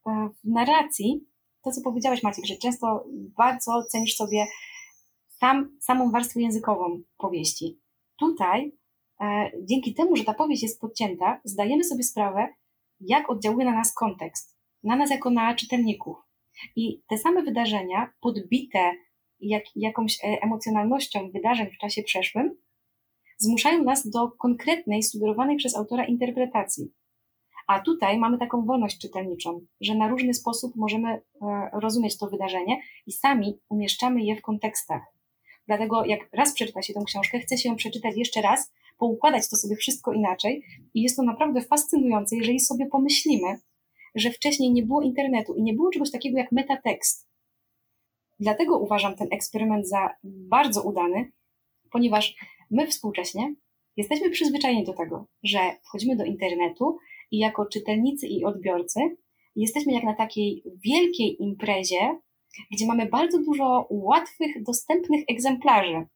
w 0.06 0.48
narracji, 0.48 1.26
to 1.64 1.70
co 1.70 1.80
powiedziałeś 1.80 2.22
Maciek, 2.22 2.46
że 2.46 2.56
często 2.56 3.04
bardzo 3.36 3.84
cenisz 3.84 4.16
sobie 4.16 4.46
sam, 5.40 5.78
samą 5.80 6.10
warstwę 6.10 6.40
językową 6.40 7.02
powieści. 7.18 7.80
Tutaj, 8.18 8.72
e, 9.20 9.50
dzięki 9.62 9.94
temu, 9.94 10.16
że 10.16 10.24
ta 10.24 10.34
powieść 10.34 10.62
jest 10.62 10.80
podcięta, 10.80 11.40
zdajemy 11.44 11.84
sobie 11.84 12.02
sprawę, 12.02 12.48
jak 13.00 13.30
oddziałuje 13.30 13.64
na 13.64 13.74
nas 13.74 13.94
kontekst, 13.94 14.56
na 14.82 14.96
nas 14.96 15.10
jako 15.10 15.30
na 15.30 15.54
czytelników. 15.54 16.16
I 16.76 17.02
te 17.08 17.18
same 17.18 17.42
wydarzenia, 17.42 18.12
podbite 18.20 18.92
jak, 19.40 19.64
jakąś 19.76 20.24
e, 20.24 20.42
emocjonalnością 20.42 21.30
wydarzeń 21.30 21.70
w 21.70 21.78
czasie 21.78 22.02
przeszłym, 22.02 22.56
zmuszają 23.38 23.84
nas 23.84 24.10
do 24.10 24.30
konkretnej, 24.30 25.02
sugerowanej 25.02 25.56
przez 25.56 25.76
autora 25.76 26.04
interpretacji. 26.04 26.92
A 27.66 27.80
tutaj 27.80 28.18
mamy 28.18 28.38
taką 28.38 28.64
wolność 28.64 28.98
czytelniczą, 28.98 29.60
że 29.80 29.94
na 29.94 30.08
różny 30.08 30.34
sposób 30.34 30.76
możemy 30.76 31.08
e, 31.08 31.20
rozumieć 31.72 32.18
to 32.18 32.26
wydarzenie 32.26 32.80
i 33.06 33.12
sami 33.12 33.58
umieszczamy 33.68 34.22
je 34.22 34.36
w 34.36 34.42
kontekstach. 34.42 35.02
Dlatego 35.66 36.04
jak 36.04 36.20
raz 36.32 36.54
przeczyta 36.54 36.82
się 36.82 36.94
tę 36.94 37.00
książkę, 37.06 37.38
chce 37.38 37.58
się 37.58 37.68
ją 37.68 37.76
przeczytać 37.76 38.16
jeszcze 38.16 38.42
raz, 38.42 38.72
poukładać 38.98 39.50
to 39.50 39.56
sobie 39.56 39.76
wszystko 39.76 40.12
inaczej 40.12 40.64
i 40.94 41.02
jest 41.02 41.16
to 41.16 41.22
naprawdę 41.22 41.60
fascynujące, 41.60 42.36
jeżeli 42.36 42.60
sobie 42.60 42.86
pomyślimy, 42.86 43.58
że 44.14 44.30
wcześniej 44.30 44.72
nie 44.72 44.82
było 44.82 45.02
internetu 45.02 45.54
i 45.54 45.62
nie 45.62 45.74
było 45.74 45.90
czegoś 45.90 46.10
takiego 46.10 46.38
jak 46.38 46.52
metatekst. 46.52 47.28
Dlatego 48.40 48.78
uważam 48.78 49.16
ten 49.16 49.28
eksperyment 49.30 49.88
za 49.88 50.10
bardzo 50.24 50.82
udany, 50.82 51.32
ponieważ 51.90 52.36
my 52.70 52.86
współcześnie 52.86 53.54
jesteśmy 53.96 54.30
przyzwyczajeni 54.30 54.84
do 54.84 54.92
tego, 54.92 55.26
że 55.42 55.58
wchodzimy 55.82 56.16
do 56.16 56.24
internetu 56.24 56.98
i 57.30 57.38
jako 57.38 57.66
czytelnicy 57.66 58.26
i 58.26 58.44
odbiorcy 58.44 59.00
jesteśmy 59.56 59.92
jak 59.92 60.04
na 60.04 60.14
takiej 60.14 60.62
wielkiej 60.84 61.42
imprezie, 61.42 62.18
gdzie 62.72 62.86
mamy 62.86 63.06
bardzo 63.06 63.38
dużo 63.38 63.86
łatwych, 63.90 64.62
dostępnych 64.62 65.24
egzemplarzy. 65.28 66.06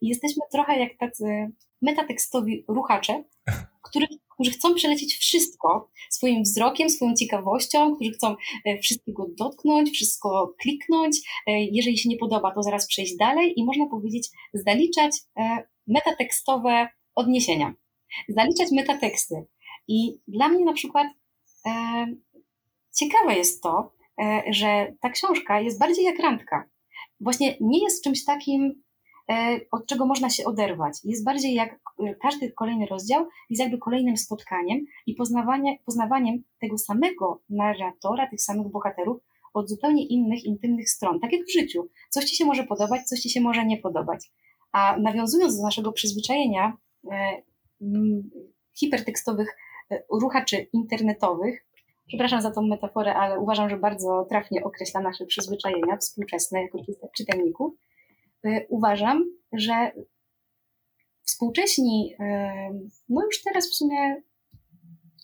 I 0.00 0.08
jesteśmy 0.08 0.42
trochę 0.52 0.78
jak 0.78 0.96
tacy 0.98 1.52
metatekstowi 1.82 2.64
ruchacze, 2.68 3.24
którzy, 3.82 4.06
którzy 4.34 4.50
chcą 4.50 4.74
przelecieć 4.74 5.14
wszystko 5.14 5.90
swoim 6.10 6.42
wzrokiem, 6.42 6.90
swoją 6.90 7.14
ciekawością, 7.14 7.94
którzy 7.94 8.10
chcą 8.10 8.36
e, 8.64 8.78
wszystkiego 8.78 9.26
dotknąć, 9.38 9.90
wszystko 9.90 10.54
kliknąć. 10.62 11.16
E, 11.46 11.64
jeżeli 11.64 11.98
się 11.98 12.08
nie 12.08 12.16
podoba, 12.16 12.54
to 12.54 12.62
zaraz 12.62 12.86
przejść 12.86 13.16
dalej 13.16 13.60
i 13.60 13.64
można 13.64 13.86
powiedzieć, 13.86 14.28
zaliczać 14.54 15.12
e, 15.38 15.64
metatekstowe 15.86 16.88
odniesienia, 17.14 17.74
zaliczać 18.28 18.68
metateksty. 18.72 19.46
I 19.90 20.20
dla 20.28 20.48
mnie 20.48 20.64
na 20.64 20.72
przykład 20.72 21.06
e, 21.66 21.70
ciekawe 22.94 23.34
jest 23.34 23.62
to, 23.62 23.92
e, 24.20 24.42
że 24.50 24.92
ta 25.00 25.10
książka 25.10 25.60
jest 25.60 25.78
bardziej 25.78 26.04
jak 26.04 26.18
randka. 26.18 26.64
Właśnie 27.20 27.56
nie 27.60 27.84
jest 27.84 28.04
czymś 28.04 28.24
takim, 28.24 28.82
e, 29.30 29.60
od 29.70 29.86
czego 29.86 30.06
można 30.06 30.30
się 30.30 30.44
oderwać. 30.44 30.94
Jest 31.04 31.24
bardziej 31.24 31.54
jak 31.54 31.80
e, 31.98 32.14
każdy 32.14 32.52
kolejny 32.52 32.86
rozdział, 32.86 33.26
jest 33.50 33.62
jakby 33.62 33.78
kolejnym 33.78 34.16
spotkaniem 34.16 34.86
i 35.06 35.14
poznawanie, 35.14 35.78
poznawaniem 35.86 36.42
tego 36.60 36.78
samego 36.78 37.40
narratora, 37.48 38.30
tych 38.30 38.42
samych 38.42 38.68
bohaterów 38.68 39.22
od 39.54 39.68
zupełnie 39.68 40.06
innych, 40.06 40.44
intymnych 40.44 40.90
stron. 40.90 41.20
Tak 41.20 41.32
jak 41.32 41.46
w 41.46 41.52
życiu. 41.52 41.88
Coś 42.08 42.24
ci 42.24 42.36
się 42.36 42.44
może 42.44 42.64
podobać, 42.64 43.02
coś 43.02 43.20
ci 43.20 43.30
się 43.30 43.40
może 43.40 43.66
nie 43.66 43.78
podobać. 43.78 44.30
A 44.72 44.96
nawiązując 44.96 45.56
do 45.56 45.62
naszego 45.62 45.92
przyzwyczajenia 45.92 46.76
hipertekstowych 48.74 49.56
ruchaczy 50.10 50.56
internetowych, 50.72 51.66
przepraszam 52.06 52.42
za 52.42 52.50
tą 52.50 52.62
metaforę, 52.62 53.14
ale 53.14 53.40
uważam, 53.40 53.70
że 53.70 53.76
bardzo 53.76 54.26
trafnie 54.28 54.64
określa 54.64 55.00
nasze 55.00 55.26
przyzwyczajenia 55.26 55.96
współczesne 55.96 56.62
jako 56.62 56.78
czytelników. 57.16 57.74
Uważam, 58.68 59.24
że 59.52 59.92
współcześni, 61.24 62.16
no 63.08 63.24
już 63.24 63.42
teraz 63.42 63.70
w 63.70 63.74
sumie 63.74 64.22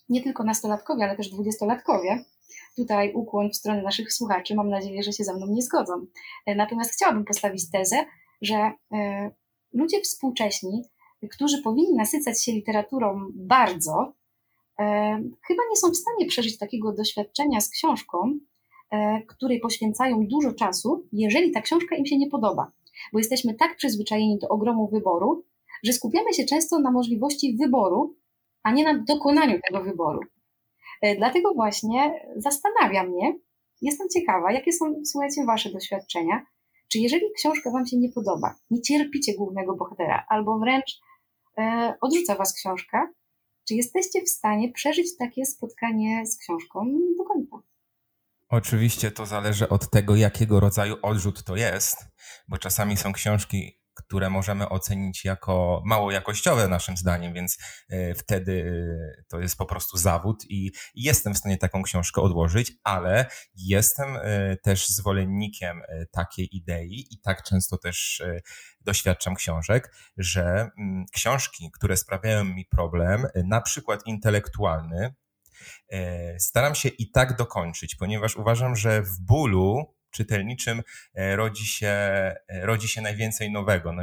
nie 0.09 0.23
tylko 0.23 0.45
nastolatkowie, 0.45 1.05
ale 1.05 1.17
też 1.17 1.29
dwudziestolatkowie, 1.29 2.25
tutaj 2.77 3.13
ukłon 3.13 3.51
w 3.51 3.57
stronę 3.57 3.83
naszych 3.83 4.13
słuchaczy, 4.13 4.55
mam 4.55 4.69
nadzieję, 4.69 5.03
że 5.03 5.13
się 5.13 5.25
ze 5.25 5.35
mną 5.35 5.47
nie 5.47 5.63
zgodzą. 5.63 6.07
E, 6.47 6.55
natomiast 6.55 6.93
chciałabym 6.93 7.25
postawić 7.25 7.71
tezę, 7.71 7.97
że 8.43 8.73
e, 8.93 9.31
ludzie 9.73 10.01
współcześni, 10.01 10.83
którzy 11.31 11.63
powinni 11.63 11.95
nasycać 11.95 12.45
się 12.45 12.53
literaturą 12.53 13.29
bardzo, 13.35 13.93
e, 14.03 14.26
chyba 15.49 15.63
nie 15.71 15.77
są 15.77 15.91
w 15.91 15.97
stanie 15.97 16.27
przeżyć 16.27 16.59
takiego 16.59 16.93
doświadczenia 16.93 17.61
z 17.61 17.71
książką, 17.71 18.39
której 19.27 19.61
poświęcają 19.61 20.27
dużo 20.27 20.53
czasu, 20.53 21.07
jeżeli 21.13 21.51
ta 21.53 21.61
książka 21.61 21.97
im 21.97 22.07
się 22.07 22.19
nie 22.19 22.31
podoba. 22.31 22.73
Bo 23.13 23.19
jesteśmy 23.19 23.55
tak 23.55 23.77
przyzwyczajeni 23.77 24.39
do 24.39 24.49
ogromu 24.49 24.89
wyboru, 24.89 25.45
że 25.85 25.93
skupiamy 25.93 26.35
się 26.35 26.45
często 26.45 26.79
na 26.79 26.91
możliwości 26.91 27.57
wyboru, 27.57 28.17
a 28.63 28.73
nie 28.73 28.85
na 28.85 29.05
dokonaniu 29.09 29.59
tego 29.69 29.85
wyboru. 29.85 30.21
E, 31.03 31.17
dlatego 31.17 31.55
właśnie 31.55 32.27
zastanawia 32.37 33.03
mnie, 33.03 33.35
jestem 33.83 34.09
ciekawa, 34.09 34.53
jakie 34.53 34.73
są, 34.73 35.03
słuchajcie, 35.05 35.45
Wasze 35.45 35.71
doświadczenia. 35.71 36.47
Czy 36.93 36.99
jeżeli 36.99 37.25
książka 37.37 37.71
Wam 37.71 37.87
się 37.87 37.97
nie 37.97 38.13
podoba, 38.13 38.55
nie 38.71 38.81
cierpicie 38.81 39.35
głównego 39.35 39.77
bohatera, 39.77 40.27
albo 40.29 40.59
wręcz 40.59 41.01
e, 41.59 41.95
odrzuca 42.01 42.35
Was 42.35 42.55
książka, 42.55 43.09
czy 43.69 43.75
jesteście 43.75 44.23
w 44.23 44.29
stanie 44.29 44.73
przeżyć 44.73 45.17
takie 45.19 45.47
spotkanie 45.47 46.27
z 46.27 46.39
książką 46.39 46.87
do 47.19 47.25
końca? 47.25 47.57
Oczywiście 48.49 49.11
to 49.11 49.27
zależy 49.27 49.69
od 49.69 49.91
tego, 49.91 50.17
jakiego 50.17 50.61
rodzaju 50.61 50.97
odrzut 51.03 51.45
to 51.45 51.57
jest, 51.57 51.97
bo 52.49 52.59
czasami 52.59 52.97
są 52.97 53.13
książki, 53.13 53.81
które 53.97 54.31
możemy 54.31 54.69
ocenić 54.69 55.25
jako 55.25 55.83
mało 55.85 56.11
jakościowe 56.11 56.69
naszym 56.69 56.97
zdaniem, 56.97 57.35
więc 57.35 57.59
e, 57.89 58.15
wtedy 58.15 58.73
e, 59.19 59.25
to 59.29 59.41
jest 59.41 59.57
po 59.57 59.67
prostu 59.67 59.97
zawód 59.97 60.45
i 60.49 60.73
jestem 60.95 61.35
w 61.35 61.39
stanie 61.39 61.59
taką 61.59 61.83
książkę 61.83 62.21
odłożyć, 62.21 62.73
ale 62.85 63.27
jestem 63.55 64.17
e, 64.17 64.57
też 64.57 64.89
zwolennikiem 64.89 65.83
takiej 66.11 66.57
idei 66.57 67.07
i 67.11 67.21
tak 67.21 67.43
często 67.43 67.79
też 67.79 68.23
doświadczam 68.81 69.35
książek, 69.35 69.95
że 70.17 70.71
mm, 70.79 71.05
książki, 71.13 71.71
które 71.73 71.97
sprawiają 71.97 72.45
mi 72.45 72.65
problem, 72.65 73.27
na 73.45 73.61
przykład 73.61 74.07
intelektualny, 74.07 75.15
staram 76.39 76.75
się 76.75 76.89
i 76.89 77.11
tak 77.11 77.37
dokończyć, 77.37 77.95
ponieważ 77.95 78.37
uważam, 78.37 78.77
że 78.77 79.03
w 79.03 79.21
bólu 79.21 79.96
czytelniczym 80.17 80.83
e, 81.15 81.37
rodzi 81.37 81.67
się, 81.67 81.89
e, 81.89 82.37
rodzi 82.49 82.89
się 82.89 83.01
najwięcej 83.01 83.53
nowego. 83.53 83.93
No, 83.93 84.03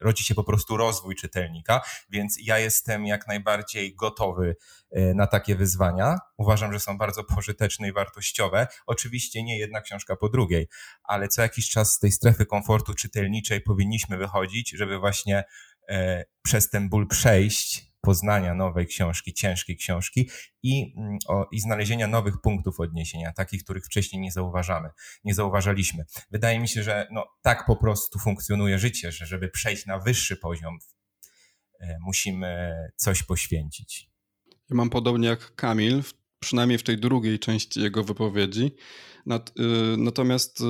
rodzi 0.00 0.24
się 0.24 0.34
po 0.34 0.44
prostu 0.44 0.76
rozwój 0.76 1.14
czytelnika, 1.14 1.80
więc 2.10 2.36
ja 2.42 2.58
jestem 2.58 3.06
jak 3.06 3.26
najbardziej 3.28 3.94
gotowy 3.94 4.56
e, 4.90 5.14
na 5.14 5.26
takie 5.26 5.56
wyzwania. 5.56 6.18
Uważam, 6.36 6.72
że 6.72 6.80
są 6.80 6.98
bardzo 6.98 7.24
pożyteczne 7.24 7.88
i 7.88 7.92
wartościowe. 7.92 8.66
Oczywiście 8.86 9.42
nie 9.42 9.58
jedna 9.58 9.80
książka 9.80 10.16
po 10.16 10.28
drugiej, 10.28 10.68
ale 11.04 11.28
co 11.28 11.42
jakiś 11.42 11.70
czas 11.70 11.92
z 11.92 11.98
tej 11.98 12.12
strefy 12.12 12.46
komfortu 12.46 12.94
czytelniczej 12.94 13.60
powinniśmy 13.60 14.16
wychodzić, 14.16 14.70
żeby 14.70 14.98
właśnie 14.98 15.44
przez 16.42 16.70
ten 16.70 16.88
ból 16.88 17.08
przejść 17.08 17.92
poznania 18.06 18.54
nowej 18.54 18.86
książki, 18.86 19.34
ciężkiej 19.34 19.76
książki 19.76 20.30
i, 20.62 20.94
mm, 20.96 21.18
o, 21.28 21.46
i 21.52 21.60
znalezienia 21.60 22.06
nowych 22.06 22.34
punktów 22.42 22.80
odniesienia, 22.80 23.32
takich, 23.32 23.64
których 23.64 23.84
wcześniej 23.84 24.22
nie 24.22 24.32
zauważamy, 24.32 24.88
nie 25.24 25.34
zauważaliśmy. 25.34 26.04
Wydaje 26.30 26.60
mi 26.60 26.68
się, 26.68 26.82
że 26.82 27.08
no, 27.12 27.24
tak 27.42 27.66
po 27.66 27.76
prostu 27.76 28.18
funkcjonuje 28.18 28.78
życie, 28.78 29.12
że 29.12 29.26
żeby 29.26 29.48
przejść 29.48 29.86
na 29.86 29.98
wyższy 29.98 30.36
poziom, 30.36 30.78
e, 31.80 31.96
musimy 32.00 32.76
coś 32.96 33.22
poświęcić. 33.22 34.10
Ja 34.70 34.76
mam 34.76 34.90
podobnie 34.90 35.28
jak 35.28 35.54
Kamil, 35.54 36.02
przynajmniej 36.38 36.78
w 36.78 36.82
tej 36.82 36.98
drugiej 36.98 37.38
części 37.38 37.80
jego 37.80 38.04
wypowiedzi. 38.04 38.76
Y, 39.30 39.96
natomiast 39.98 40.62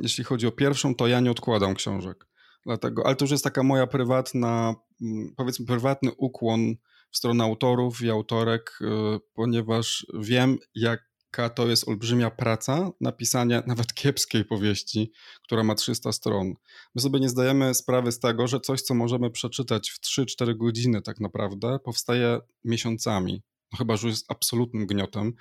jeśli 0.00 0.24
chodzi 0.24 0.46
o 0.46 0.52
pierwszą, 0.52 0.94
to 0.94 1.06
ja 1.06 1.20
nie 1.20 1.30
odkładam 1.30 1.74
książek. 1.74 2.26
Dlatego, 2.66 3.06
ale 3.06 3.16
to 3.16 3.24
już 3.24 3.32
jest 3.32 3.44
taka 3.44 3.62
moja 3.62 3.86
prywatna, 3.86 4.74
powiedzmy, 5.36 5.66
prywatny 5.66 6.10
ukłon 6.16 6.76
w 7.10 7.16
stronę 7.16 7.44
autorów 7.44 8.02
i 8.02 8.10
autorek, 8.10 8.78
y, 8.80 8.84
ponieważ 9.34 10.06
wiem, 10.14 10.58
jaka 10.74 11.50
to 11.54 11.68
jest 11.68 11.88
olbrzymia 11.88 12.30
praca 12.30 12.90
napisania 13.00 13.62
nawet 13.66 13.94
kiepskiej 13.94 14.44
powieści, 14.44 15.12
która 15.44 15.62
ma 15.62 15.74
300 15.74 16.12
stron. 16.12 16.54
My 16.94 17.02
sobie 17.02 17.20
nie 17.20 17.28
zdajemy 17.28 17.74
sprawy 17.74 18.12
z 18.12 18.20
tego, 18.20 18.46
że 18.46 18.60
coś, 18.60 18.82
co 18.82 18.94
możemy 18.94 19.30
przeczytać 19.30 19.90
w 19.90 20.00
3-4 20.00 20.56
godziny, 20.56 21.02
tak 21.02 21.20
naprawdę, 21.20 21.78
powstaje 21.84 22.40
miesiącami. 22.64 23.42
No 23.72 23.78
chyba, 23.78 23.96
że 23.96 24.08
jest 24.08 24.26
absolutnym 24.28 24.86
gniotem. 24.86 25.32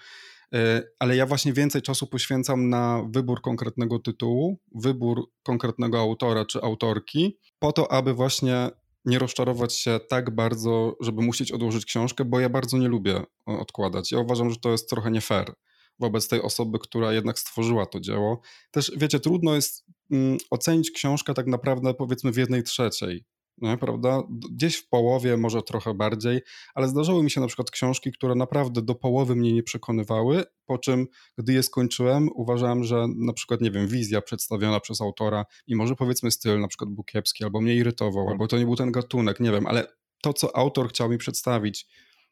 E, 0.54 0.84
ale 1.00 1.15
ja 1.15 1.26
właśnie 1.26 1.54
więcej 1.54 1.82
czasu 1.82 2.08
poświęcam 2.08 2.69
na 2.69 3.04
wybór 3.10 3.41
konkretnego 3.41 4.00
tytułu, 4.00 4.60
wybór 4.76 5.32
konkretnego 5.43 6.00
autora 6.00 6.45
czy 6.45 6.62
autorki, 6.62 7.38
po 7.60 7.72
to, 7.72 7.91
aby 7.91 8.13
właśnie 8.13 8.69
nie 9.05 9.19
rozczarować 9.19 9.73
się 9.73 9.99
tak 10.09 10.35
bardzo, 10.35 10.95
żeby 11.01 11.21
musieć 11.21 11.51
odłożyć 11.51 11.85
książkę, 11.85 12.25
bo 12.25 12.39
ja 12.39 12.49
bardzo 12.49 12.77
nie 12.77 12.88
lubię 12.88 13.23
odkładać. 13.45 14.12
Ja 14.12 14.19
uważam, 14.19 14.49
że 14.49 14.57
to 14.57 14.71
jest 14.71 14.89
trochę 14.89 15.12
nie 15.12 15.21
fair 15.21 15.53
wobec 15.99 16.27
tej 16.27 16.41
osoby, 16.41 16.79
która 16.79 17.13
jednak 17.13 17.39
stworzyła 17.39 17.85
to 17.85 17.99
dzieło. 17.99 18.41
Też 18.71 18.91
wiecie, 18.97 19.19
trudno 19.19 19.55
jest 19.55 19.85
mm, 20.12 20.38
ocenić 20.49 20.91
książkę 20.91 21.33
tak 21.33 21.47
naprawdę 21.47 21.93
powiedzmy 21.93 22.31
w 22.31 22.38
jednej 22.38 22.63
trzeciej 22.63 23.25
nie, 23.62 23.78
prawda? 23.78 24.24
Gdzieś 24.52 24.76
w 24.76 24.89
połowie, 24.89 25.38
może 25.38 25.62
trochę 25.62 25.93
bardziej, 25.93 26.41
ale 26.76 26.88
zdarzały 26.88 27.24
mi 27.24 27.32
się 27.32 27.41
na 27.41 27.48
przykład 27.48 27.72
książki, 27.72 28.12
które 28.12 28.36
naprawdę 28.36 28.82
do 28.82 28.95
połowy 28.95 29.36
mnie 29.36 29.54
nie 29.54 29.63
przekonywały, 29.63 30.43
po 30.65 30.78
czym, 30.78 31.08
gdy 31.38 31.54
je 31.54 31.63
skończyłem, 31.63 32.30
uważałem, 32.36 32.84
że 32.84 33.08
na 33.17 33.34
przykład, 33.34 33.62
nie 33.62 33.72
wiem, 33.72 33.88
wizja 33.88 34.22
przedstawiona 34.22 34.80
przez 34.80 35.02
autora, 35.02 35.45
i 35.67 35.76
może 35.76 35.95
powiedzmy 35.95 36.32
styl 36.32 36.60
na 36.60 36.67
przykład 36.67 36.89
był 36.89 37.04
kiepski, 37.04 37.43
albo 37.43 37.62
mnie 37.62 37.76
irytował, 37.76 38.30
albo 38.30 38.48
to 38.48 38.58
nie 38.58 38.65
był 38.65 38.76
ten 38.76 38.91
gatunek, 38.91 39.39
nie 39.39 39.52
wiem, 39.52 39.67
ale 39.67 39.88
to, 40.22 40.34
co 40.34 40.58
autor 40.58 40.89
chciał 40.89 41.10
mi 41.10 41.17
przedstawić, 41.17 41.88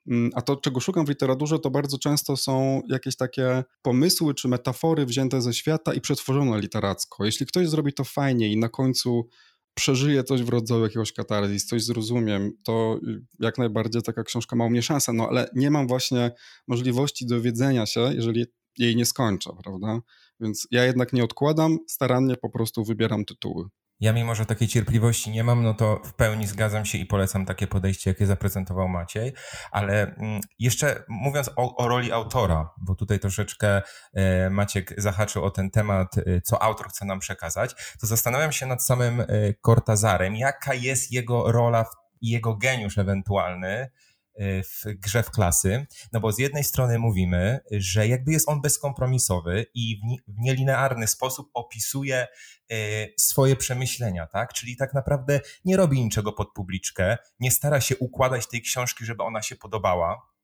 mm, 0.07 0.31
a 0.35 0.41
to, 0.41 0.55
czego 0.55 0.79
szukam 0.79 1.05
w 1.05 1.09
literaturze, 1.09 1.59
to 1.59 1.69
bardzo 1.69 1.97
często 1.97 2.37
są 2.37 2.81
jakieś 2.89 3.15
takie 3.15 3.63
pomysły 3.81 4.33
czy 4.33 4.47
metafory 4.47 5.05
wzięte 5.05 5.41
ze 5.41 5.53
świata 5.53 5.93
i 5.93 6.01
przetworzone 6.01 6.59
literacko. 6.61 7.25
Jeśli 7.25 7.45
ktoś 7.45 7.67
zrobi 7.67 7.93
to 7.93 8.03
fajnie 8.03 8.51
i 8.51 8.57
na 8.57 8.69
końcu 8.69 9.29
przeżyję 9.77 10.23
coś 10.23 10.43
w 10.43 10.49
rodzaju 10.49 10.83
jakiegoś 10.83 11.13
katarzis, 11.13 11.65
coś 11.65 11.83
zrozumiem, 11.83 12.51
to 12.63 12.99
jak 13.39 13.57
najbardziej 13.57 14.01
taka 14.01 14.23
książka 14.23 14.55
ma 14.55 14.65
u 14.65 14.69
mnie 14.69 14.81
szansę, 14.81 15.13
no 15.13 15.27
ale 15.29 15.49
nie 15.55 15.71
mam 15.71 15.87
właśnie 15.87 16.31
możliwości 16.67 17.25
dowiedzenia 17.25 17.85
się, 17.85 18.01
jeżeli 18.15 18.45
jej 18.77 18.95
nie 18.95 19.05
skończę, 19.05 19.49
prawda? 19.63 20.01
Więc 20.39 20.67
ja 20.71 20.85
jednak 20.85 21.13
nie 21.13 21.23
odkładam, 21.23 21.77
starannie 21.87 22.35
po 22.35 22.49
prostu 22.49 22.83
wybieram 22.83 23.25
tytuły. 23.25 23.65
Ja 23.99 24.13
mimo, 24.13 24.35
że 24.35 24.45
takiej 24.45 24.67
cierpliwości 24.67 25.31
nie 25.31 25.43
mam, 25.43 25.63
no 25.63 25.73
to 25.73 26.01
w 26.05 26.13
pełni 26.13 26.47
zgadzam 26.47 26.85
się 26.85 26.97
i 26.97 27.05
polecam 27.05 27.45
takie 27.45 27.67
podejście, 27.67 28.09
jakie 28.09 28.25
zaprezentował 28.25 28.87
Maciej, 28.87 29.33
ale 29.71 30.15
mm, 30.15 30.41
jeszcze 30.59 31.03
mówiąc 31.07 31.49
o, 31.55 31.75
o 31.75 31.87
roli 31.87 32.11
autora, 32.11 32.69
bo 32.81 32.95
tutaj 32.95 33.19
troszeczkę 33.19 33.81
e, 34.13 34.49
Maciek 34.49 34.93
zahaczył 34.97 35.43
o 35.43 35.51
ten 35.51 35.71
temat, 35.71 36.17
e, 36.17 36.41
co 36.41 36.63
autor 36.63 36.89
chce 36.89 37.05
nam 37.05 37.19
przekazać, 37.19 37.75
to 37.99 38.07
zastanawiam 38.07 38.51
się 38.51 38.65
nad 38.65 38.83
samym 38.83 39.21
e, 39.21 39.25
Cortazarem, 39.65 40.35
jaka 40.35 40.73
jest 40.73 41.11
jego 41.11 41.51
rola 41.51 41.85
i 42.21 42.29
jego 42.29 42.55
geniusz 42.55 42.97
ewentualny 42.97 43.89
w 44.39 44.83
grze 44.85 45.23
w 45.23 45.31
klasy, 45.31 45.87
no 46.13 46.19
bo 46.19 46.31
z 46.31 46.39
jednej 46.39 46.63
strony 46.63 46.99
mówimy, 46.99 47.59
że 47.71 48.07
jakby 48.07 48.31
jest 48.31 48.49
on 48.49 48.61
bezkompromisowy 48.61 49.65
i 49.73 49.99
w 50.27 50.39
nielinearny 50.39 51.07
sposób 51.07 51.49
opisuje 51.53 52.27
e, 52.71 52.75
swoje 53.19 53.55
przemyślenia, 53.55 54.27
tak? 54.27 54.53
Czyli 54.53 54.77
tak 54.77 54.93
naprawdę 54.93 55.39
nie 55.65 55.77
robi 55.77 56.03
niczego 56.03 56.33
pod 56.33 56.53
publiczkę, 56.53 57.17
nie 57.39 57.51
stara 57.51 57.81
się 57.81 57.97
układać 57.97 58.47
tej 58.47 58.61
książki, 58.61 59.05
żeby 59.05 59.23
ona 59.23 59.41
się 59.41 59.55
podobała, 59.55 60.37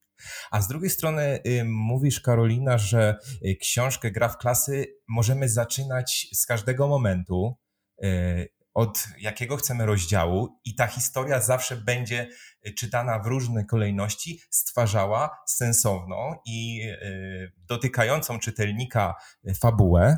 a 0.51 0.61
z 0.61 0.67
drugiej 0.67 0.89
strony 0.89 1.39
y, 1.47 1.63
mówisz, 1.65 2.19
Karolina, 2.19 2.77
że 2.77 3.17
y, 3.45 3.55
książkę 3.55 4.11
Gra 4.11 4.29
w 4.29 4.37
klasy 4.37 4.87
możemy 5.07 5.49
zaczynać 5.49 6.27
z 6.33 6.45
każdego 6.45 6.87
momentu, 6.87 7.57
y, 8.03 8.49
od 8.73 9.07
jakiego 9.19 9.57
chcemy 9.57 9.85
rozdziału 9.85 10.59
i 10.65 10.75
ta 10.75 10.87
historia 10.87 11.41
zawsze 11.41 11.77
będzie 11.77 12.29
y, 12.67 12.73
czytana 12.73 13.19
w 13.19 13.27
różnej 13.27 13.65
kolejności, 13.65 14.41
stwarzała 14.49 15.37
sensowną 15.47 16.35
i 16.45 16.81
y, 16.83 17.51
dotykającą 17.57 18.39
czytelnika 18.39 19.15
y, 19.49 19.53
fabułę. 19.55 20.17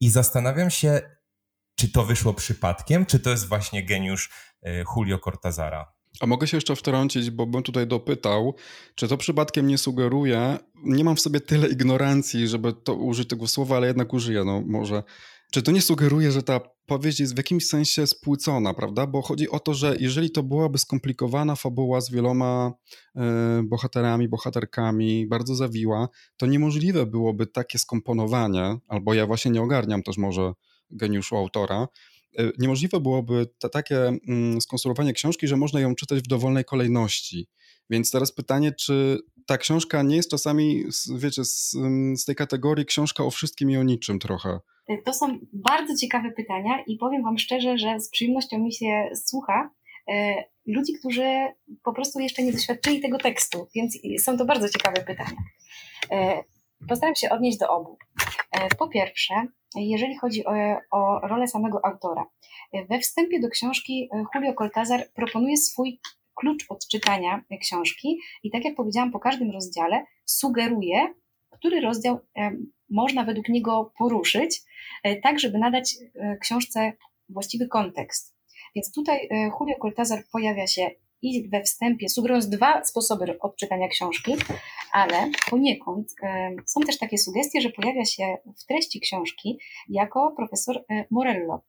I 0.00 0.10
zastanawiam 0.10 0.70
się, 0.70 1.00
czy 1.76 1.92
to 1.92 2.04
wyszło 2.04 2.34
przypadkiem, 2.34 3.06
czy 3.06 3.20
to 3.20 3.30
jest 3.30 3.48
właśnie 3.48 3.86
geniusz 3.86 4.30
Julio 4.96 5.18
Cortazara? 5.18 5.92
A 6.20 6.26
mogę 6.26 6.46
się 6.46 6.56
jeszcze 6.56 6.76
wtrącić, 6.76 7.30
bo 7.30 7.46
bym 7.46 7.62
tutaj 7.62 7.86
dopytał, 7.86 8.54
czy 8.94 9.08
to 9.08 9.16
przypadkiem 9.16 9.66
nie 9.66 9.78
sugeruje, 9.78 10.58
nie 10.84 11.04
mam 11.04 11.16
w 11.16 11.20
sobie 11.20 11.40
tyle 11.40 11.68
ignorancji, 11.68 12.48
żeby 12.48 12.72
to 12.72 12.94
użyć 12.94 13.28
tego 13.28 13.46
słowa, 13.46 13.76
ale 13.76 13.86
jednak 13.86 14.12
użyję, 14.12 14.44
no 14.44 14.62
może. 14.66 15.02
Czy 15.54 15.62
to 15.62 15.72
nie 15.72 15.82
sugeruje, 15.82 16.32
że 16.32 16.42
ta 16.42 16.60
powieść 16.86 17.20
jest 17.20 17.34
w 17.34 17.36
jakimś 17.36 17.66
sensie 17.66 18.06
spłycona, 18.06 18.74
prawda? 18.74 19.06
Bo 19.06 19.22
chodzi 19.22 19.48
o 19.48 19.60
to, 19.60 19.74
że 19.74 19.96
jeżeli 20.00 20.30
to 20.30 20.42
byłaby 20.42 20.78
skomplikowana 20.78 21.56
fabuła 21.56 22.00
z 22.00 22.10
wieloma 22.10 22.72
y, 23.16 23.20
bohaterami, 23.62 24.28
bohaterkami, 24.28 25.26
bardzo 25.26 25.54
zawiła, 25.54 26.08
to 26.36 26.46
niemożliwe 26.46 27.06
byłoby 27.06 27.46
takie 27.46 27.78
skomponowanie, 27.78 28.76
albo 28.88 29.14
ja 29.14 29.26
właśnie 29.26 29.50
nie 29.50 29.62
ogarniam 29.62 30.02
też 30.02 30.16
może 30.16 30.52
geniuszu 30.90 31.36
autora, 31.36 31.88
E, 32.38 32.50
niemożliwe 32.58 33.00
byłoby 33.00 33.46
takie 33.72 33.96
mm, 34.28 34.60
skonstruowanie 34.60 35.12
książki, 35.12 35.48
że 35.48 35.56
można 35.56 35.80
ją 35.80 35.94
czytać 35.94 36.18
w 36.18 36.26
dowolnej 36.26 36.64
kolejności. 36.64 37.48
Więc 37.90 38.10
teraz 38.10 38.32
pytanie, 38.32 38.72
czy 38.72 39.18
ta 39.46 39.58
książka 39.58 40.02
nie 40.02 40.16
jest 40.16 40.30
czasami, 40.30 40.84
wiecie, 41.16 41.44
z, 41.44 41.74
mm, 41.74 42.16
z 42.16 42.24
tej 42.24 42.34
kategorii 42.34 42.86
książka 42.86 43.24
o 43.24 43.30
wszystkim 43.30 43.70
i 43.70 43.76
o 43.76 43.82
niczym 43.82 44.18
trochę? 44.18 44.58
E, 44.88 44.98
to 44.98 45.12
są 45.12 45.38
bardzo 45.52 45.96
ciekawe 45.96 46.30
pytania 46.30 46.82
i 46.86 46.96
powiem 46.96 47.22
Wam 47.22 47.38
szczerze, 47.38 47.78
że 47.78 48.00
z 48.00 48.10
przyjemnością 48.10 48.58
mi 48.58 48.72
się 48.72 49.10
słucha 49.14 49.70
e, 50.08 50.44
ludzi, 50.66 50.92
którzy 50.98 51.46
po 51.84 51.92
prostu 51.92 52.20
jeszcze 52.20 52.42
nie 52.42 52.52
doświadczyli 52.52 53.00
tego 53.00 53.18
tekstu, 53.18 53.68
więc 53.74 53.98
są 54.18 54.38
to 54.38 54.44
bardzo 54.44 54.68
ciekawe 54.68 55.02
pytania. 55.02 55.36
Postaram 56.88 57.14
się 57.14 57.30
odnieść 57.30 57.58
do 57.58 57.68
obu. 57.68 57.98
Po 58.78 58.88
pierwsze, 58.88 59.34
jeżeli 59.76 60.18
chodzi 60.18 60.44
o, 60.46 60.52
o 60.90 61.20
rolę 61.28 61.48
samego 61.48 61.84
autora. 61.84 62.26
We 62.90 62.98
wstępie 62.98 63.40
do 63.40 63.48
książki 63.48 64.08
Julio 64.34 64.54
Cortázar 64.54 65.06
proponuje 65.14 65.56
swój 65.56 66.00
klucz 66.34 66.64
odczytania 66.68 67.44
książki 67.60 68.18
i 68.42 68.50
tak 68.50 68.64
jak 68.64 68.74
powiedziałam, 68.74 69.12
po 69.12 69.20
każdym 69.20 69.50
rozdziale 69.50 70.04
sugeruje, 70.24 71.14
który 71.50 71.80
rozdział 71.80 72.18
można 72.94 73.24
według 73.24 73.48
niego 73.48 73.92
poruszyć, 73.98 74.62
e, 75.02 75.16
tak 75.16 75.40
żeby 75.40 75.58
nadać 75.58 75.94
książce 76.40 76.92
właściwy 77.28 77.68
kontekst. 77.68 78.34
Więc 78.74 78.92
tutaj 78.92 79.28
Julio 79.60 79.76
Cortázar 79.82 80.24
pojawia 80.32 80.66
się 80.66 80.90
i 81.24 81.48
we 81.48 81.62
wstępie, 81.62 82.08
sugerując 82.08 82.48
dwa 82.48 82.84
sposoby 82.84 83.38
odczytania 83.40 83.88
książki, 83.88 84.32
ale 84.92 85.30
poniekąd 85.50 86.08
e, 86.22 86.50
są 86.66 86.80
też 86.80 86.98
takie 86.98 87.18
sugestie, 87.18 87.60
że 87.60 87.70
pojawia 87.70 88.04
się 88.04 88.36
w 88.62 88.66
treści 88.66 89.00
książki 89.00 89.58
jako 89.88 90.32
profesor 90.36 90.84
e, 90.90 91.04
Morello. 91.10 91.62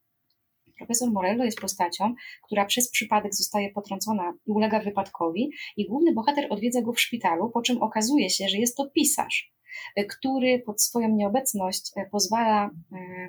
Profesor 0.77 1.11
Morello 1.11 1.43
jest 1.43 1.61
postacią, 1.61 2.15
która 2.43 2.65
przez 2.65 2.91
przypadek 2.91 3.35
zostaje 3.35 3.71
potrącona 3.71 4.33
i 4.47 4.51
ulega 4.51 4.79
wypadkowi, 4.79 5.51
i 5.77 5.87
główny 5.87 6.13
bohater 6.13 6.47
odwiedza 6.49 6.81
go 6.81 6.93
w 6.93 6.99
szpitalu, 6.99 7.49
po 7.49 7.61
czym 7.61 7.81
okazuje 7.81 8.29
się, 8.29 8.47
że 8.47 8.57
jest 8.57 8.77
to 8.77 8.89
pisarz, 8.89 9.53
e, 9.53 9.64
który 10.09 10.59
pod 10.59 10.81
swoją 10.81 11.09
nieobecność 11.09 11.91
pozwala 12.11 12.69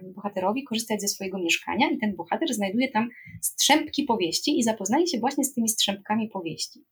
bohaterowi 0.03 0.65
korzystać 0.65 1.01
ze 1.01 1.09
swojego 1.09 1.39
mieszkania, 1.39 1.91
i 1.91 1.99
ten 1.99 2.17
bohater 2.17 2.55
znajduje 2.55 2.91
tam 2.91 3.09
strzępki 3.43 4.05
powieści 4.05 4.59
i 4.59 4.63
zapoznaje 4.63 5.07
się 5.07 5.19
właśnie 5.19 5.45
z 5.45 5.55
tymi 5.55 5.69
strzępkami 5.69 6.29
powieści. 6.29 6.85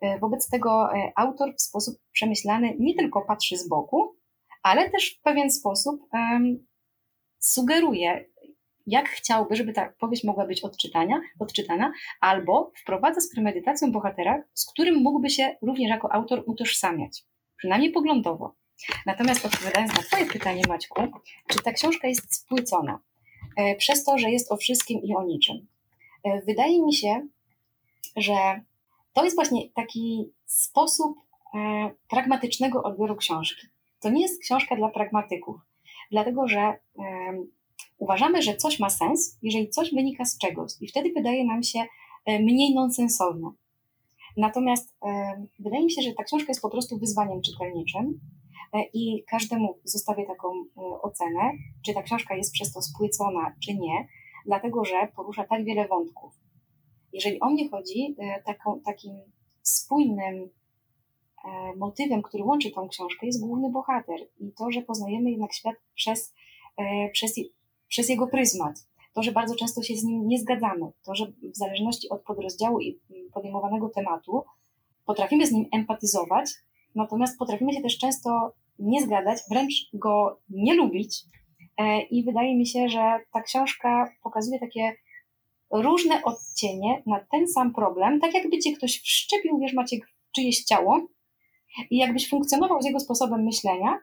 E, 0.00 0.18
wobec 0.18 0.48
tego 0.48 0.94
e, 0.94 1.12
autor 1.16 1.54
w 1.56 1.62
sposób 1.62 1.94
przemyślany 2.12 2.76
nie 2.78 2.94
tylko 2.94 3.22
patrzy 3.22 3.56
z 3.56 3.68
boku, 3.68 4.16
ale 4.62 4.90
też 4.90 5.16
w 5.18 5.22
pewien 5.22 5.50
sposób 5.50 6.00
um, 6.12 6.66
sugeruje, 7.38 8.24
jak 8.86 9.08
chciałby, 9.08 9.56
żeby 9.56 9.72
ta 9.72 9.92
powieść 9.98 10.24
mogła 10.24 10.46
być 10.46 10.64
odczytania, 10.64 11.20
odczytana, 11.38 11.92
albo 12.20 12.72
wprowadza 12.82 13.20
z 13.20 13.34
premedytacją 13.34 13.92
bohatera, 13.92 14.42
z 14.54 14.66
którym 14.72 14.94
mógłby 15.02 15.30
się 15.30 15.56
również 15.62 15.90
jako 15.90 16.12
autor 16.12 16.42
utożsamiać, 16.46 17.24
przynajmniej 17.56 17.92
poglądowo. 17.92 18.54
Natomiast 19.06 19.46
odpowiadając 19.46 19.96
na 19.96 20.02
Twoje 20.02 20.26
pytanie, 20.26 20.62
Maćku, 20.68 21.02
czy 21.48 21.62
ta 21.62 21.72
książka 21.72 22.08
jest 22.08 22.34
spłycona 22.34 23.00
e, 23.56 23.76
przez 23.76 24.04
to, 24.04 24.18
że 24.18 24.30
jest 24.30 24.52
o 24.52 24.56
wszystkim 24.56 25.02
i 25.02 25.14
o 25.14 25.22
niczym? 25.22 25.66
Wydaje 26.46 26.82
mi 26.82 26.94
się, 26.94 27.28
że 28.16 28.60
to 29.12 29.24
jest 29.24 29.36
właśnie 29.36 29.70
taki 29.70 30.32
sposób 30.46 31.16
e, 31.54 31.90
pragmatycznego 32.08 32.82
odbioru 32.82 33.16
książki. 33.16 33.66
To 34.00 34.10
nie 34.10 34.22
jest 34.22 34.42
książka 34.42 34.76
dla 34.76 34.88
pragmatyków, 34.88 35.56
dlatego 36.10 36.48
że 36.48 36.60
e, 36.60 36.76
uważamy, 37.98 38.42
że 38.42 38.56
coś 38.56 38.80
ma 38.80 38.90
sens, 38.90 39.38
jeżeli 39.42 39.70
coś 39.70 39.94
wynika 39.94 40.24
z 40.24 40.38
czegoś, 40.38 40.72
i 40.80 40.88
wtedy 40.88 41.12
wydaje 41.12 41.44
nam 41.44 41.62
się 41.62 41.84
e, 42.26 42.38
mniej 42.38 42.74
nonsensowne. 42.74 43.50
Natomiast 44.36 44.94
e, 45.02 45.46
wydaje 45.58 45.84
mi 45.84 45.90
się, 45.90 46.02
że 46.02 46.12
ta 46.12 46.24
książka 46.24 46.48
jest 46.48 46.62
po 46.62 46.70
prostu 46.70 46.98
wyzwaniem 46.98 47.42
czytelniczym 47.42 48.04
e, 48.04 48.43
i 48.94 49.24
każdemu 49.30 49.78
zostawię 49.84 50.26
taką 50.26 50.48
e, 50.48 50.80
ocenę, 51.02 51.52
czy 51.86 51.94
ta 51.94 52.02
książka 52.02 52.36
jest 52.36 52.52
przez 52.52 52.72
to 52.72 52.82
spłycona, 52.82 53.54
czy 53.64 53.74
nie, 53.74 54.08
dlatego 54.46 54.84
że 54.84 55.08
porusza 55.16 55.44
tak 55.44 55.64
wiele 55.64 55.88
wątków. 55.88 56.32
Jeżeli 57.12 57.40
o 57.40 57.50
mnie 57.50 57.68
chodzi, 57.68 58.16
e, 58.18 58.42
taką, 58.42 58.80
takim 58.80 59.12
spójnym 59.62 60.50
e, 61.44 61.76
motywem, 61.76 62.22
który 62.22 62.44
łączy 62.44 62.70
tą 62.70 62.88
książkę, 62.88 63.26
jest 63.26 63.40
główny 63.40 63.70
bohater 63.70 64.20
i 64.40 64.52
to, 64.52 64.70
że 64.70 64.82
poznajemy 64.82 65.30
jednak 65.30 65.52
świat 65.52 65.76
przez, 65.94 66.34
e, 66.76 67.10
przez, 67.12 67.34
przez 67.88 68.08
jego 68.08 68.26
pryzmat. 68.26 68.74
To, 69.14 69.22
że 69.22 69.32
bardzo 69.32 69.54
często 69.54 69.82
się 69.82 69.96
z 69.96 70.04
nim 70.04 70.28
nie 70.28 70.38
zgadzamy, 70.38 70.92
to, 71.04 71.14
że 71.14 71.26
w 71.26 71.56
zależności 71.56 72.08
od 72.08 72.22
podrozdziału 72.22 72.80
i 72.80 73.00
podejmowanego 73.32 73.88
tematu 73.88 74.44
potrafimy 75.06 75.46
z 75.46 75.52
nim 75.52 75.66
empatyzować, 75.72 76.50
natomiast 76.94 77.38
potrafimy 77.38 77.72
się 77.72 77.82
też 77.82 77.98
często 77.98 78.52
nie 78.78 79.02
zgadzać, 79.02 79.38
wręcz 79.50 79.74
go 79.94 80.40
nie 80.50 80.74
lubić. 80.74 81.22
I 82.10 82.24
wydaje 82.24 82.56
mi 82.56 82.66
się, 82.66 82.88
że 82.88 83.18
ta 83.32 83.42
książka 83.42 84.12
pokazuje 84.22 84.60
takie 84.60 84.96
różne 85.70 86.22
odcienie 86.22 87.02
na 87.06 87.26
ten 87.32 87.48
sam 87.48 87.74
problem, 87.74 88.20
tak 88.20 88.34
jakby 88.34 88.58
cię 88.58 88.72
ktoś 88.72 89.00
wszczepił, 89.00 89.58
wiesz, 89.58 89.72
macie 89.72 89.96
czyjeś 90.34 90.64
ciało 90.64 91.06
i 91.90 91.96
jakbyś 91.96 92.28
funkcjonował 92.28 92.82
z 92.82 92.86
jego 92.86 93.00
sposobem 93.00 93.44
myślenia 93.44 93.98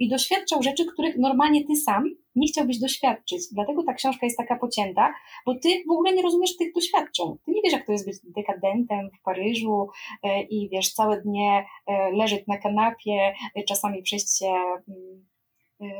i 0.00 0.08
doświadczał 0.08 0.62
rzeczy, 0.62 0.86
których 0.92 1.16
normalnie 1.16 1.66
ty 1.66 1.76
sam 1.76 2.04
nie 2.38 2.48
chciałbyś 2.48 2.78
doświadczyć. 2.78 3.42
Dlatego 3.52 3.82
ta 3.82 3.94
książka 3.94 4.26
jest 4.26 4.38
taka 4.38 4.56
pocięta, 4.56 5.14
bo 5.46 5.54
ty 5.54 5.68
w 5.88 5.90
ogóle 5.90 6.12
nie 6.12 6.22
rozumiesz 6.22 6.56
tych 6.56 6.74
doświadczeń. 6.74 7.26
Ty 7.44 7.50
nie 7.50 7.62
wiesz, 7.62 7.72
jak 7.72 7.86
to 7.86 7.92
jest 7.92 8.06
być 8.06 8.16
dekadentem 8.24 9.10
w 9.20 9.22
Paryżu 9.22 9.88
e, 10.22 10.42
i 10.42 10.68
wiesz, 10.68 10.92
całe 10.92 11.20
dnie 11.20 11.66
e, 11.86 12.10
leżeć 12.12 12.46
na 12.46 12.58
kanapie, 12.58 13.34
e, 13.54 13.62
czasami 13.62 14.02
przejść 14.02 14.38
się 14.38 14.54
mm, 14.88 15.28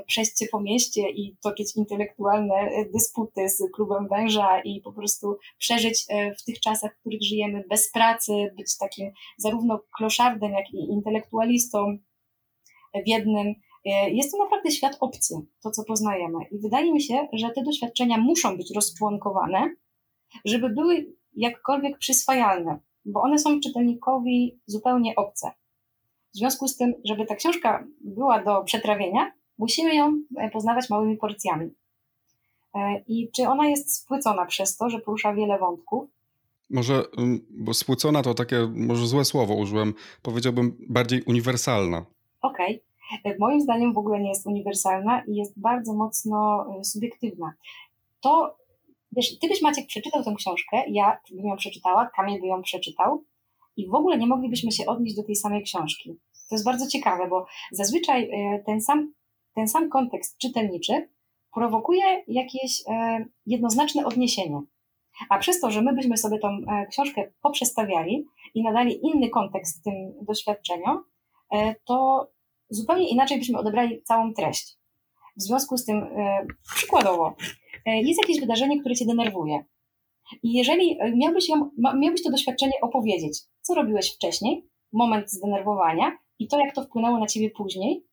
przejść 0.07 0.39
się 0.39 0.47
po 0.47 0.61
mieście 0.61 1.11
i 1.11 1.37
toczyć 1.43 1.77
intelektualne 1.77 2.71
dysputy 2.95 3.49
z 3.49 3.63
klubem 3.75 4.09
węża 4.09 4.61
i 4.61 4.81
po 4.81 4.93
prostu 4.93 5.37
przeżyć 5.59 6.07
w 6.41 6.45
tych 6.45 6.61
czasach, 6.61 6.97
w 6.97 7.01
których 7.01 7.23
żyjemy 7.23 7.65
bez 7.71 7.93
pracy, 7.93 8.33
być 8.57 8.79
takim 8.79 9.11
zarówno 9.37 9.81
kloszardem, 9.97 10.53
jak 10.53 10.71
i 10.75 10.93
intelektualistą 10.93 11.99
w 12.95 13.09
jednym. 13.09 13.55
Jest 13.85 14.33
to 14.33 14.39
naprawdę 14.39 14.71
świat 14.71 14.97
obcy, 15.01 15.35
to 15.63 15.71
co 15.71 15.85
poznajemy. 15.85 16.39
I 16.53 16.59
wydaje 16.59 16.93
mi 16.93 17.03
się, 17.03 17.29
że 17.33 17.51
te 17.51 17.63
doświadczenia 17.63 18.19
muszą 18.19 18.57
być 18.57 18.75
rozczłonkowane, 18.75 19.75
żeby 20.45 20.69
były 20.69 21.15
jakkolwiek 21.37 21.99
przyswajalne, 21.99 22.79
bo 23.05 23.23
one 23.23 23.39
są 23.39 23.61
czytelnikowi 23.61 24.61
zupełnie 24.67 25.15
obce. 25.17 25.51
W 26.35 26.39
związku 26.39 26.69
z 26.69 26.77
tym, 26.77 26.95
żeby 27.05 27.27
ta 27.27 27.35
książka 27.35 27.85
była 28.01 28.43
do 28.43 28.63
przetrawienia, 28.65 29.33
musimy 29.59 29.95
ją 29.95 30.23
e, 30.37 30.51
poznawać 30.51 30.91
małymi 30.91 31.17
porcjami. 31.17 31.71
E, 32.75 33.03
I 33.07 33.31
czy 33.37 33.49
ona 33.49 33.69
jest 33.69 33.95
spłycona 33.95 34.47
przez 34.47 34.77
to, 34.77 34.91
że 34.91 34.99
porusza 34.99 35.35
wiele 35.35 35.59
wątków? 35.59 36.11
Może, 36.71 37.05
bo 37.51 37.75
spłycona 37.75 38.23
to 38.23 38.35
takie, 38.35 38.73
może 38.75 39.07
złe 39.07 39.25
słowo 39.25 39.55
użyłem, 39.55 39.95
powiedziałbym 40.23 40.77
bardziej 40.89 41.23
uniwersalna. 41.23 42.07
Okej. 42.43 42.77
Okay. 42.77 42.88
E, 43.25 43.39
moim 43.39 43.61
zdaniem 43.61 43.93
w 43.93 43.99
ogóle 43.99 44.21
nie 44.21 44.29
jest 44.29 44.47
uniwersalna 44.47 45.23
i 45.25 45.37
jest 45.37 45.61
bardzo 45.61 45.95
mocno 45.95 46.67
subiektywna. 46.85 47.53
To, 48.21 48.57
wiesz, 49.13 49.39
ty 49.39 49.49
byś 49.49 49.63
Maciek 49.63 49.87
przeczytał 49.87 50.25
tę 50.25 50.35
książkę, 50.37 50.83
ja 50.89 51.19
bym 51.31 51.47
ją 51.47 51.57
przeczytała, 51.57 52.11
Kamil 52.17 52.41
by 52.41 52.47
ją 52.47 52.63
przeczytał 52.63 53.25
i 53.77 53.89
w 53.89 53.95
ogóle 53.95 54.19
nie 54.19 54.27
moglibyśmy 54.27 54.73
się 54.73 54.87
odnieść 54.87 55.17
do 55.17 55.23
tej 55.23 55.37
samej 55.37 55.63
książki. 55.63 56.19
To 56.49 56.55
jest 56.55 56.65
bardzo 56.65 56.87
ciekawe, 56.87 57.29
bo 57.29 57.47
zazwyczaj 57.73 58.31
ten 58.67 58.81
sam 58.81 59.13
ten 59.59 59.69
sam 59.69 59.89
kontekst 59.89 60.39
czytelniczy 60.39 61.09
prowokuje 61.55 62.25
jakieś 62.29 62.83
e, 62.89 63.25
jednoznaczne 63.47 64.07
odniesienie. 64.07 64.61
A 65.29 65.39
przez 65.39 65.61
to, 65.61 65.71
że 65.71 65.83
my 65.83 65.95
byśmy 65.95 66.17
sobie 66.17 66.39
tą 66.39 66.49
e, 66.49 66.87
książkę 66.87 67.33
poprzestawiali 67.43 68.27
i 68.55 68.63
nadali 68.63 69.01
inny 69.07 69.29
kontekst 69.29 69.85
tym 69.85 69.95
doświadczeniom, 70.23 71.05
e, 71.53 71.75
to 71.85 72.29
zupełnie 72.71 73.09
inaczej 73.09 73.39
byśmy 73.39 73.59
odebrali 73.59 74.03
całą 74.03 74.35
treść. 74.35 74.79
W 75.37 75.43
związku 75.43 75.77
z 75.77 75.85
tym, 75.85 76.07
przykładowo, 76.75 77.37
jest 77.87 78.21
jakieś 78.23 78.41
wydarzenie, 78.41 78.81
które 78.81 78.95
cię 78.95 79.07
denerwuje. 79.07 79.65
I 80.43 80.53
jeżeli 80.53 80.99
miałbyś, 81.17 81.49
ją, 81.49 81.71
miałbyś 81.99 82.23
to 82.23 82.31
doświadczenie 82.31 82.73
opowiedzieć, 82.83 83.41
co 83.61 83.75
robiłeś 83.75 84.15
wcześniej, 84.15 84.67
moment 84.93 85.31
zdenerwowania 85.31 86.19
i 86.39 86.49
to, 86.49 86.59
jak 86.59 86.75
to 86.75 86.83
wpłynęło 86.83 87.19
na 87.19 87.27
ciebie 87.27 87.51
później, 87.51 88.05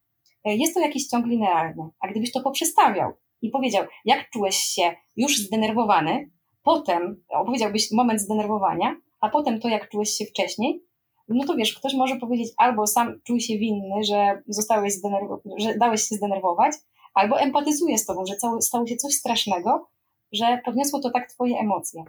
jest 0.46 0.74
to 0.74 0.80
jakiś 0.80 1.08
ciąg 1.08 1.26
linearny. 1.26 1.84
A 2.00 2.08
gdybyś 2.08 2.32
to 2.32 2.42
poprzestawiał 2.42 3.12
i 3.42 3.50
powiedział, 3.50 3.86
jak 4.06 4.30
czułeś 4.30 4.56
się 4.56 4.96
już 5.16 5.38
zdenerwowany, 5.38 6.32
potem 6.64 7.24
opowiedziałbyś 7.30 7.92
moment 7.92 8.22
zdenerwowania, 8.22 8.96
a 9.22 9.30
potem 9.30 9.60
to, 9.60 9.70
jak 9.70 9.90
czułeś 9.90 10.10
się 10.10 10.26
wcześniej, 10.26 10.82
no 11.28 11.46
to 11.46 11.56
wiesz, 11.56 11.74
ktoś 11.74 11.94
może 11.94 12.16
powiedzieć 12.16 12.54
albo 12.58 12.88
sam 12.88 13.22
czuj 13.24 13.40
się 13.40 13.58
winny, 13.58 14.04
że 14.04 14.42
zostałeś 14.48 14.94
że 15.58 15.78
dałeś 15.78 16.02
się 16.02 16.16
zdenerwować, 16.16 16.76
albo 17.14 17.40
empatyzuje 17.40 17.98
z 17.98 18.06
tobą, 18.06 18.26
że 18.26 18.34
stało 18.62 18.88
się 18.88 18.96
coś 18.96 19.14
strasznego, 19.14 19.88
że 20.32 20.62
podniosło 20.66 21.00
to 21.00 21.10
tak 21.10 21.32
twoje 21.32 21.58
emocje. 21.58 22.04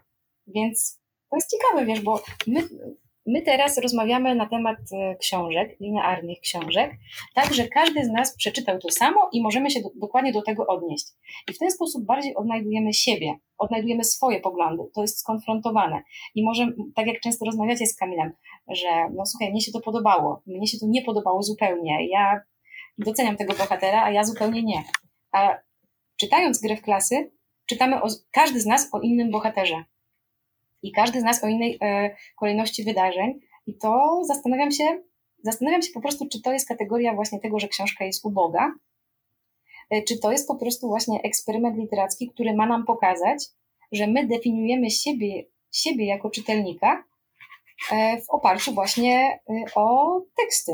Więc 0.46 1.00
to 1.30 1.36
jest 1.36 1.50
ciekawe, 1.50 1.86
wiesz, 1.86 2.00
bo 2.00 2.22
my, 2.46 2.68
my 3.26 3.42
teraz 3.42 3.78
rozmawiamy 3.78 4.34
na 4.34 4.46
temat 4.46 4.78
e, 4.92 5.16
książek, 5.16 5.76
linearnych 5.80 6.40
książek, 6.40 6.90
tak, 7.34 7.54
że 7.54 7.68
każdy 7.68 8.04
z 8.04 8.08
nas 8.08 8.36
przeczytał 8.36 8.78
to 8.78 8.90
samo 8.90 9.28
i 9.32 9.42
możemy 9.42 9.70
się 9.70 9.80
do, 9.80 9.88
dokładnie 9.94 10.32
do 10.32 10.42
tego 10.42 10.66
odnieść. 10.66 11.06
I 11.48 11.52
w 11.52 11.58
ten 11.58 11.70
sposób 11.70 12.04
bardziej 12.04 12.34
odnajdujemy 12.34 12.92
siebie, 12.92 13.34
odnajdujemy 13.58 14.04
swoje 14.04 14.40
poglądy, 14.40 14.82
to 14.94 15.02
jest 15.02 15.18
skonfrontowane. 15.18 16.02
I 16.34 16.44
może, 16.44 16.68
tak 16.94 17.06
jak 17.06 17.20
często 17.20 17.44
rozmawiacie 17.44 17.86
z 17.86 17.96
Kamilem, 17.96 18.32
że 18.68 19.08
no 19.14 19.26
słuchaj, 19.26 19.50
mnie 19.50 19.60
się 19.60 19.72
to 19.72 19.80
podobało, 19.80 20.42
mnie 20.46 20.66
się 20.66 20.78
to 20.78 20.86
nie 20.88 21.02
podobało 21.02 21.42
zupełnie, 21.42 22.08
ja 22.08 22.40
doceniam 22.98 23.36
tego 23.36 23.54
bohatera, 23.54 24.02
a 24.04 24.10
ja 24.10 24.24
zupełnie 24.24 24.62
nie. 24.62 24.84
A 25.32 25.58
czytając 26.16 26.60
grę 26.60 26.76
w 26.76 26.82
klasy, 26.82 27.30
czytamy 27.66 28.02
o, 28.02 28.08
każdy 28.30 28.60
z 28.60 28.66
nas 28.66 28.88
o 28.92 29.00
innym 29.00 29.30
bohaterze. 29.30 29.84
I 30.82 30.92
każdy 30.92 31.20
z 31.20 31.24
nas 31.24 31.44
o 31.44 31.48
innej 31.48 31.78
e, 31.82 32.16
kolejności 32.36 32.84
wydarzeń. 32.84 33.40
I 33.66 33.78
to 33.78 34.20
zastanawiam 34.24 34.70
się, 34.70 34.84
zastanawiam 35.42 35.82
się 35.82 35.92
po 35.94 36.00
prostu, 36.00 36.28
czy 36.28 36.42
to 36.42 36.52
jest 36.52 36.68
kategoria 36.68 37.14
właśnie 37.14 37.40
tego, 37.40 37.58
że 37.58 37.68
książka 37.68 38.04
jest 38.04 38.24
uboga, 38.24 38.72
e, 39.90 40.02
czy 40.02 40.18
to 40.18 40.32
jest 40.32 40.48
po 40.48 40.56
prostu 40.56 40.88
właśnie 40.88 41.22
eksperyment 41.22 41.76
literacki, 41.76 42.30
który 42.30 42.54
ma 42.54 42.66
nam 42.66 42.84
pokazać, 42.84 43.44
że 43.92 44.06
my 44.06 44.26
definiujemy 44.26 44.90
siebie, 44.90 45.44
siebie 45.72 46.06
jako 46.06 46.30
czytelnika 46.30 47.04
w 48.26 48.30
oparciu 48.30 48.74
właśnie 48.74 49.40
e, 49.50 49.64
o 49.74 50.20
teksty. 50.36 50.72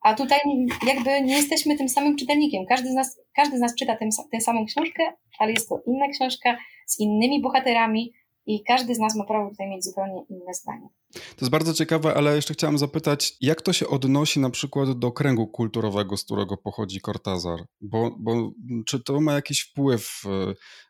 A 0.00 0.14
tutaj 0.14 0.38
jakby 0.86 1.22
nie 1.22 1.36
jesteśmy 1.36 1.78
tym 1.78 1.88
samym 1.88 2.16
czytelnikiem. 2.16 2.66
Każdy 2.66 2.88
z 2.88 2.94
nas, 2.94 3.20
każdy 3.36 3.58
z 3.58 3.60
nas 3.60 3.74
czyta 3.74 3.96
tę 4.32 4.40
samą 4.40 4.66
książkę, 4.66 5.12
ale 5.38 5.52
jest 5.52 5.68
to 5.68 5.82
inna 5.86 6.08
książka 6.08 6.56
z 6.86 7.00
innymi 7.00 7.42
bohaterami, 7.42 8.12
i 8.46 8.64
każdy 8.64 8.94
z 8.94 8.98
nas 8.98 9.16
ma 9.16 9.24
prawo 9.24 9.50
tutaj 9.50 9.68
mieć 9.68 9.84
zupełnie 9.84 10.24
inne 10.30 10.54
zdanie. 10.54 10.88
To 11.12 11.40
jest 11.40 11.50
bardzo 11.50 11.74
ciekawe, 11.74 12.14
ale 12.14 12.36
jeszcze 12.36 12.54
chciałem 12.54 12.78
zapytać, 12.78 13.36
jak 13.40 13.62
to 13.62 13.72
się 13.72 13.88
odnosi 13.88 14.40
na 14.40 14.50
przykład 14.50 14.98
do 14.98 15.12
kręgu 15.12 15.46
kulturowego, 15.46 16.16
z 16.16 16.24
którego 16.24 16.56
pochodzi 16.56 17.00
Cortazar? 17.00 17.58
Bo, 17.80 18.16
bo 18.20 18.50
czy 18.86 19.00
to 19.00 19.20
ma 19.20 19.32
jakiś 19.32 19.60
wpływ? 19.60 20.22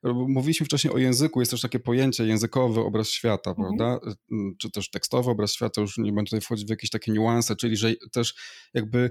E, 0.04 0.12
mówiliśmy 0.12 0.66
wcześniej 0.66 0.94
o 0.94 0.98
języku, 0.98 1.40
jest 1.40 1.50
też 1.50 1.60
takie 1.60 1.80
pojęcie 1.80 2.26
językowy 2.26 2.80
obraz 2.80 3.08
świata, 3.08 3.50
mhm. 3.50 3.76
prawda? 3.76 4.10
E, 4.10 4.36
czy 4.58 4.70
też 4.70 4.90
tekstowy 4.90 5.30
obraz 5.30 5.52
świata, 5.52 5.80
już 5.80 5.98
nie 5.98 6.12
będę 6.12 6.24
tutaj 6.24 6.40
wchodzić 6.40 6.66
w 6.66 6.70
jakieś 6.70 6.90
takie 6.90 7.12
niuanse, 7.12 7.56
czyli 7.56 7.76
że 7.76 7.94
też 8.12 8.34
jakby 8.74 9.10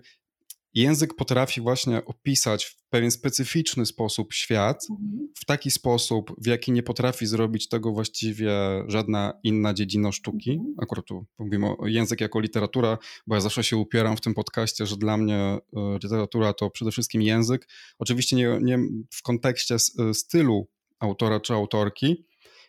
język 0.74 1.13
potrafi 1.13 1.61
właśnie 1.61 2.05
opisać 2.05 2.65
w 2.65 2.84
pewien 2.89 3.11
specyficzny 3.11 3.86
sposób 3.86 4.34
świat, 4.34 4.86
mhm. 4.89 5.34
w 5.41 5.45
taki 5.45 5.71
sposób, 5.71 6.36
w 6.38 6.47
jaki 6.47 6.71
nie 6.71 6.84
potrafi 6.84 7.26
zrobić 7.26 7.69
tego 7.69 7.91
właściwie 7.91 8.53
żadna 8.88 9.34
inna 9.43 9.74
dziedzina 9.74 10.11
sztuki. 10.11 10.51
Mhm. 10.51 10.76
Akurat 10.82 11.05
tu 11.05 11.26
mówimy 11.39 11.78
o 11.78 11.88
język 11.88 12.21
jako 12.21 12.39
literatura, 12.39 12.97
bo 13.28 13.36
ja 13.36 13.41
zawsze 13.41 13.63
się 13.63 13.78
upieram 13.78 14.17
w 14.17 14.21
tym 14.21 14.34
podcaście, 14.34 14.86
że 14.86 14.97
dla 14.97 15.17
mnie 15.17 15.36
e, 15.36 15.59
literatura 16.03 16.53
to 16.53 16.69
przede 16.69 16.91
wszystkim 16.91 17.21
język. 17.21 17.67
Oczywiście 17.99 18.36
nie, 18.36 18.59
nie 18.61 18.80
w 19.11 19.21
kontekście 19.21 19.76
e, 19.76 20.13
stylu 20.13 20.67
autora 20.99 21.39
czy 21.39 21.53
autorki, 21.53 22.26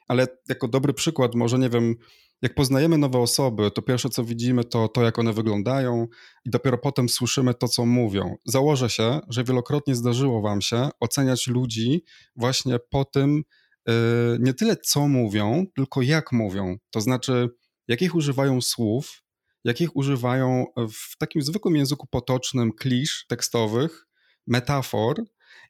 ale 0.08 0.26
jako 0.48 0.68
dobry 0.68 0.94
przykład, 0.94 1.34
może 1.34 1.58
nie 1.58 1.68
wiem, 1.68 1.96
jak 2.44 2.54
poznajemy 2.54 2.98
nowe 2.98 3.18
osoby, 3.18 3.70
to 3.70 3.82
pierwsze 3.82 4.08
co 4.08 4.24
widzimy 4.24 4.64
to 4.64 4.88
to, 4.88 5.02
jak 5.02 5.18
one 5.18 5.32
wyglądają, 5.32 6.06
i 6.44 6.50
dopiero 6.50 6.78
potem 6.78 7.08
słyszymy 7.08 7.54
to, 7.54 7.68
co 7.68 7.86
mówią. 7.86 8.36
Założę 8.44 8.90
się, 8.90 9.20
że 9.28 9.44
wielokrotnie 9.44 9.94
zdarzyło 9.94 10.42
Wam 10.42 10.62
się 10.62 10.88
oceniać 11.00 11.46
ludzi 11.46 12.04
właśnie 12.36 12.78
po 12.90 13.04
tym, 13.04 13.42
yy, 13.86 13.94
nie 14.40 14.54
tyle 14.54 14.76
co 14.76 15.08
mówią, 15.08 15.66
tylko 15.76 16.02
jak 16.02 16.32
mówią. 16.32 16.76
To 16.90 17.00
znaczy, 17.00 17.48
jakich 17.88 18.14
używają 18.14 18.60
słów, 18.60 19.22
jakich 19.64 19.96
używają 19.96 20.64
w 20.76 21.16
takim 21.18 21.42
zwykłym 21.42 21.76
języku 21.76 22.06
potocznym 22.06 22.72
klisz 22.72 23.26
tekstowych, 23.28 24.06
metafor, 24.46 25.24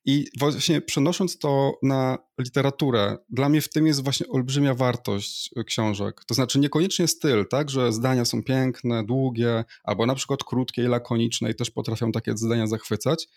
i 0.04 0.26
właśnie 0.38 0.80
przenosząc 0.80 1.38
to 1.38 1.78
na 1.82 2.18
literaturę, 2.38 3.18
dla 3.30 3.48
mnie 3.48 3.60
w 3.60 3.68
tym 3.68 3.86
jest 3.86 4.04
właśnie 4.04 4.26
olbrzymia 4.28 4.74
wartość 4.74 5.50
y, 5.58 5.64
książek. 5.64 6.24
To 6.26 6.34
znaczy 6.34 6.58
niekoniecznie 6.58 7.08
styl, 7.08 7.46
tak, 7.50 7.70
że 7.70 7.92
zdania 7.92 8.24
są 8.24 8.42
piękne, 8.42 9.04
długie, 9.04 9.64
albo 9.84 10.06
na 10.06 10.14
przykład 10.14 10.44
krótkie 10.44 10.84
i 10.84 10.86
lakoniczne 10.86 11.50
i 11.50 11.54
też 11.54 11.70
potrafią 11.70 12.12
takie 12.12 12.36
zdania 12.36 12.66
zachwycać. 12.66 13.28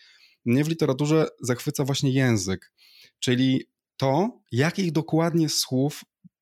Mnie 0.45 0.63
w 0.63 0.68
literaturze 0.68 1.28
zachwyca 1.41 1.84
właśnie 1.84 2.11
język, 2.11 2.72
czyli 3.20 3.65
to, 3.97 4.41
jakich 4.51 4.91
dokładnie 4.91 5.49
słów 5.49 6.01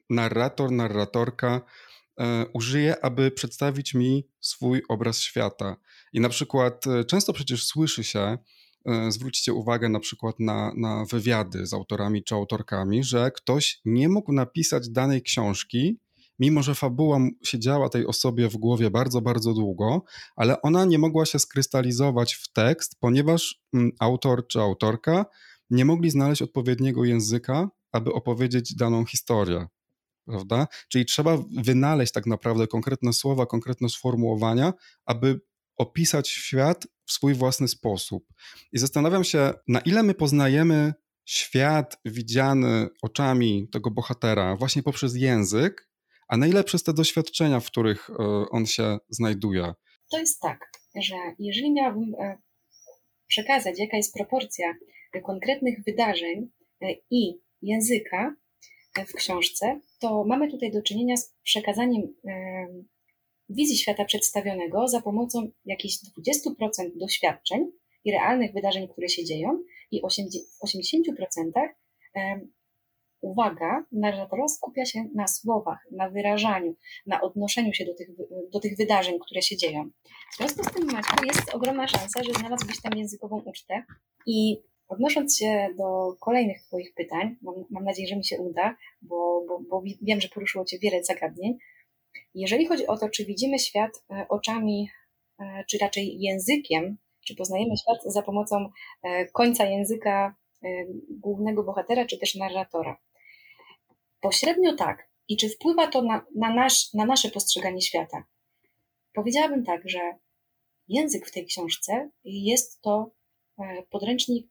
narrator, 0.10 0.72
narratorka 0.72 1.62
e, 2.20 2.46
użyje, 2.54 3.06
aby 3.06 3.32
przedstawić 3.32 3.94
mi 3.94 4.28
swój 4.40 4.82
obraz 4.90 5.20
świata. 5.20 5.78
I 6.14 6.20
na 6.20 6.30
przykład 6.30 6.88
e, 6.88 7.06
często 7.06 7.34
przecież 7.34 7.66
słyszy 7.66 8.04
się, 8.04 8.38
zwróćcie 9.10 9.54
uwagę 9.54 9.90
na 9.90 10.00
przykład 10.00 10.40
na, 10.40 10.74
na 10.78 11.06
wywiady 11.06 11.66
z 11.66 11.74
autorami 11.74 12.24
czy 12.24 12.36
autorkami, 12.36 13.04
że 13.04 13.32
ktoś 13.32 13.82
nie 13.86 14.10
mógł 14.10 14.32
napisać 14.32 14.90
danej 14.90 15.22
książki, 15.22 16.00
mimo 16.40 16.64
że 16.64 16.76
fabuła 16.76 17.20
siedziała 17.44 17.90
tej 17.90 18.06
osobie 18.06 18.50
w 18.50 18.58
głowie 18.58 18.92
bardzo, 18.92 19.22
bardzo 19.22 19.54
długo, 19.54 20.04
ale 20.36 20.62
ona 20.62 20.86
nie 20.86 21.00
mogła 21.00 21.26
się 21.26 21.40
skrystalizować 21.40 22.34
w 22.34 22.52
tekst, 22.52 22.96
ponieważ 23.00 23.62
mm, 23.74 23.92
autor 24.00 24.48
czy 24.48 24.62
autorka 24.62 25.26
nie 25.70 25.86
mogli 25.86 26.10
znaleźć 26.10 26.42
odpowiedniego 26.42 27.06
języka, 27.06 27.70
aby 27.92 28.14
opowiedzieć 28.14 28.76
daną 28.76 29.06
historię. 29.06 29.68
Prawda? 30.26 30.68
Czyli 30.90 31.06
trzeba 31.06 31.38
wynaleźć 31.64 32.14
tak 32.14 32.26
naprawdę 32.26 32.68
konkretne 32.68 33.14
słowa, 33.14 33.46
konkretne 33.46 33.90
sformułowania, 33.90 34.74
aby 35.06 35.42
opisać 35.78 36.30
świat 36.30 36.88
w 37.06 37.12
swój 37.12 37.34
własny 37.34 37.68
sposób. 37.68 38.26
I 38.72 38.78
zastanawiam 38.78 39.24
się, 39.24 39.54
na 39.68 39.80
ile 39.80 40.04
my 40.04 40.14
poznajemy 40.14 40.94
świat 41.26 41.98
widziany 42.06 42.90
oczami 43.02 43.68
tego 43.72 43.92
bohatera 43.92 44.56
właśnie 44.56 44.84
poprzez 44.84 45.16
język, 45.16 45.90
a 46.28 46.38
na 46.38 46.48
ile 46.48 46.64
przez 46.64 46.84
te 46.84 46.94
doświadczenia, 46.94 47.60
w 47.60 47.66
których 47.66 48.10
e, 48.10 48.14
on 48.50 48.66
się 48.66 48.98
znajduje. 49.10 49.74
To 50.12 50.20
jest 50.20 50.42
tak, 50.42 50.60
że 50.96 51.16
jeżeli 51.40 51.74
miałabym 51.74 52.16
e, 52.20 52.38
przekazać, 53.28 53.80
jaka 53.80 53.98
jest 53.98 54.14
proporcja 54.14 54.74
konkretnych 55.26 55.84
wydarzeń 55.84 56.52
e, 56.82 56.88
i 57.12 57.42
języka 57.62 58.36
w 59.08 59.14
książce, 59.14 59.80
to 60.00 60.24
mamy 60.24 60.52
tutaj 60.52 60.72
do 60.72 60.82
czynienia 60.82 61.18
z 61.18 61.34
przekazaniem 61.44 62.02
wizji 63.50 63.78
świata 63.78 64.06
przedstawionego 64.06 64.88
za 64.88 65.02
pomocą 65.02 65.52
jakichś 65.66 65.96
20% 66.20 66.52
doświadczeń 66.96 67.72
i 68.06 68.12
realnych 68.12 68.54
wydarzeń, 68.54 68.88
które 68.88 69.10
się 69.10 69.26
dzieją, 69.26 69.60
i 69.92 70.02
w 70.02 70.04
80% 70.04 71.52
uwaga 73.22 73.86
narratora 73.92 74.48
skupia 74.48 74.86
się 74.86 75.06
na 75.16 75.28
słowach, 75.28 75.88
na 75.92 76.10
wyrażaniu, 76.10 76.76
na 77.06 77.22
odnoszeniu 77.22 77.74
się 77.74 77.86
do 77.86 77.94
tych, 77.94 78.10
do 78.52 78.60
tych 78.60 78.78
wydarzeń, 78.78 79.20
które 79.20 79.42
się 79.42 79.58
dzieją. 79.58 79.90
W 80.34 80.38
związku 80.38 80.64
z 80.64 80.74
tym, 80.74 80.86
Maćku, 80.92 81.26
jest 81.26 81.56
ogromna 81.56 81.88
szansa, 81.88 82.24
że 82.24 82.34
znalazłbyś 82.34 82.82
tam 82.82 82.98
językową 82.98 83.42
ucztę 83.42 83.84
i 84.26 84.58
Odnosząc 84.88 85.38
się 85.38 85.68
do 85.78 86.16
kolejnych 86.20 86.62
Twoich 86.62 86.94
pytań, 86.94 87.36
mam, 87.42 87.56
mam 87.70 87.84
nadzieję, 87.84 88.08
że 88.08 88.16
mi 88.16 88.26
się 88.26 88.40
uda, 88.40 88.76
bo, 89.02 89.46
bo, 89.48 89.60
bo 89.70 89.84
wiem, 90.02 90.22
że 90.22 90.30
poruszyło 90.30 90.66
Cię 90.66 90.80
wiele 90.80 91.04
zagadnień, 91.04 91.58
jeżeli 92.36 92.66
chodzi 92.66 92.88
o 92.88 92.98
to, 92.98 93.10
czy 93.10 93.26
widzimy 93.26 93.60
świat 93.60 94.04
e, 94.10 94.26
oczami, 94.30 94.90
e, 95.40 95.64
czy 95.70 95.78
raczej 95.78 96.20
językiem, 96.20 96.98
czy 97.28 97.36
poznajemy 97.36 97.78
świat 97.78 98.14
za 98.14 98.22
pomocą 98.22 98.70
e, 99.04 99.26
końca 99.26 99.66
języka 99.66 100.36
głównego 101.10 101.64
bohatera, 101.64 102.06
czy 102.06 102.18
też 102.18 102.36
narratora. 102.36 102.98
Pośrednio 104.22 104.76
tak. 104.76 105.10
I 105.28 105.38
czy 105.38 105.50
wpływa 105.50 105.88
to 105.88 106.02
na, 106.02 106.26
na, 106.36 106.54
nasz, 106.54 106.94
na 106.94 107.06
nasze 107.06 107.30
postrzeganie 107.30 107.82
świata? 107.82 108.24
Powiedziałabym 109.14 109.66
tak, 109.66 109.90
że 109.90 110.00
język 110.88 111.28
w 111.28 111.32
tej 111.32 111.46
książce 111.46 112.10
jest 112.24 112.82
to 112.82 113.12
podręcznik 113.90 114.48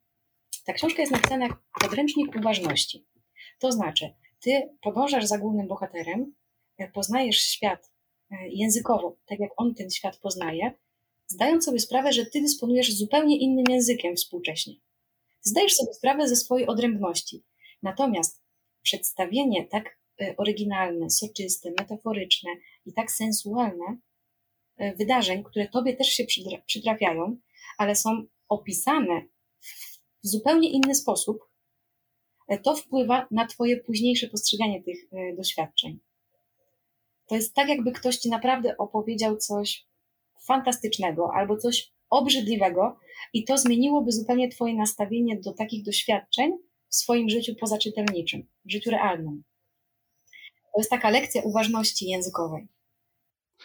Ta 0.65 0.73
książka 0.73 1.03
jest 1.03 1.13
napisana 1.13 1.45
jak 1.45 1.57
podręcznik 1.81 2.37
uważności. 2.37 3.07
To 3.59 3.73
znaczy, 3.73 4.15
ty 4.41 4.77
podążasz 4.83 5.25
za 5.25 5.39
głównym 5.39 5.69
bohaterem, 5.69 6.35
poznajesz 6.95 7.41
świat 7.41 7.93
e, 8.31 8.49
językowo, 8.49 9.17
tak 9.27 9.41
jak 9.41 9.51
on 9.57 9.75
ten 9.75 9.91
świat 9.91 10.17
poznaje, 10.17 10.73
zdając 11.27 11.65
sobie 11.65 11.79
sprawę, 11.79 12.13
że 12.13 12.27
ty 12.27 12.41
dysponujesz 12.41 12.95
zupełnie 12.95 13.39
innym 13.39 13.65
językiem 13.71 14.17
współcześnie. 14.17 14.75
Zdajesz 15.43 15.75
sobie 15.75 15.95
sprawę 15.95 16.29
ze 16.29 16.37
swojej 16.37 16.67
odrębności. 16.67 17.45
Natomiast 17.83 18.43
przedstawienie 18.83 19.67
tak 19.67 19.99
e, 20.21 20.37
oryginalne, 20.37 21.11
soczyste, 21.11 21.71
metaforyczne 21.71 22.51
i 22.87 22.93
tak 22.93 23.13
sensualne 23.13 23.99
wydarzeń, 24.99 25.45
które 25.45 25.69
tobie 25.69 25.97
też 25.97 26.07
się 26.07 26.25
przytrafiają, 26.67 27.37
ale 27.79 27.97
są 27.97 28.27
opisane 28.49 29.23
w 30.25 30.29
zupełnie 30.29 30.71
inny 30.71 30.95
sposób, 30.95 31.39
e, 32.49 32.59
to 32.59 32.77
wpływa 32.77 33.27
na 33.31 33.47
Twoje 33.47 33.77
późniejsze 33.77 34.29
postrzeganie 34.29 34.83
tych 34.83 34.99
e, 35.13 35.37
doświadczeń. 35.37 36.01
To 37.29 37.35
jest 37.35 37.55
tak, 37.55 37.69
jakby 37.69 37.93
ktoś 37.93 38.17
Ci 38.17 38.29
naprawdę 38.31 38.77
opowiedział 38.77 39.37
coś 39.37 39.87
fantastycznego 40.47 41.31
albo 41.35 41.57
coś 41.57 41.93
obrzydliwego, 42.11 42.99
i 43.33 43.45
to 43.45 43.59
zmieniłoby 43.59 44.13
zupełnie 44.13 44.49
Twoje 44.49 44.75
nastawienie 44.75 45.41
do 45.41 45.53
takich 45.53 45.85
doświadczeń 45.85 46.53
w 46.89 46.95
swoim 46.95 47.29
życiu 47.29 47.55
pozaczytelniczym, 47.61 48.43
w 48.65 48.73
życiu 48.73 48.91
realnym. 48.91 49.45
To 50.75 50.81
jest 50.81 50.91
taka 50.91 51.11
lekcja 51.11 51.43
uważności 51.43 52.07
językowej. 52.07 52.69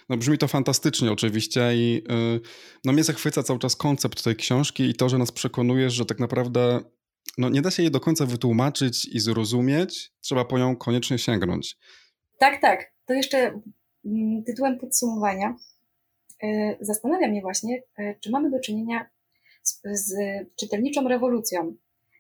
No 0.10 0.18
brzmi 0.18 0.38
to 0.38 0.48
fantastycznie 0.48 1.12
oczywiście 1.12 1.72
i 1.76 2.04
yy, 2.10 2.42
no 2.86 2.94
mnie 2.94 3.04
zachwyca 3.04 3.44
cały 3.44 3.60
czas 3.60 3.76
koncept 3.76 4.24
tej 4.24 4.36
książki 4.36 4.84
i 4.84 4.94
to, 4.94 5.10
że 5.10 5.18
nas 5.18 5.32
przekonujesz, 5.32 5.94
że 5.94 6.06
tak 6.06 6.20
naprawdę 6.20 6.80
no 7.38 7.50
nie 7.50 7.62
da 7.62 7.72
się 7.72 7.84
jej 7.84 7.92
do 7.92 8.00
końca 8.00 8.26
wytłumaczyć 8.26 9.06
i 9.06 9.20
zrozumieć, 9.20 10.12
trzeba 10.22 10.46
po 10.46 10.60
nią 10.60 10.76
koniecznie 10.76 11.18
sięgnąć. 11.18 11.78
Tak, 12.40 12.62
tak. 12.62 12.94
To 13.10 13.14
jeszcze 13.14 13.62
mm, 14.06 14.44
tytułem 14.44 14.80
podsumowania 14.80 15.56
yy, 16.44 16.78
zastanawia 16.82 17.28
mnie 17.28 17.42
właśnie, 17.42 17.84
yy, 17.98 18.16
czy 18.20 18.32
mamy 18.32 18.52
do 18.52 18.60
czynienia 18.60 19.10
z, 19.64 19.82
z 19.84 20.14
czytelniczą 20.56 21.08
rewolucją, 21.08 21.76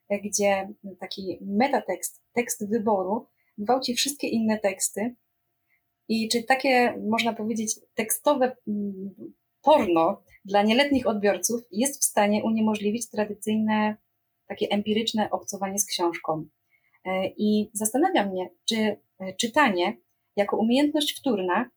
yy, 0.10 0.20
gdzie 0.20 0.74
taki 1.00 1.40
metatekst, 1.42 2.22
tekst 2.34 2.70
wyboru 2.70 3.28
gwałci 3.58 3.96
wszystkie 3.96 4.28
inne 4.28 4.60
teksty, 4.60 5.16
i 6.08 6.30
czy 6.30 6.44
takie, 6.44 6.98
można 7.10 7.34
powiedzieć, 7.34 7.80
tekstowe 7.94 8.56
mm, 8.68 9.34
porno 9.62 10.24
dla 10.46 10.64
nieletnich 10.64 11.08
odbiorców 11.08 11.62
jest 11.72 12.02
w 12.02 12.06
stanie 12.06 12.44
uniemożliwić 12.44 13.10
tradycyjne, 13.10 13.96
takie 14.48 14.68
empiryczne 14.70 15.30
obcowanie 15.32 15.80
z 15.80 15.86
książką. 15.86 16.46
E, 17.06 17.28
I 17.38 17.70
zastanawia 17.74 18.26
mnie, 18.26 18.50
czy 18.66 18.76
e, 19.20 19.34
czytanie 19.34 19.98
jako 20.40 20.58
umiejętność 20.58 21.20
wtórna 21.20 21.70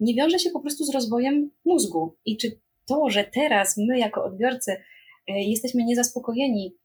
nie 0.00 0.14
wiąże 0.14 0.38
się 0.38 0.50
po 0.50 0.60
prostu 0.60 0.84
z 0.84 0.94
rozwojem 0.94 1.50
mózgu 1.64 2.16
i 2.24 2.36
czy 2.36 2.60
to, 2.86 3.10
że 3.10 3.24
teraz 3.34 3.76
my 3.76 3.98
jako 3.98 4.24
odbiorcy 4.24 4.72
e, 4.72 5.42
jesteśmy 5.42 5.84
niezaspokojeni 5.84 6.76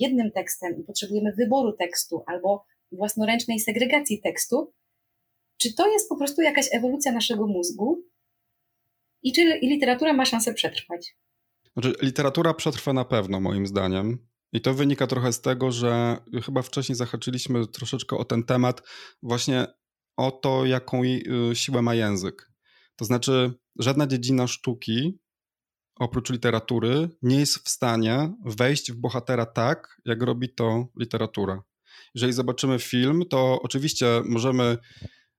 jednym 0.00 0.30
tekstem 0.30 0.80
i 0.80 0.84
potrzebujemy 0.84 1.32
wyboru 1.32 1.72
tekstu 1.72 2.22
albo 2.26 2.64
własnoręcznej 2.92 3.60
segregacji 3.60 4.20
tekstu, 4.20 4.72
czy 5.58 5.74
to 5.74 5.92
jest 5.92 6.08
po 6.08 6.16
prostu 6.16 6.42
jakaś 6.42 6.68
ewolucja 6.72 7.12
naszego 7.12 7.46
mózgu 7.46 8.04
i 9.22 9.32
czy 9.32 9.42
literatura 9.62 10.12
ma 10.12 10.24
szansę 10.24 10.54
przetrwać? 10.54 11.16
Znaczy, 11.72 11.92
literatura 12.02 12.54
przetrwa 12.54 12.92
na 12.92 13.04
pewno, 13.04 13.40
moim 13.40 13.66
zdaniem. 13.66 14.28
I 14.52 14.60
to 14.60 14.74
wynika 14.74 15.06
trochę 15.06 15.32
z 15.32 15.40
tego, 15.40 15.72
że 15.72 16.16
chyba 16.44 16.62
wcześniej 16.62 16.96
zahaczyliśmy 16.96 17.66
troszeczkę 17.66 18.16
o 18.16 18.24
ten 18.24 18.44
temat, 18.44 18.82
właśnie 19.22 19.66
o 20.18 20.30
to, 20.30 20.66
jaką 20.66 21.02
y, 21.04 21.22
siłę 21.54 21.82
ma 21.82 21.94
język. 21.94 22.52
To 22.96 23.04
znaczy, 23.04 23.52
żadna 23.78 24.06
dziedzina 24.06 24.46
sztuki, 24.46 25.18
oprócz 25.98 26.30
literatury, 26.30 27.08
nie 27.22 27.36
jest 27.36 27.58
w 27.58 27.68
stanie 27.68 28.32
wejść 28.44 28.92
w 28.92 28.96
bohatera 28.96 29.46
tak, 29.46 30.00
jak 30.04 30.22
robi 30.22 30.54
to 30.54 30.86
literatura. 30.98 31.62
Jeżeli 32.14 32.32
zobaczymy 32.32 32.78
film, 32.78 33.22
to 33.30 33.60
oczywiście 33.62 34.06
możemy 34.24 34.78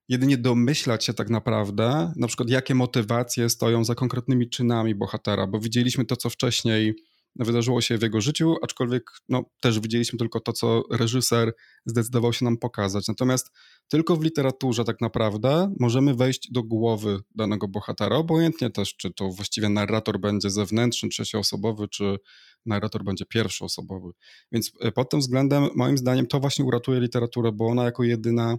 jedynie 0.08 0.38
domyślać 0.38 1.06
się 1.06 1.14
tak 1.14 1.30
naprawdę, 1.30 2.14
na 2.16 2.28
przykład 2.28 2.50
jakie 2.50 2.76
motywacje 2.76 3.50
stoją 3.50 3.84
za 3.84 3.96
konkretnymi 3.96 4.50
czynami 4.50 4.96
bohatera, 4.96 5.48
bo 5.48 5.60
widzieliśmy 5.60 6.06
to, 6.06 6.16
co 6.16 6.30
wcześniej 6.30 6.96
wydarzyło 7.36 7.82
się 7.82 7.98
w 7.98 8.02
jego 8.02 8.22
życiu, 8.22 8.56
aczkolwiek 8.64 9.12
no, 9.30 9.44
też 9.62 9.80
widzieliśmy 9.80 10.20
tylko 10.20 10.40
to, 10.40 10.54
co 10.54 10.84
reżyser 10.92 11.54
zdecydował 11.86 12.34
się 12.34 12.46
nam 12.46 12.58
pokazać. 12.58 13.08
Natomiast 13.08 13.52
tylko 13.88 14.16
w 14.16 14.24
literaturze 14.24 14.84
tak 14.84 15.02
naprawdę 15.02 15.74
możemy 15.80 16.16
wejść 16.16 16.52
do 16.52 16.64
głowy 16.64 17.20
danego 17.36 17.68
bohatera, 17.68 18.16
obojętnie 18.16 18.70
też, 18.70 18.96
czy 18.96 19.14
to 19.14 19.30
właściwie 19.30 19.70
narrator 19.70 20.20
będzie 20.20 20.50
zewnętrzny, 20.50 21.10
trzecioosobowy, 21.10 21.88
czy 21.88 22.18
narrator 22.66 23.04
będzie 23.04 23.26
pierwszoosobowy. 23.26 24.12
Więc 24.52 24.72
e, 24.82 24.92
pod 24.92 25.10
tym 25.10 25.20
względem, 25.20 25.70
moim 25.76 25.98
zdaniem, 25.98 26.28
to 26.28 26.40
właśnie 26.40 26.66
uratuje 26.66 27.00
literaturę, 27.00 27.52
bo 27.52 27.68
ona 27.68 27.84
jako 27.84 28.04
jedyna 28.04 28.58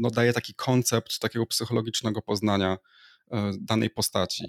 no, 0.00 0.10
daje 0.10 0.32
taki 0.32 0.54
koncept 0.54 1.18
takiego 1.18 1.46
psychologicznego 1.46 2.22
poznania 2.22 2.78
e, 3.30 3.52
danej 3.60 3.90
postaci. 3.90 4.44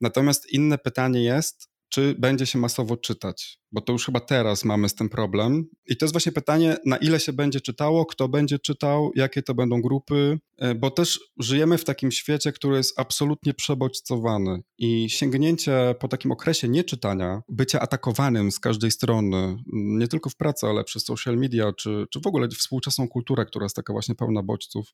Natomiast 0.00 0.52
inne 0.52 0.78
pytanie 0.78 1.22
jest, 1.22 1.73
czy 1.94 2.14
będzie 2.18 2.46
się 2.46 2.58
masowo 2.58 2.96
czytać, 2.96 3.58
bo 3.72 3.80
to 3.80 3.92
już 3.92 4.06
chyba 4.06 4.20
teraz 4.20 4.64
mamy 4.64 4.88
z 4.88 4.94
tym 4.94 5.08
problem. 5.08 5.68
I 5.86 5.96
to 5.96 6.04
jest 6.04 6.14
właśnie 6.14 6.32
pytanie, 6.32 6.76
na 6.86 6.96
ile 6.96 7.20
się 7.20 7.32
będzie 7.32 7.60
czytało, 7.60 8.06
kto 8.06 8.28
będzie 8.28 8.58
czytał, 8.58 9.10
jakie 9.14 9.42
to 9.42 9.54
będą 9.54 9.82
grupy, 9.82 10.38
e, 10.58 10.74
bo 10.74 10.90
też 10.90 11.20
żyjemy 11.38 11.78
w 11.78 11.84
takim 11.84 12.10
świecie, 12.12 12.52
który 12.52 12.76
jest 12.76 13.00
absolutnie 13.00 13.54
przebodźcowany 13.54 14.62
i 14.78 15.10
sięgnięcie 15.10 15.94
po 16.00 16.08
takim 16.08 16.32
okresie 16.32 16.68
nieczytania, 16.68 17.42
bycia 17.48 17.80
atakowanym 17.80 18.52
z 18.52 18.60
każdej 18.60 18.90
strony, 18.90 19.56
nie 19.72 20.08
tylko 20.08 20.30
w 20.30 20.36
pracy, 20.36 20.66
ale 20.66 20.84
przez 20.84 21.04
social 21.04 21.36
media, 21.36 21.72
czy, 21.72 22.06
czy 22.10 22.20
w 22.20 22.26
ogóle 22.26 22.48
współczesną 22.48 23.08
kulturę, 23.08 23.46
która 23.46 23.64
jest 23.64 23.76
taka 23.76 23.92
właśnie 23.92 24.14
pełna 24.14 24.42
bodźców, 24.42 24.86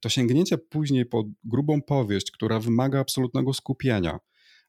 to 0.00 0.08
sięgnięcie 0.08 0.58
później 0.58 1.06
po 1.06 1.24
grubą 1.44 1.82
powieść, 1.82 2.30
która 2.30 2.60
wymaga 2.60 3.00
absolutnego 3.00 3.54
skupienia, 3.54 4.18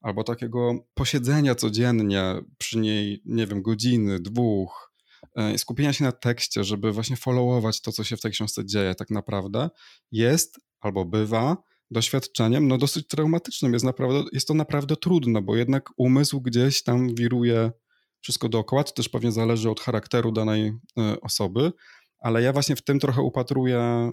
albo 0.02 0.24
takiego 0.24 0.74
posiedzenia 0.94 1.56
codziennie 1.56 2.36
przy 2.58 2.78
niej, 2.78 3.22
nie 3.26 3.48
wiem, 3.48 3.62
godziny, 3.62 4.20
dwóch, 4.20 4.94
e, 5.36 5.58
skupienia 5.58 5.94
się 5.94 6.04
na 6.04 6.12
tekście, 6.12 6.64
żeby 6.64 6.92
właśnie 6.92 7.16
followować 7.16 7.82
to, 7.82 7.92
co 7.92 8.04
się 8.04 8.18
w 8.18 8.22
tej 8.22 8.32
książce 8.32 8.66
dzieje 8.66 8.96
tak 8.96 9.10
naprawdę, 9.10 9.70
jest 10.12 10.60
albo 10.80 11.06
bywa 11.06 11.58
doświadczeniem 11.92 12.68
no 12.68 12.78
dosyć 12.78 13.08
traumatycznym. 13.08 13.74
Jest, 13.74 13.86
naprawdę, 13.86 14.24
jest 14.34 14.48
to 14.48 14.54
naprawdę 14.54 14.96
trudne, 14.96 15.42
bo 15.42 15.56
jednak 15.56 15.90
umysł 15.98 16.42
gdzieś 16.42 16.84
tam 16.84 17.16
wiruje 17.16 17.72
wszystko 18.22 18.50
dookoła. 18.50 18.84
To 18.84 18.92
też 18.92 19.10
pewnie 19.10 19.32
zależy 19.32 19.70
od 19.70 19.80
charakteru 19.80 20.32
danej 20.32 20.74
e, 20.98 21.22
osoby, 21.22 21.72
ale 22.20 22.42
ja 22.42 22.54
właśnie 22.54 22.76
w 22.76 22.82
tym 22.82 23.00
trochę 23.00 23.22
upatruję 23.22 23.80
e, 23.80 24.12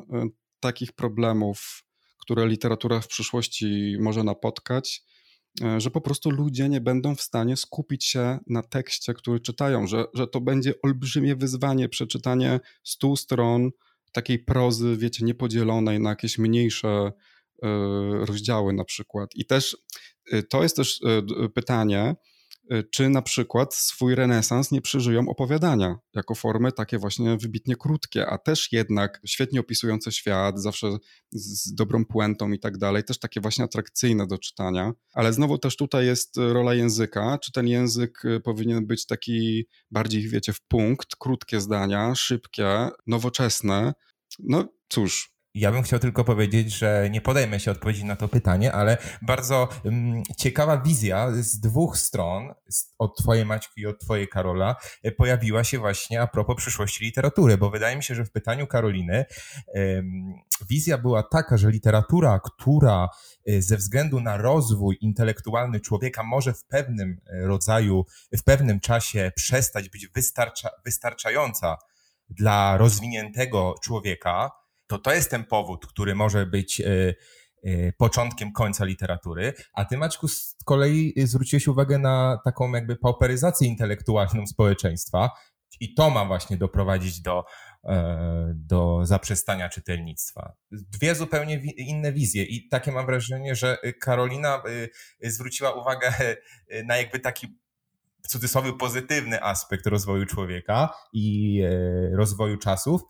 takich 0.60 0.92
problemów, 0.92 1.84
które 2.18 2.48
literatura 2.48 3.00
w 3.00 3.08
przyszłości 3.08 3.96
może 4.00 4.24
napotkać 4.24 5.02
że 5.78 5.90
po 5.90 6.00
prostu 6.00 6.30
ludzie 6.30 6.68
nie 6.68 6.80
będą 6.80 7.14
w 7.14 7.20
stanie 7.20 7.56
skupić 7.56 8.04
się 8.04 8.38
na 8.46 8.62
tekście, 8.62 9.14
który 9.14 9.40
czytają, 9.40 9.86
że, 9.86 10.04
że 10.14 10.26
to 10.26 10.40
będzie 10.40 10.74
olbrzymie 10.82 11.36
wyzwanie 11.36 11.88
przeczytanie 11.88 12.60
stu 12.82 13.16
stron 13.16 13.70
takiej 14.12 14.38
prozy, 14.38 14.96
wiecie, 14.96 15.24
niepodzielonej 15.24 16.00
na 16.00 16.10
jakieś 16.10 16.38
mniejsze 16.38 17.12
y, 17.12 17.66
rozdziały 18.26 18.72
na 18.72 18.84
przykład. 18.84 19.30
I 19.34 19.46
też 19.46 19.76
y, 20.32 20.42
to 20.42 20.62
jest 20.62 20.76
też 20.76 21.00
pytanie, 21.54 22.14
czy 22.90 23.08
na 23.08 23.22
przykład 23.22 23.74
swój 23.74 24.14
renesans 24.14 24.72
nie 24.72 24.80
przeżyją 24.80 25.28
opowiadania 25.28 25.98
jako 26.14 26.34
formy 26.34 26.72
takie 26.72 26.98
właśnie 26.98 27.36
wybitnie 27.36 27.76
krótkie, 27.76 28.26
a 28.26 28.38
też 28.38 28.72
jednak 28.72 29.20
świetnie 29.26 29.60
opisujące 29.60 30.12
świat, 30.12 30.60
zawsze 30.60 30.96
z 31.32 31.74
dobrą 31.74 32.04
puentą 32.04 32.52
i 32.52 32.58
tak 32.58 32.78
dalej, 32.78 33.04
też 33.04 33.18
takie 33.18 33.40
właśnie 33.40 33.64
atrakcyjne 33.64 34.26
do 34.26 34.38
czytania. 34.38 34.92
Ale 35.12 35.32
znowu 35.32 35.58
też 35.58 35.76
tutaj 35.76 36.06
jest 36.06 36.36
rola 36.36 36.74
języka, 36.74 37.38
czy 37.38 37.52
ten 37.52 37.68
język 37.68 38.24
y, 38.24 38.40
powinien 38.40 38.86
być 38.86 39.06
taki 39.06 39.66
bardziej, 39.90 40.28
wiecie, 40.28 40.52
w 40.52 40.60
punkt, 40.60 41.16
krótkie 41.18 41.60
zdania, 41.60 42.14
szybkie, 42.14 42.88
nowoczesne. 43.06 43.94
No 44.38 44.68
cóż, 44.88 45.35
Ja 45.56 45.72
bym 45.72 45.82
chciał 45.82 45.98
tylko 45.98 46.24
powiedzieć, 46.24 46.72
że 46.72 47.08
nie 47.10 47.20
podejmę 47.20 47.60
się 47.60 47.70
odpowiedzi 47.70 48.04
na 48.04 48.16
to 48.16 48.28
pytanie, 48.28 48.72
ale 48.72 48.98
bardzo 49.22 49.68
um, 49.84 50.22
ciekawa 50.36 50.78
wizja 50.78 51.30
z 51.32 51.60
dwóch 51.60 51.98
stron, 51.98 52.54
od 52.98 53.16
Twojej 53.18 53.44
Maćki 53.44 53.80
i 53.80 53.86
od 53.86 54.00
Twojej 54.00 54.28
Karola, 54.28 54.76
e, 55.02 55.12
pojawiła 55.12 55.64
się 55.64 55.78
właśnie 55.78 56.22
a 56.22 56.26
propos 56.26 56.56
przyszłości 56.56 57.04
literatury, 57.04 57.58
bo 57.58 57.70
wydaje 57.70 57.96
mi 57.96 58.02
się, 58.02 58.14
że 58.14 58.24
w 58.24 58.30
pytaniu 58.30 58.66
Karoliny 58.66 59.24
wizja 60.70 60.98
była 60.98 61.22
taka, 61.22 61.56
że 61.56 61.70
literatura, 61.70 62.40
która 62.44 63.08
e, 63.46 63.62
ze 63.62 63.76
względu 63.76 64.20
na 64.20 64.36
rozwój 64.36 64.98
intelektualny 65.00 65.80
człowieka 65.80 66.22
może 66.22 66.54
w 66.54 66.64
pewnym 66.64 67.20
e, 67.26 67.46
rodzaju, 67.46 68.06
w 68.38 68.44
pewnym 68.44 68.80
czasie 68.80 69.32
przestać 69.36 69.88
być 69.88 70.08
wystarcza, 70.08 70.68
wystarczająca 70.84 71.76
dla 72.28 72.76
rozwiniętego 72.76 73.74
człowieka, 73.82 74.50
to 74.86 74.98
to 74.98 75.14
jest 75.14 75.30
ten 75.30 75.44
powód, 75.44 75.86
który 75.86 76.14
może 76.14 76.46
być 76.46 76.80
e, 76.80 77.14
e, 77.64 77.92
początkiem 77.92 78.52
końca 78.52 78.84
literatury, 78.84 79.54
a 79.74 79.84
ty 79.84 79.98
Maćku 79.98 80.28
z 80.28 80.56
kolei 80.64 81.14
zwróciłeś 81.16 81.68
uwagę 81.68 81.98
na 81.98 82.40
taką 82.44 82.72
jakby 82.72 82.96
pauperyzację 82.96 83.68
intelektualną 83.68 84.46
społeczeństwa 84.46 85.30
i 85.80 85.94
to 85.94 86.10
ma 86.10 86.24
właśnie 86.24 86.56
doprowadzić 86.56 87.20
do, 87.20 87.44
e, 87.84 88.52
do 88.54 89.00
zaprzestania 89.02 89.68
czytelnictwa. 89.68 90.52
Dwie 90.70 91.14
zupełnie 91.14 91.62
inne 91.76 92.12
wizje 92.12 92.44
i 92.44 92.68
takie 92.68 92.92
mam 92.92 93.06
wrażenie, 93.06 93.54
że 93.54 93.78
Karolina 94.00 94.62
zwróciła 95.22 95.72
uwagę 95.72 96.14
na 96.84 96.96
jakby 96.96 97.20
taki 97.20 97.58
w 98.22 98.28
cudzysłowie 98.28 98.72
pozytywny 98.72 99.42
aspekt 99.42 99.86
rozwoju 99.86 100.26
człowieka 100.26 100.94
i 101.12 101.62
rozwoju 102.12 102.56
czasów, 102.56 103.02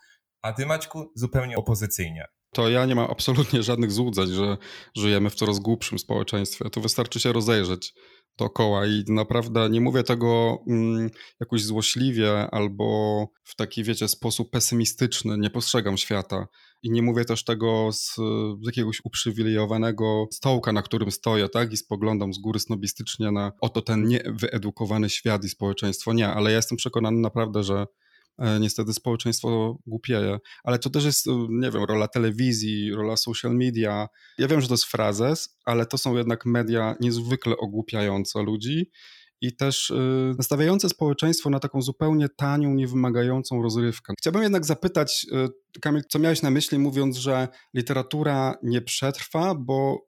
a 0.47 0.53
ty 0.53 0.67
Maćku 0.67 1.13
zupełnie 1.15 1.57
opozycyjnie. 1.57 2.27
To 2.53 2.69
ja 2.69 2.87
nie 2.87 2.95
mam 2.95 3.11
absolutnie 3.11 3.63
żadnych 3.63 3.93
złudzeń, 3.93 4.27
że 4.27 4.57
żyjemy 4.97 5.31
w 5.31 5.35
coraz 5.35 5.59
głupszym 5.59 5.99
społeczeństwie. 5.99 6.71
To 6.71 6.81
wystarczy 6.81 7.21
się 7.21 7.33
rozejrzeć 7.33 7.95
dookoła 8.39 8.87
i 8.87 9.05
naprawdę 9.09 9.71
nie 9.71 9.81
mówię 9.81 10.03
tego 10.03 10.59
mm, 10.69 11.11
jakoś 11.41 11.63
złośliwie 11.63 12.51
albo 12.51 13.29
w 13.45 13.57
taki, 13.57 13.85
wiecie, 13.85 14.09
sposób 14.09 14.51
pesymistyczny, 14.51 15.39
nie 15.39 15.51
postrzegam 15.51 15.97
świata. 15.97 16.47
I 16.83 16.91
nie 16.91 17.03
mówię 17.03 17.25
też 17.25 17.45
tego 17.45 17.93
z, 17.93 18.15
z, 18.15 18.67
jakiegoś 18.67 19.01
uprzywilejowanego 19.05 20.27
stołka, 20.33 20.73
na 20.73 20.83
którym 20.83 21.11
stoję, 21.11 21.49
tak? 21.49 21.73
I 21.73 21.77
spoglądam 21.77 22.33
z 22.33 22.39
góry 22.39 22.61
snobistycznie 22.61 23.31
na 23.31 23.53
oto 23.61 23.83
ten 23.83 24.05
niewyedukowany 24.05 25.11
świat 25.11 25.45
i 25.45 25.49
społeczeństwo. 25.49 26.13
Nie, 26.13 26.29
ale 26.29 26.51
ja 26.51 26.57
jestem 26.57 26.77
przekonany 26.77 27.21
naprawdę, 27.21 27.63
że 27.63 27.87
niestety 28.61 28.93
społeczeństwo 28.93 29.79
głupieje. 29.87 30.39
Ale 30.65 30.79
to 30.79 30.91
też 30.91 31.05
jest, 31.05 31.27
e, 31.27 31.47
nie 31.51 31.71
wiem, 31.71 31.85
rola 31.85 32.09
telewizji, 32.09 32.93
rola 32.93 33.17
social 33.17 33.55
media. 33.55 34.09
Ja 34.39 34.49
wiem, 34.49 34.61
że 34.61 34.69
to 34.69 34.75
jest 34.75 34.85
frazes, 34.85 35.57
ale 35.65 35.87
to 35.87 35.99
są 35.99 36.17
jednak 36.17 36.47
media 36.47 36.97
niezwykle 37.01 37.57
ogłupiające 37.57 38.43
ludzi 38.43 38.91
i 39.41 39.57
też 39.57 39.91
y, 39.91 40.35
nastawiające 40.39 40.89
społeczeństwo 40.89 41.51
na 41.51 41.61
taką 41.61 41.83
zupełnie 41.83 42.29
tanią, 42.29 42.75
niewymagającą 42.75 43.63
rozrywkę. 43.63 44.15
Chciałbym 44.19 44.43
jednak 44.43 44.65
zapytać, 44.65 45.27
y, 45.75 45.81
Kamil, 45.81 46.03
co 46.09 46.19
miałeś 46.19 46.43
na 46.43 46.51
myśli, 46.51 46.79
mówiąc, 46.79 47.17
że 47.17 47.49
literatura 47.75 48.55
nie 48.63 48.83
przetrwa, 48.83 49.55
bo, 49.55 50.07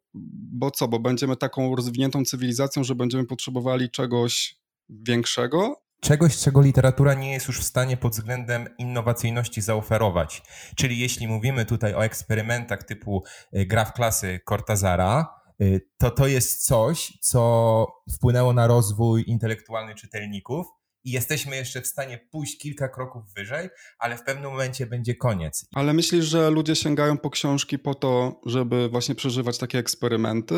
bo 0.52 0.70
co, 0.70 0.88
bo 0.88 0.98
będziemy 0.98 1.36
taką 1.36 1.76
rozwiniętą 1.76 2.24
cywilizacją, 2.24 2.84
że 2.84 2.94
będziemy 2.94 3.26
potrzebowali 3.26 3.90
czegoś 3.90 4.56
większego, 4.88 5.82
czegoś, 6.00 6.38
czego 6.38 6.60
literatura 6.60 7.14
nie 7.14 7.32
jest 7.32 7.48
już 7.48 7.60
w 7.60 7.64
stanie 7.64 7.96
pod 7.96 8.12
względem 8.12 8.68
innowacyjności 8.78 9.60
zaoferować. 9.60 10.42
Czyli 10.76 10.98
jeśli 10.98 11.28
mówimy 11.28 11.64
tutaj 11.64 11.94
o 11.94 12.04
eksperymentach 12.04 12.82
typu 12.82 13.24
y, 13.56 13.66
gra 13.66 13.84
w 13.84 13.92
klasy 13.92 14.40
Cortazara, 14.48 15.34
y, 15.60 15.80
to 15.98 16.10
to 16.10 16.26
jest 16.26 16.66
coś, 16.66 17.18
co 17.20 17.86
wpłynęło 18.12 18.52
na 18.52 18.66
rozwój 18.66 19.24
intelektualny 19.26 19.94
czytelników 19.94 20.66
i 21.04 21.10
jesteśmy 21.10 21.56
jeszcze 21.56 21.82
w 21.82 21.86
stanie 21.86 22.18
pójść 22.30 22.58
kilka 22.58 22.88
kroków 22.88 23.22
wyżej, 23.36 23.68
ale 23.98 24.16
w 24.16 24.22
pewnym 24.22 24.50
momencie 24.50 24.86
będzie 24.86 25.14
koniec. 25.14 25.66
Ale 25.72 25.92
myślisz, 25.92 26.24
że 26.24 26.50
ludzie 26.50 26.76
sięgają 26.76 27.18
po 27.18 27.30
książki 27.30 27.78
po 27.78 27.94
to, 27.94 28.40
żeby 28.46 28.88
właśnie 28.88 29.14
przeżywać 29.14 29.58
takie 29.58 29.78
eksperymenty? 29.78 30.54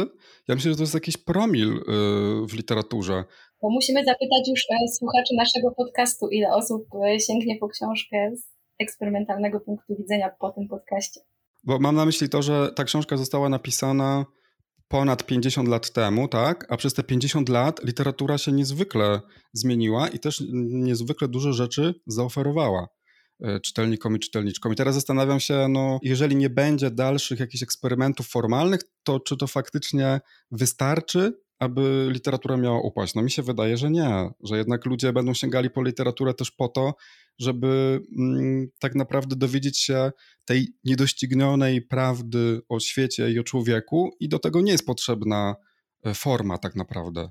Ja 0.49 0.55
myślę, 0.55 0.71
że 0.71 0.77
to 0.77 0.83
jest 0.83 0.95
jakiś 0.95 1.17
promil 1.17 1.69
y, 1.69 1.83
w 2.47 2.53
literaturze. 2.53 3.25
Bo 3.63 3.71
musimy 3.71 4.05
zapytać 4.05 4.49
już 4.49 4.61
e, 4.71 4.89
słuchaczy 4.99 5.35
naszego 5.37 5.71
podcastu, 5.71 6.29
ile 6.29 6.55
osób 6.55 6.87
e, 6.95 7.21
sięgnie 7.21 7.57
po 7.61 7.69
książkę 7.69 8.31
z 8.37 8.43
eksperymentalnego 8.79 9.61
punktu 9.61 9.97
widzenia 9.97 10.31
po 10.41 10.51
tym 10.51 10.69
podcaście. 10.69 11.21
Bo 11.65 11.79
mam 11.79 11.97
na 11.97 12.05
myśli 12.05 12.29
to, 12.29 12.43
że 12.43 12.73
ta 12.77 12.85
książka 12.85 13.17
została 13.17 13.49
napisana 13.49 14.25
ponad 14.89 15.27
50 15.27 15.69
lat 15.69 15.93
temu, 15.93 16.29
tak? 16.29 16.67
A 16.73 16.77
przez 16.77 16.95
te 16.95 17.03
50 17.03 17.49
lat 17.49 17.85
literatura 17.85 18.39
się 18.39 18.53
niezwykle 18.53 19.21
zmieniła 19.53 20.09
i 20.09 20.19
też 20.19 20.43
niezwykle 20.63 21.29
dużo 21.29 21.53
rzeczy 21.53 21.95
zaoferowała 22.07 22.89
e, 23.41 23.61
czytelnikom 23.61 24.17
i 24.17 24.19
czytelniczkom. 24.19 24.73
I 24.73 24.77
teraz 24.77 24.95
zastanawiam 24.95 25.41
się, 25.41 25.67
no, 25.69 25.99
jeżeli 26.03 26.37
nie 26.37 26.51
będzie 26.51 26.91
dalszych 26.91 27.41
jakichś 27.41 27.63
eksperymentów 27.63 28.29
formalnych, 28.29 28.81
to 29.03 29.21
czy 29.21 29.37
to 29.37 29.47
faktycznie 29.47 30.21
wystarczy, 30.51 31.33
aby 31.61 32.09
literatura 32.11 32.57
miała 32.57 32.81
upaść? 32.81 33.15
No 33.15 33.23
mi 33.23 33.31
się 33.31 33.43
wydaje, 33.43 33.77
że 33.77 33.91
nie, 33.91 34.31
że 34.45 34.59
jednak 34.59 34.87
ludzie 34.87 35.13
będą 35.13 35.35
sięgali 35.35 35.71
po 35.71 35.83
literaturę 35.83 36.35
też 36.35 36.51
po 36.51 36.69
to, 36.69 36.95
żeby 37.39 38.01
mm, 38.19 38.69
tak 38.79 38.95
naprawdę 38.95 39.37
dowiedzieć 39.37 39.79
się 39.79 40.13
tej 40.45 40.69
niedoścignionej 40.85 41.83
prawdy 41.83 42.61
o 42.69 42.81
świecie 42.81 43.31
i 43.31 43.39
o 43.39 43.45
człowieku 43.45 44.11
i 44.21 44.29
do 44.29 44.39
tego 44.39 44.61
nie 44.61 44.73
jest 44.73 44.87
potrzebna 44.87 45.57
e, 46.05 46.15
forma 46.15 46.59
tak 46.59 46.75
naprawdę. 46.75 47.31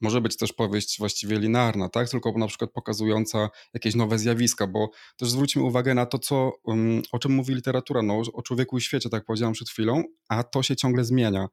Może 0.00 0.20
być 0.20 0.36
też 0.36 0.52
powieść 0.52 0.98
właściwie 0.98 1.38
linearna, 1.38 1.88
tak? 1.88 2.10
Tylko 2.10 2.38
na 2.38 2.46
przykład 2.46 2.70
pokazująca 2.72 3.48
jakieś 3.74 3.94
nowe 3.94 4.18
zjawiska, 4.18 4.66
bo 4.66 4.90
też 5.16 5.30
zwróćmy 5.30 5.62
uwagę 5.62 5.94
na 5.94 6.06
to, 6.06 6.18
co, 6.18 6.52
mm, 6.68 7.02
o 7.12 7.18
czym 7.18 7.32
mówi 7.32 7.54
literatura, 7.54 8.02
no, 8.02 8.22
o 8.32 8.42
człowieku 8.42 8.78
i 8.78 8.80
świecie, 8.80 9.10
tak 9.10 9.24
powiedziałem 9.24 9.54
przed 9.54 9.68
chwilą, 9.70 10.02
a 10.28 10.42
to 10.42 10.62
się 10.62 10.76
ciągle 10.76 11.04
zmienia. 11.04 11.48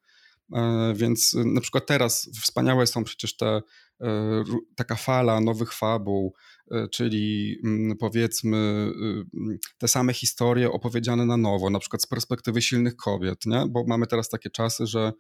E, 0.54 0.94
więc 0.96 1.34
y, 1.34 1.46
na 1.46 1.62
przykład 1.62 1.86
teraz 1.86 2.30
wspaniałe 2.42 2.88
są 2.88 3.04
przecież 3.04 3.38
te, 3.38 3.62
e, 4.02 4.44
taka 4.76 4.96
fala 4.96 5.42
nowych 5.42 5.74
fabuł, 5.74 6.34
e, 6.72 6.88
czyli 6.88 7.58
mm, 7.64 7.98
powiedzmy 7.98 8.58
y, 8.58 9.38
mm, 9.40 9.58
te 9.78 9.88
same 9.88 10.14
historie 10.14 10.72
opowiedziane 10.72 11.26
na 11.26 11.38
nowo, 11.38 11.70
na 11.70 11.80
przykład 11.80 12.02
z 12.02 12.08
perspektywy 12.08 12.62
silnych 12.62 12.96
kobiet, 12.96 13.46
nie? 13.46 13.66
bo 13.70 13.84
mamy 13.88 14.08
teraz 14.08 14.30
takie 14.30 14.50
czasy, 14.50 14.88
że 14.88 15.14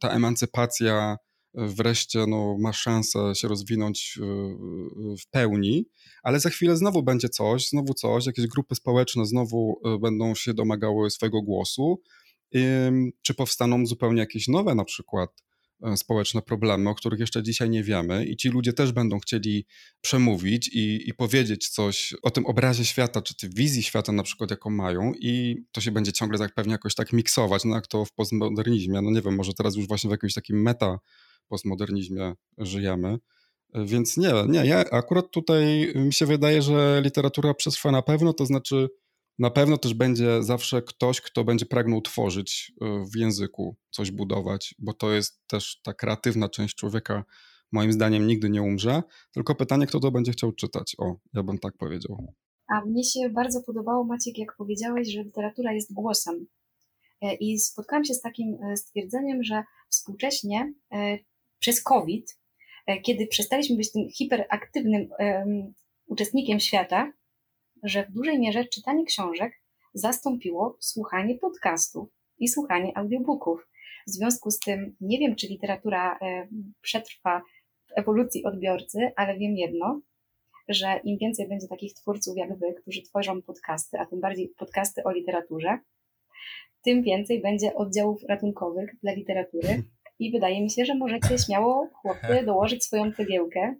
ta 0.00 0.08
emancypacja 0.08 1.16
wreszcie 1.54 2.26
no, 2.28 2.56
ma 2.60 2.72
szansę 2.72 3.34
się 3.34 3.48
rozwinąć 3.48 4.18
w 5.22 5.30
pełni, 5.30 5.86
ale 6.22 6.40
za 6.40 6.50
chwilę 6.50 6.76
znowu 6.76 7.02
będzie 7.02 7.28
coś, 7.28 7.68
znowu 7.68 7.94
coś, 7.94 8.26
jakieś 8.26 8.46
grupy 8.46 8.74
społeczne 8.74 9.26
znowu 9.26 9.80
będą 10.00 10.34
się 10.34 10.54
domagały 10.54 11.10
swojego 11.10 11.42
głosu, 11.42 12.02
czy 13.22 13.34
powstaną 13.34 13.86
zupełnie 13.86 14.20
jakieś 14.20 14.48
nowe 14.48 14.74
na 14.74 14.84
przykład 14.84 15.30
e, 15.82 15.96
społeczne 15.96 16.42
problemy, 16.42 16.90
o 16.90 16.94
których 16.94 17.20
jeszcze 17.20 17.42
dzisiaj 17.42 17.70
nie 17.70 17.82
wiemy, 17.82 18.26
i 18.26 18.36
ci 18.36 18.48
ludzie 18.48 18.72
też 18.72 18.92
będą 18.92 19.18
chcieli 19.18 19.66
przemówić 20.00 20.68
i, 20.68 21.08
i 21.08 21.14
powiedzieć 21.14 21.68
coś 21.68 22.14
o 22.22 22.30
tym 22.30 22.46
obrazie 22.46 22.84
świata, 22.84 23.22
czy 23.22 23.36
tej 23.36 23.50
wizji 23.50 23.82
świata 23.82 24.12
na 24.12 24.22
przykład, 24.22 24.50
jaką 24.50 24.70
mają, 24.70 25.12
i 25.20 25.56
to 25.72 25.80
się 25.80 25.90
będzie 25.90 26.12
ciągle 26.12 26.38
tak 26.38 26.54
pewnie 26.54 26.72
jakoś 26.72 26.94
tak 26.94 27.12
miksować, 27.12 27.64
no 27.64 27.74
jak 27.74 27.86
to 27.86 28.04
w 28.04 28.12
postmodernizmie. 28.12 29.02
No 29.02 29.10
nie 29.10 29.22
wiem, 29.22 29.34
może 29.34 29.54
teraz 29.54 29.76
już 29.76 29.88
właśnie 29.88 30.08
w 30.08 30.10
jakimś 30.10 30.34
takim 30.34 30.62
meta 30.62 30.98
postmodernizmie 31.48 32.32
żyjemy. 32.58 33.18
E, 33.74 33.84
więc 33.84 34.16
nie, 34.16 34.32
nie, 34.48 34.66
ja 34.66 34.84
akurat 34.90 35.30
tutaj 35.30 35.92
mi 35.94 36.12
się 36.12 36.26
wydaje, 36.26 36.62
że 36.62 37.00
literatura 37.04 37.54
przetrwa 37.54 37.90
na 37.90 38.02
pewno, 38.02 38.32
to 38.32 38.46
znaczy 38.46 38.88
na 39.38 39.50
pewno 39.50 39.78
też 39.78 39.94
będzie 39.94 40.42
zawsze 40.42 40.82
ktoś, 40.82 41.20
kto 41.20 41.44
będzie 41.44 41.66
pragnął 41.66 42.00
tworzyć 42.00 42.72
e, 42.80 43.04
w 43.12 43.16
języku, 43.16 43.76
coś 43.90 44.10
budować, 44.10 44.74
bo 44.78 44.92
to 44.92 45.12
jest 45.12 45.46
też 45.46 45.80
ta 45.82 45.94
kreatywna 45.94 46.48
część 46.48 46.74
człowieka, 46.74 47.24
moim 47.72 47.92
zdaniem 47.92 48.26
nigdy 48.26 48.50
nie 48.50 48.62
umrze. 48.62 49.02
Tylko 49.32 49.54
pytanie, 49.54 49.86
kto 49.86 50.00
to 50.00 50.10
będzie 50.10 50.32
chciał 50.32 50.52
czytać. 50.52 50.96
O, 50.98 51.16
ja 51.34 51.42
bym 51.42 51.58
tak 51.58 51.76
powiedział. 51.76 52.34
A 52.68 52.84
mnie 52.84 53.04
się 53.04 53.30
bardzo 53.30 53.62
podobało, 53.62 54.04
Maciek, 54.04 54.38
jak 54.38 54.56
powiedziałeś, 54.56 55.12
że 55.12 55.22
literatura 55.22 55.72
jest 55.72 55.92
głosem. 55.92 56.46
E, 57.22 57.34
I 57.34 57.58
spotkałam 57.58 58.04
się 58.04 58.14
z 58.14 58.20
takim 58.20 58.56
e, 58.62 58.76
stwierdzeniem, 58.76 59.44
że 59.44 59.62
współcześnie 59.88 60.72
przez 61.58 61.82
COVID, 61.82 62.38
kiedy 63.02 63.26
przestaliśmy 63.26 63.76
być 63.76 63.92
tym 63.92 64.08
hiperaktywnym 64.10 65.08
uczestnikiem 66.06 66.60
świata, 66.60 67.12
że 67.84 68.04
w 68.04 68.12
dużej 68.12 68.38
mierze 68.38 68.64
czytanie 68.64 69.04
książek 69.04 69.52
zastąpiło 69.94 70.76
słuchanie 70.80 71.38
podcastów 71.38 72.08
i 72.38 72.48
słuchanie 72.48 72.98
audiobooków. 72.98 73.68
W 74.06 74.10
związku 74.10 74.50
z 74.50 74.58
tym 74.58 74.96
nie 75.00 75.18
wiem, 75.18 75.36
czy 75.36 75.46
literatura 75.46 76.18
e, 76.22 76.48
przetrwa 76.80 77.42
w 77.86 77.98
ewolucji 77.98 78.44
odbiorcy, 78.44 79.12
ale 79.16 79.38
wiem 79.38 79.56
jedno, 79.56 80.00
że 80.68 81.00
im 81.04 81.18
więcej 81.18 81.48
będzie 81.48 81.68
takich 81.68 81.94
twórców 81.94 82.36
jak 82.36 82.58
wy, 82.58 82.74
którzy 82.82 83.02
tworzą 83.02 83.42
podcasty, 83.42 83.98
a 83.98 84.06
tym 84.06 84.20
bardziej 84.20 84.48
podcasty 84.48 85.04
o 85.04 85.12
literaturze, 85.12 85.78
tym 86.84 87.02
więcej 87.02 87.42
będzie 87.42 87.74
oddziałów 87.74 88.22
ratunkowych 88.28 88.96
dla 89.02 89.12
literatury. 89.12 89.82
I 90.18 90.32
wydaje 90.32 90.62
mi 90.62 90.70
się, 90.70 90.84
że 90.84 90.94
możecie 90.94 91.38
śmiało, 91.38 91.88
chłopcy, 91.92 92.42
dołożyć 92.46 92.84
swoją 92.84 93.12
cegiełkę 93.12 93.74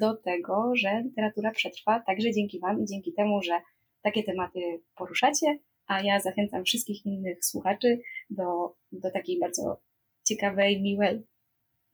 do 0.00 0.16
tego, 0.16 0.72
że 0.76 1.02
literatura 1.04 1.50
przetrwa 1.50 2.00
także 2.00 2.32
dzięki 2.32 2.60
Wam 2.60 2.82
i 2.82 2.86
dzięki 2.86 3.12
temu, 3.12 3.42
że 3.42 3.60
takie 4.02 4.22
tematy 4.22 4.60
poruszacie, 4.96 5.58
a 5.86 6.02
ja 6.02 6.20
zachęcam 6.20 6.64
wszystkich 6.64 7.06
innych 7.06 7.44
słuchaczy 7.44 8.00
do, 8.30 8.74
do 8.92 9.10
takiej 9.10 9.38
bardzo 9.38 9.80
ciekawej, 10.24 10.82
miłej, 10.82 11.26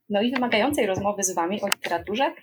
no 0.08 0.22
i 0.22 0.32
wymagającej 0.32 0.86
rozmowy 0.86 1.22
z 1.22 1.34
Wami 1.34 1.62
o 1.62 1.68
literaturze. 1.68 2.34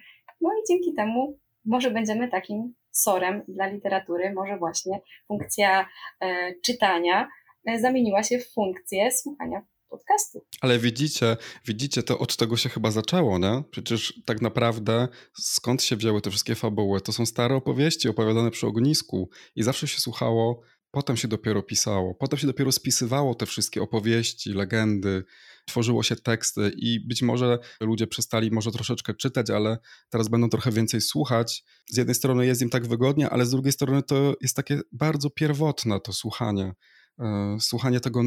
No 0.42 0.50
i 0.50 0.68
dzięki 0.70 0.94
temu 0.94 1.38
może 1.66 1.92
będziemy 1.92 2.28
takim 2.28 2.74
sorem 2.92 3.44
dla 3.48 3.68
literatury, 3.68 4.34
może 4.34 4.58
właśnie 4.58 5.00
funkcja 5.28 5.88
e, 6.22 6.54
czytania 6.66 7.30
e, 7.66 7.80
zamieniła 7.80 8.24
się 8.24 8.40
w 8.40 8.54
funkcję 8.54 9.12
słuchania 9.12 9.62
podcastu. 9.98 10.46
Ale 10.62 10.80
widzicie, 10.80 11.38
widzicie, 11.66 12.04
to 12.04 12.20
od 12.20 12.38
tego 12.38 12.58
się 12.58 12.70
chyba 12.70 12.92
zaczęło, 12.92 13.40
nie? 13.40 13.64
Przecież 13.72 14.22
tak 14.26 14.42
naprawdę 14.42 15.08
skąd 15.42 15.84
się 15.84 15.96
wzięły 15.96 16.22
te 16.22 16.30
wszystkie 16.30 16.56
fabuły? 16.56 17.02
To 17.02 17.12
są 17.12 17.26
stare 17.26 17.56
opowieści 17.56 18.10
opowiadane 18.10 18.52
przy 18.52 18.68
ognisku 18.68 19.30
i 19.56 19.64
zawsze 19.64 19.88
się 19.88 20.00
słuchało, 20.00 20.62
potem 20.92 21.18
się 21.18 21.28
dopiero 21.28 21.64
pisało, 21.64 22.16
potem 22.16 22.40
się 22.40 22.48
dopiero 22.48 22.72
spisywało 22.72 23.36
te 23.36 23.46
wszystkie 23.46 23.82
opowieści, 23.82 24.54
legendy, 24.54 25.24
tworzyło 25.68 26.04
się 26.04 26.16
teksty 26.16 26.72
i 26.78 27.08
być 27.08 27.22
może 27.22 27.60
ludzie 27.82 28.08
przestali 28.08 28.52
może 28.52 28.72
troszeczkę 28.72 29.14
czytać, 29.14 29.50
ale 29.50 29.78
teraz 30.10 30.28
będą 30.28 30.50
trochę 30.50 30.72
więcej 30.72 31.02
słuchać. 31.02 31.64
Z 31.90 31.98
jednej 31.98 32.16
strony 32.16 32.46
jest 32.46 32.62
im 32.62 32.70
tak 32.70 32.88
wygodnie, 32.88 33.30
ale 33.30 33.46
z 33.46 33.50
drugiej 33.50 33.72
strony 33.72 34.04
to 34.04 34.36
jest 34.42 34.56
takie 34.56 34.80
bardzo 34.92 35.30
pierwotne 35.30 36.00
to 36.00 36.14
słuchanie. 36.14 36.74
E, 37.20 37.58
słuchanie 37.62 38.00
tego 38.00 38.24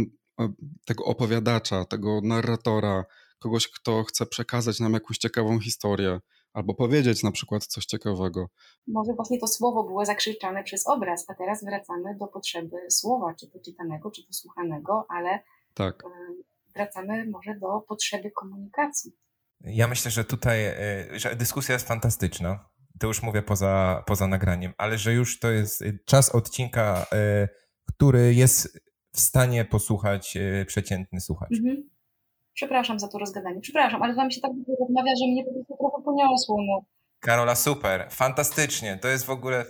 tego 0.86 1.04
opowiadacza, 1.04 1.84
tego 1.84 2.20
narratora, 2.24 3.04
kogoś, 3.38 3.68
kto 3.68 4.04
chce 4.04 4.26
przekazać 4.26 4.80
nam 4.80 4.92
jakąś 4.92 5.18
ciekawą 5.18 5.60
historię 5.60 6.20
albo 6.52 6.74
powiedzieć 6.74 7.22
na 7.22 7.32
przykład 7.32 7.66
coś 7.66 7.84
ciekawego. 7.86 8.48
Może 8.86 9.12
właśnie 9.12 9.40
to 9.40 9.46
słowo 9.46 9.84
było 9.84 10.04
zakrzyczane 10.04 10.64
przez 10.64 10.86
obraz, 10.86 11.24
a 11.28 11.34
teraz 11.34 11.64
wracamy 11.64 12.16
do 12.20 12.26
potrzeby 12.26 12.76
słowa, 12.88 13.34
czy 13.40 13.50
to 13.50 13.58
czytanego, 13.64 14.10
czy 14.10 14.26
to 14.26 14.32
słuchanego, 14.32 15.06
ale 15.08 15.42
tak. 15.74 16.02
wracamy 16.74 17.26
może 17.30 17.54
do 17.54 17.80
potrzeby 17.88 18.30
komunikacji. 18.30 19.12
Ja 19.60 19.88
myślę, 19.88 20.10
że 20.10 20.24
tutaj 20.24 20.64
e, 20.64 21.08
że 21.12 21.36
dyskusja 21.36 21.72
jest 21.72 21.88
fantastyczna. 21.88 22.68
To 23.00 23.06
już 23.06 23.22
mówię 23.22 23.42
poza, 23.42 24.04
poza 24.06 24.26
nagraniem, 24.26 24.72
ale 24.78 24.98
że 24.98 25.12
już 25.12 25.38
to 25.38 25.50
jest 25.50 25.84
czas 26.04 26.34
odcinka, 26.34 27.06
e, 27.12 27.48
który 27.86 28.34
jest 28.34 28.80
w 29.12 29.20
stanie 29.20 29.64
posłuchać 29.64 30.36
e, 30.36 30.64
przeciętny 30.64 31.20
słuchacz. 31.20 31.52
Mhm. 31.52 31.88
Przepraszam 32.54 32.98
za 32.98 33.08
to 33.08 33.18
rozgadanie. 33.18 33.60
Przepraszam, 33.60 34.02
ale 34.02 34.14
z 34.14 34.16
wami 34.16 34.32
się 34.32 34.40
tak 34.40 34.52
dużo 34.54 34.72
rozmawia, 34.80 35.12
że 35.20 35.26
mnie 35.32 35.44
po 35.44 35.52
prostu 35.52 35.76
trochę 35.76 36.04
poniosło. 36.04 36.56
No. 36.62 36.84
Karola, 37.20 37.54
super. 37.54 38.06
Fantastycznie. 38.10 38.98
To 39.02 39.08
jest 39.08 39.24
w 39.24 39.30
ogóle... 39.30 39.64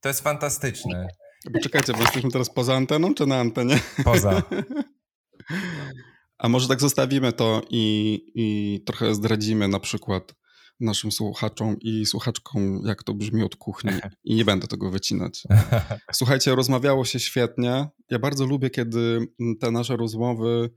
To 0.00 0.08
jest 0.08 0.20
fantastyczne. 0.20 1.06
Poczekajcie, 1.52 1.92
bo 1.92 1.98
jesteśmy 1.98 2.30
teraz 2.30 2.50
poza 2.50 2.74
anteną, 2.74 3.14
czy 3.14 3.26
na 3.26 3.36
antenie? 3.36 3.78
Poza. 4.04 4.42
A 6.38 6.48
może 6.48 6.68
tak 6.68 6.80
zostawimy 6.80 7.32
to 7.32 7.62
i, 7.70 8.22
i 8.34 8.80
trochę 8.84 9.14
zdradzimy 9.14 9.68
na 9.68 9.80
przykład 9.80 10.34
naszym 10.80 11.12
słuchaczom 11.12 11.76
i 11.80 12.06
słuchaczkom, 12.06 12.82
jak 12.84 13.02
to 13.02 13.14
brzmi 13.14 13.42
od 13.42 13.56
kuchni 13.56 13.92
i 14.24 14.34
nie 14.34 14.44
będę 14.44 14.66
tego 14.66 14.90
wycinać. 14.90 15.42
Słuchajcie, 16.12 16.54
rozmawiało 16.54 17.04
się 17.04 17.20
świetnie. 17.20 17.88
Ja 18.10 18.18
bardzo 18.18 18.46
lubię, 18.46 18.70
kiedy 18.70 19.26
te 19.60 19.70
nasze 19.70 19.96
rozmowy 19.96 20.70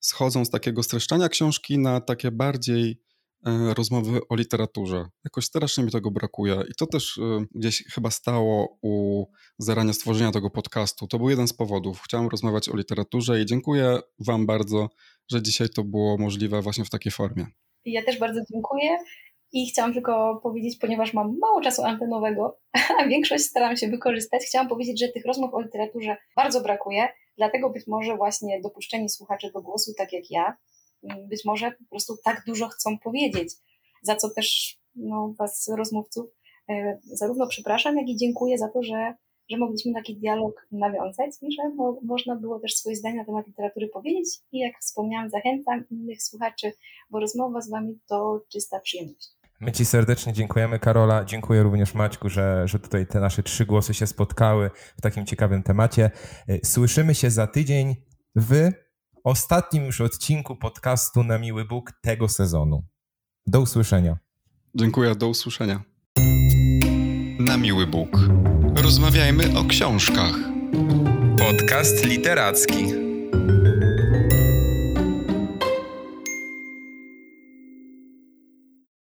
schodzą 0.00 0.44
z 0.44 0.50
takiego 0.50 0.82
streszczania 0.82 1.28
książki 1.28 1.78
na 1.78 2.00
takie 2.00 2.30
bardziej 2.30 3.00
e, 3.46 3.74
rozmowy 3.74 4.20
o 4.28 4.36
literaturze. 4.36 5.04
Jakoś 5.24 5.44
strasznie 5.44 5.84
mi 5.84 5.90
tego 5.90 6.10
brakuje 6.10 6.62
i 6.70 6.74
to 6.74 6.86
też 6.86 7.18
e, 7.18 7.44
gdzieś 7.54 7.84
chyba 7.94 8.10
stało 8.10 8.78
u 8.82 9.24
zarania 9.58 9.92
stworzenia 9.92 10.32
tego 10.32 10.50
podcastu. 10.50 11.06
To 11.06 11.18
był 11.18 11.30
jeden 11.30 11.48
z 11.48 11.52
powodów. 11.52 12.02
Chciałem 12.02 12.28
rozmawiać 12.28 12.68
o 12.68 12.76
literaturze 12.76 13.42
i 13.42 13.46
dziękuję 13.46 13.98
Wam 14.18 14.46
bardzo, 14.46 14.88
że 15.30 15.42
dzisiaj 15.42 15.68
to 15.68 15.84
było 15.84 16.18
możliwe 16.18 16.62
właśnie 16.62 16.84
w 16.84 16.90
takiej 16.90 17.12
formie. 17.12 17.46
Ja 17.84 18.04
też 18.04 18.18
bardzo 18.18 18.40
dziękuję. 18.52 18.98
I 19.52 19.66
chciałam 19.66 19.92
tylko 19.94 20.40
powiedzieć, 20.42 20.78
ponieważ 20.78 21.14
mam 21.14 21.38
mało 21.38 21.60
czasu 21.60 21.82
antenowego, 21.82 22.58
a 22.98 23.08
większość 23.08 23.44
staram 23.44 23.76
się 23.76 23.88
wykorzystać, 23.88 24.42
chciałam 24.42 24.68
powiedzieć, 24.68 25.00
że 25.00 25.08
tych 25.08 25.26
rozmów 25.26 25.54
o 25.54 25.60
literaturze 25.60 26.16
bardzo 26.36 26.60
brakuje, 26.60 27.08
dlatego 27.36 27.70
być 27.70 27.86
może 27.86 28.16
właśnie 28.16 28.60
dopuszczeni 28.60 29.08
słuchacze 29.08 29.50
do 29.50 29.62
głosu, 29.62 29.92
tak 29.98 30.12
jak 30.12 30.30
ja, 30.30 30.56
mm, 31.02 31.28
być 31.28 31.44
może 31.44 31.70
po 31.70 31.84
prostu 31.90 32.16
tak 32.24 32.42
dużo 32.46 32.68
chcą 32.68 32.98
powiedzieć, 32.98 33.54
za 34.02 34.16
co 34.16 34.30
też 34.30 34.78
no, 34.94 35.34
Was, 35.38 35.68
rozmówców, 35.76 36.26
e, 36.68 36.98
zarówno 37.04 37.46
przepraszam, 37.46 37.96
jak 37.96 38.08
i 38.08 38.16
dziękuję 38.16 38.58
za 38.58 38.68
to, 38.68 38.82
że, 38.82 39.14
że 39.50 39.56
mogliśmy 39.56 39.94
taki 39.94 40.16
dialog 40.16 40.66
nawiązać 40.72 41.30
i 41.42 41.52
że 41.52 41.68
mo 41.74 41.98
można 42.02 42.36
było 42.36 42.60
też 42.60 42.74
swoje 42.74 42.96
zdanie 42.96 43.16
na 43.16 43.24
temat 43.24 43.46
literatury 43.46 43.88
powiedzieć. 43.88 44.28
I 44.52 44.58
jak 44.58 44.78
wspomniałam, 44.80 45.30
zachęcam 45.30 45.84
innych 45.90 46.22
słuchaczy, 46.22 46.72
bo 47.10 47.20
rozmowa 47.20 47.60
z 47.60 47.70
Wami 47.70 47.98
to 48.08 48.40
czysta 48.48 48.80
przyjemność. 48.80 49.39
My 49.60 49.72
Ci 49.72 49.84
serdecznie 49.84 50.32
dziękujemy, 50.32 50.78
Karola. 50.78 51.24
Dziękuję 51.24 51.62
również 51.62 51.94
Maćku, 51.94 52.28
że, 52.28 52.68
że 52.68 52.78
tutaj 52.78 53.06
te 53.06 53.20
nasze 53.20 53.42
trzy 53.42 53.66
głosy 53.66 53.94
się 53.94 54.06
spotkały 54.06 54.70
w 54.98 55.00
takim 55.00 55.26
ciekawym 55.26 55.62
temacie. 55.62 56.10
Y, 56.50 56.60
słyszymy 56.64 57.14
się 57.14 57.30
za 57.30 57.46
tydzień 57.46 57.96
w 58.36 58.70
ostatnim 59.24 59.84
już 59.84 60.00
odcinku 60.00 60.56
podcastu 60.56 61.24
na 61.24 61.38
Miły 61.38 61.64
Bóg 61.64 61.92
tego 62.02 62.28
sezonu. 62.28 62.84
Do 63.46 63.60
usłyszenia. 63.60 64.18
Dziękuję, 64.74 65.14
do 65.14 65.28
usłyszenia. 65.28 65.82
Na 67.38 67.56
Miły 67.56 67.86
Bóg. 67.86 68.18
Rozmawiajmy 68.82 69.58
o 69.58 69.64
książkach. 69.64 70.34
Podcast 71.38 72.04
literacki. 72.04 72.84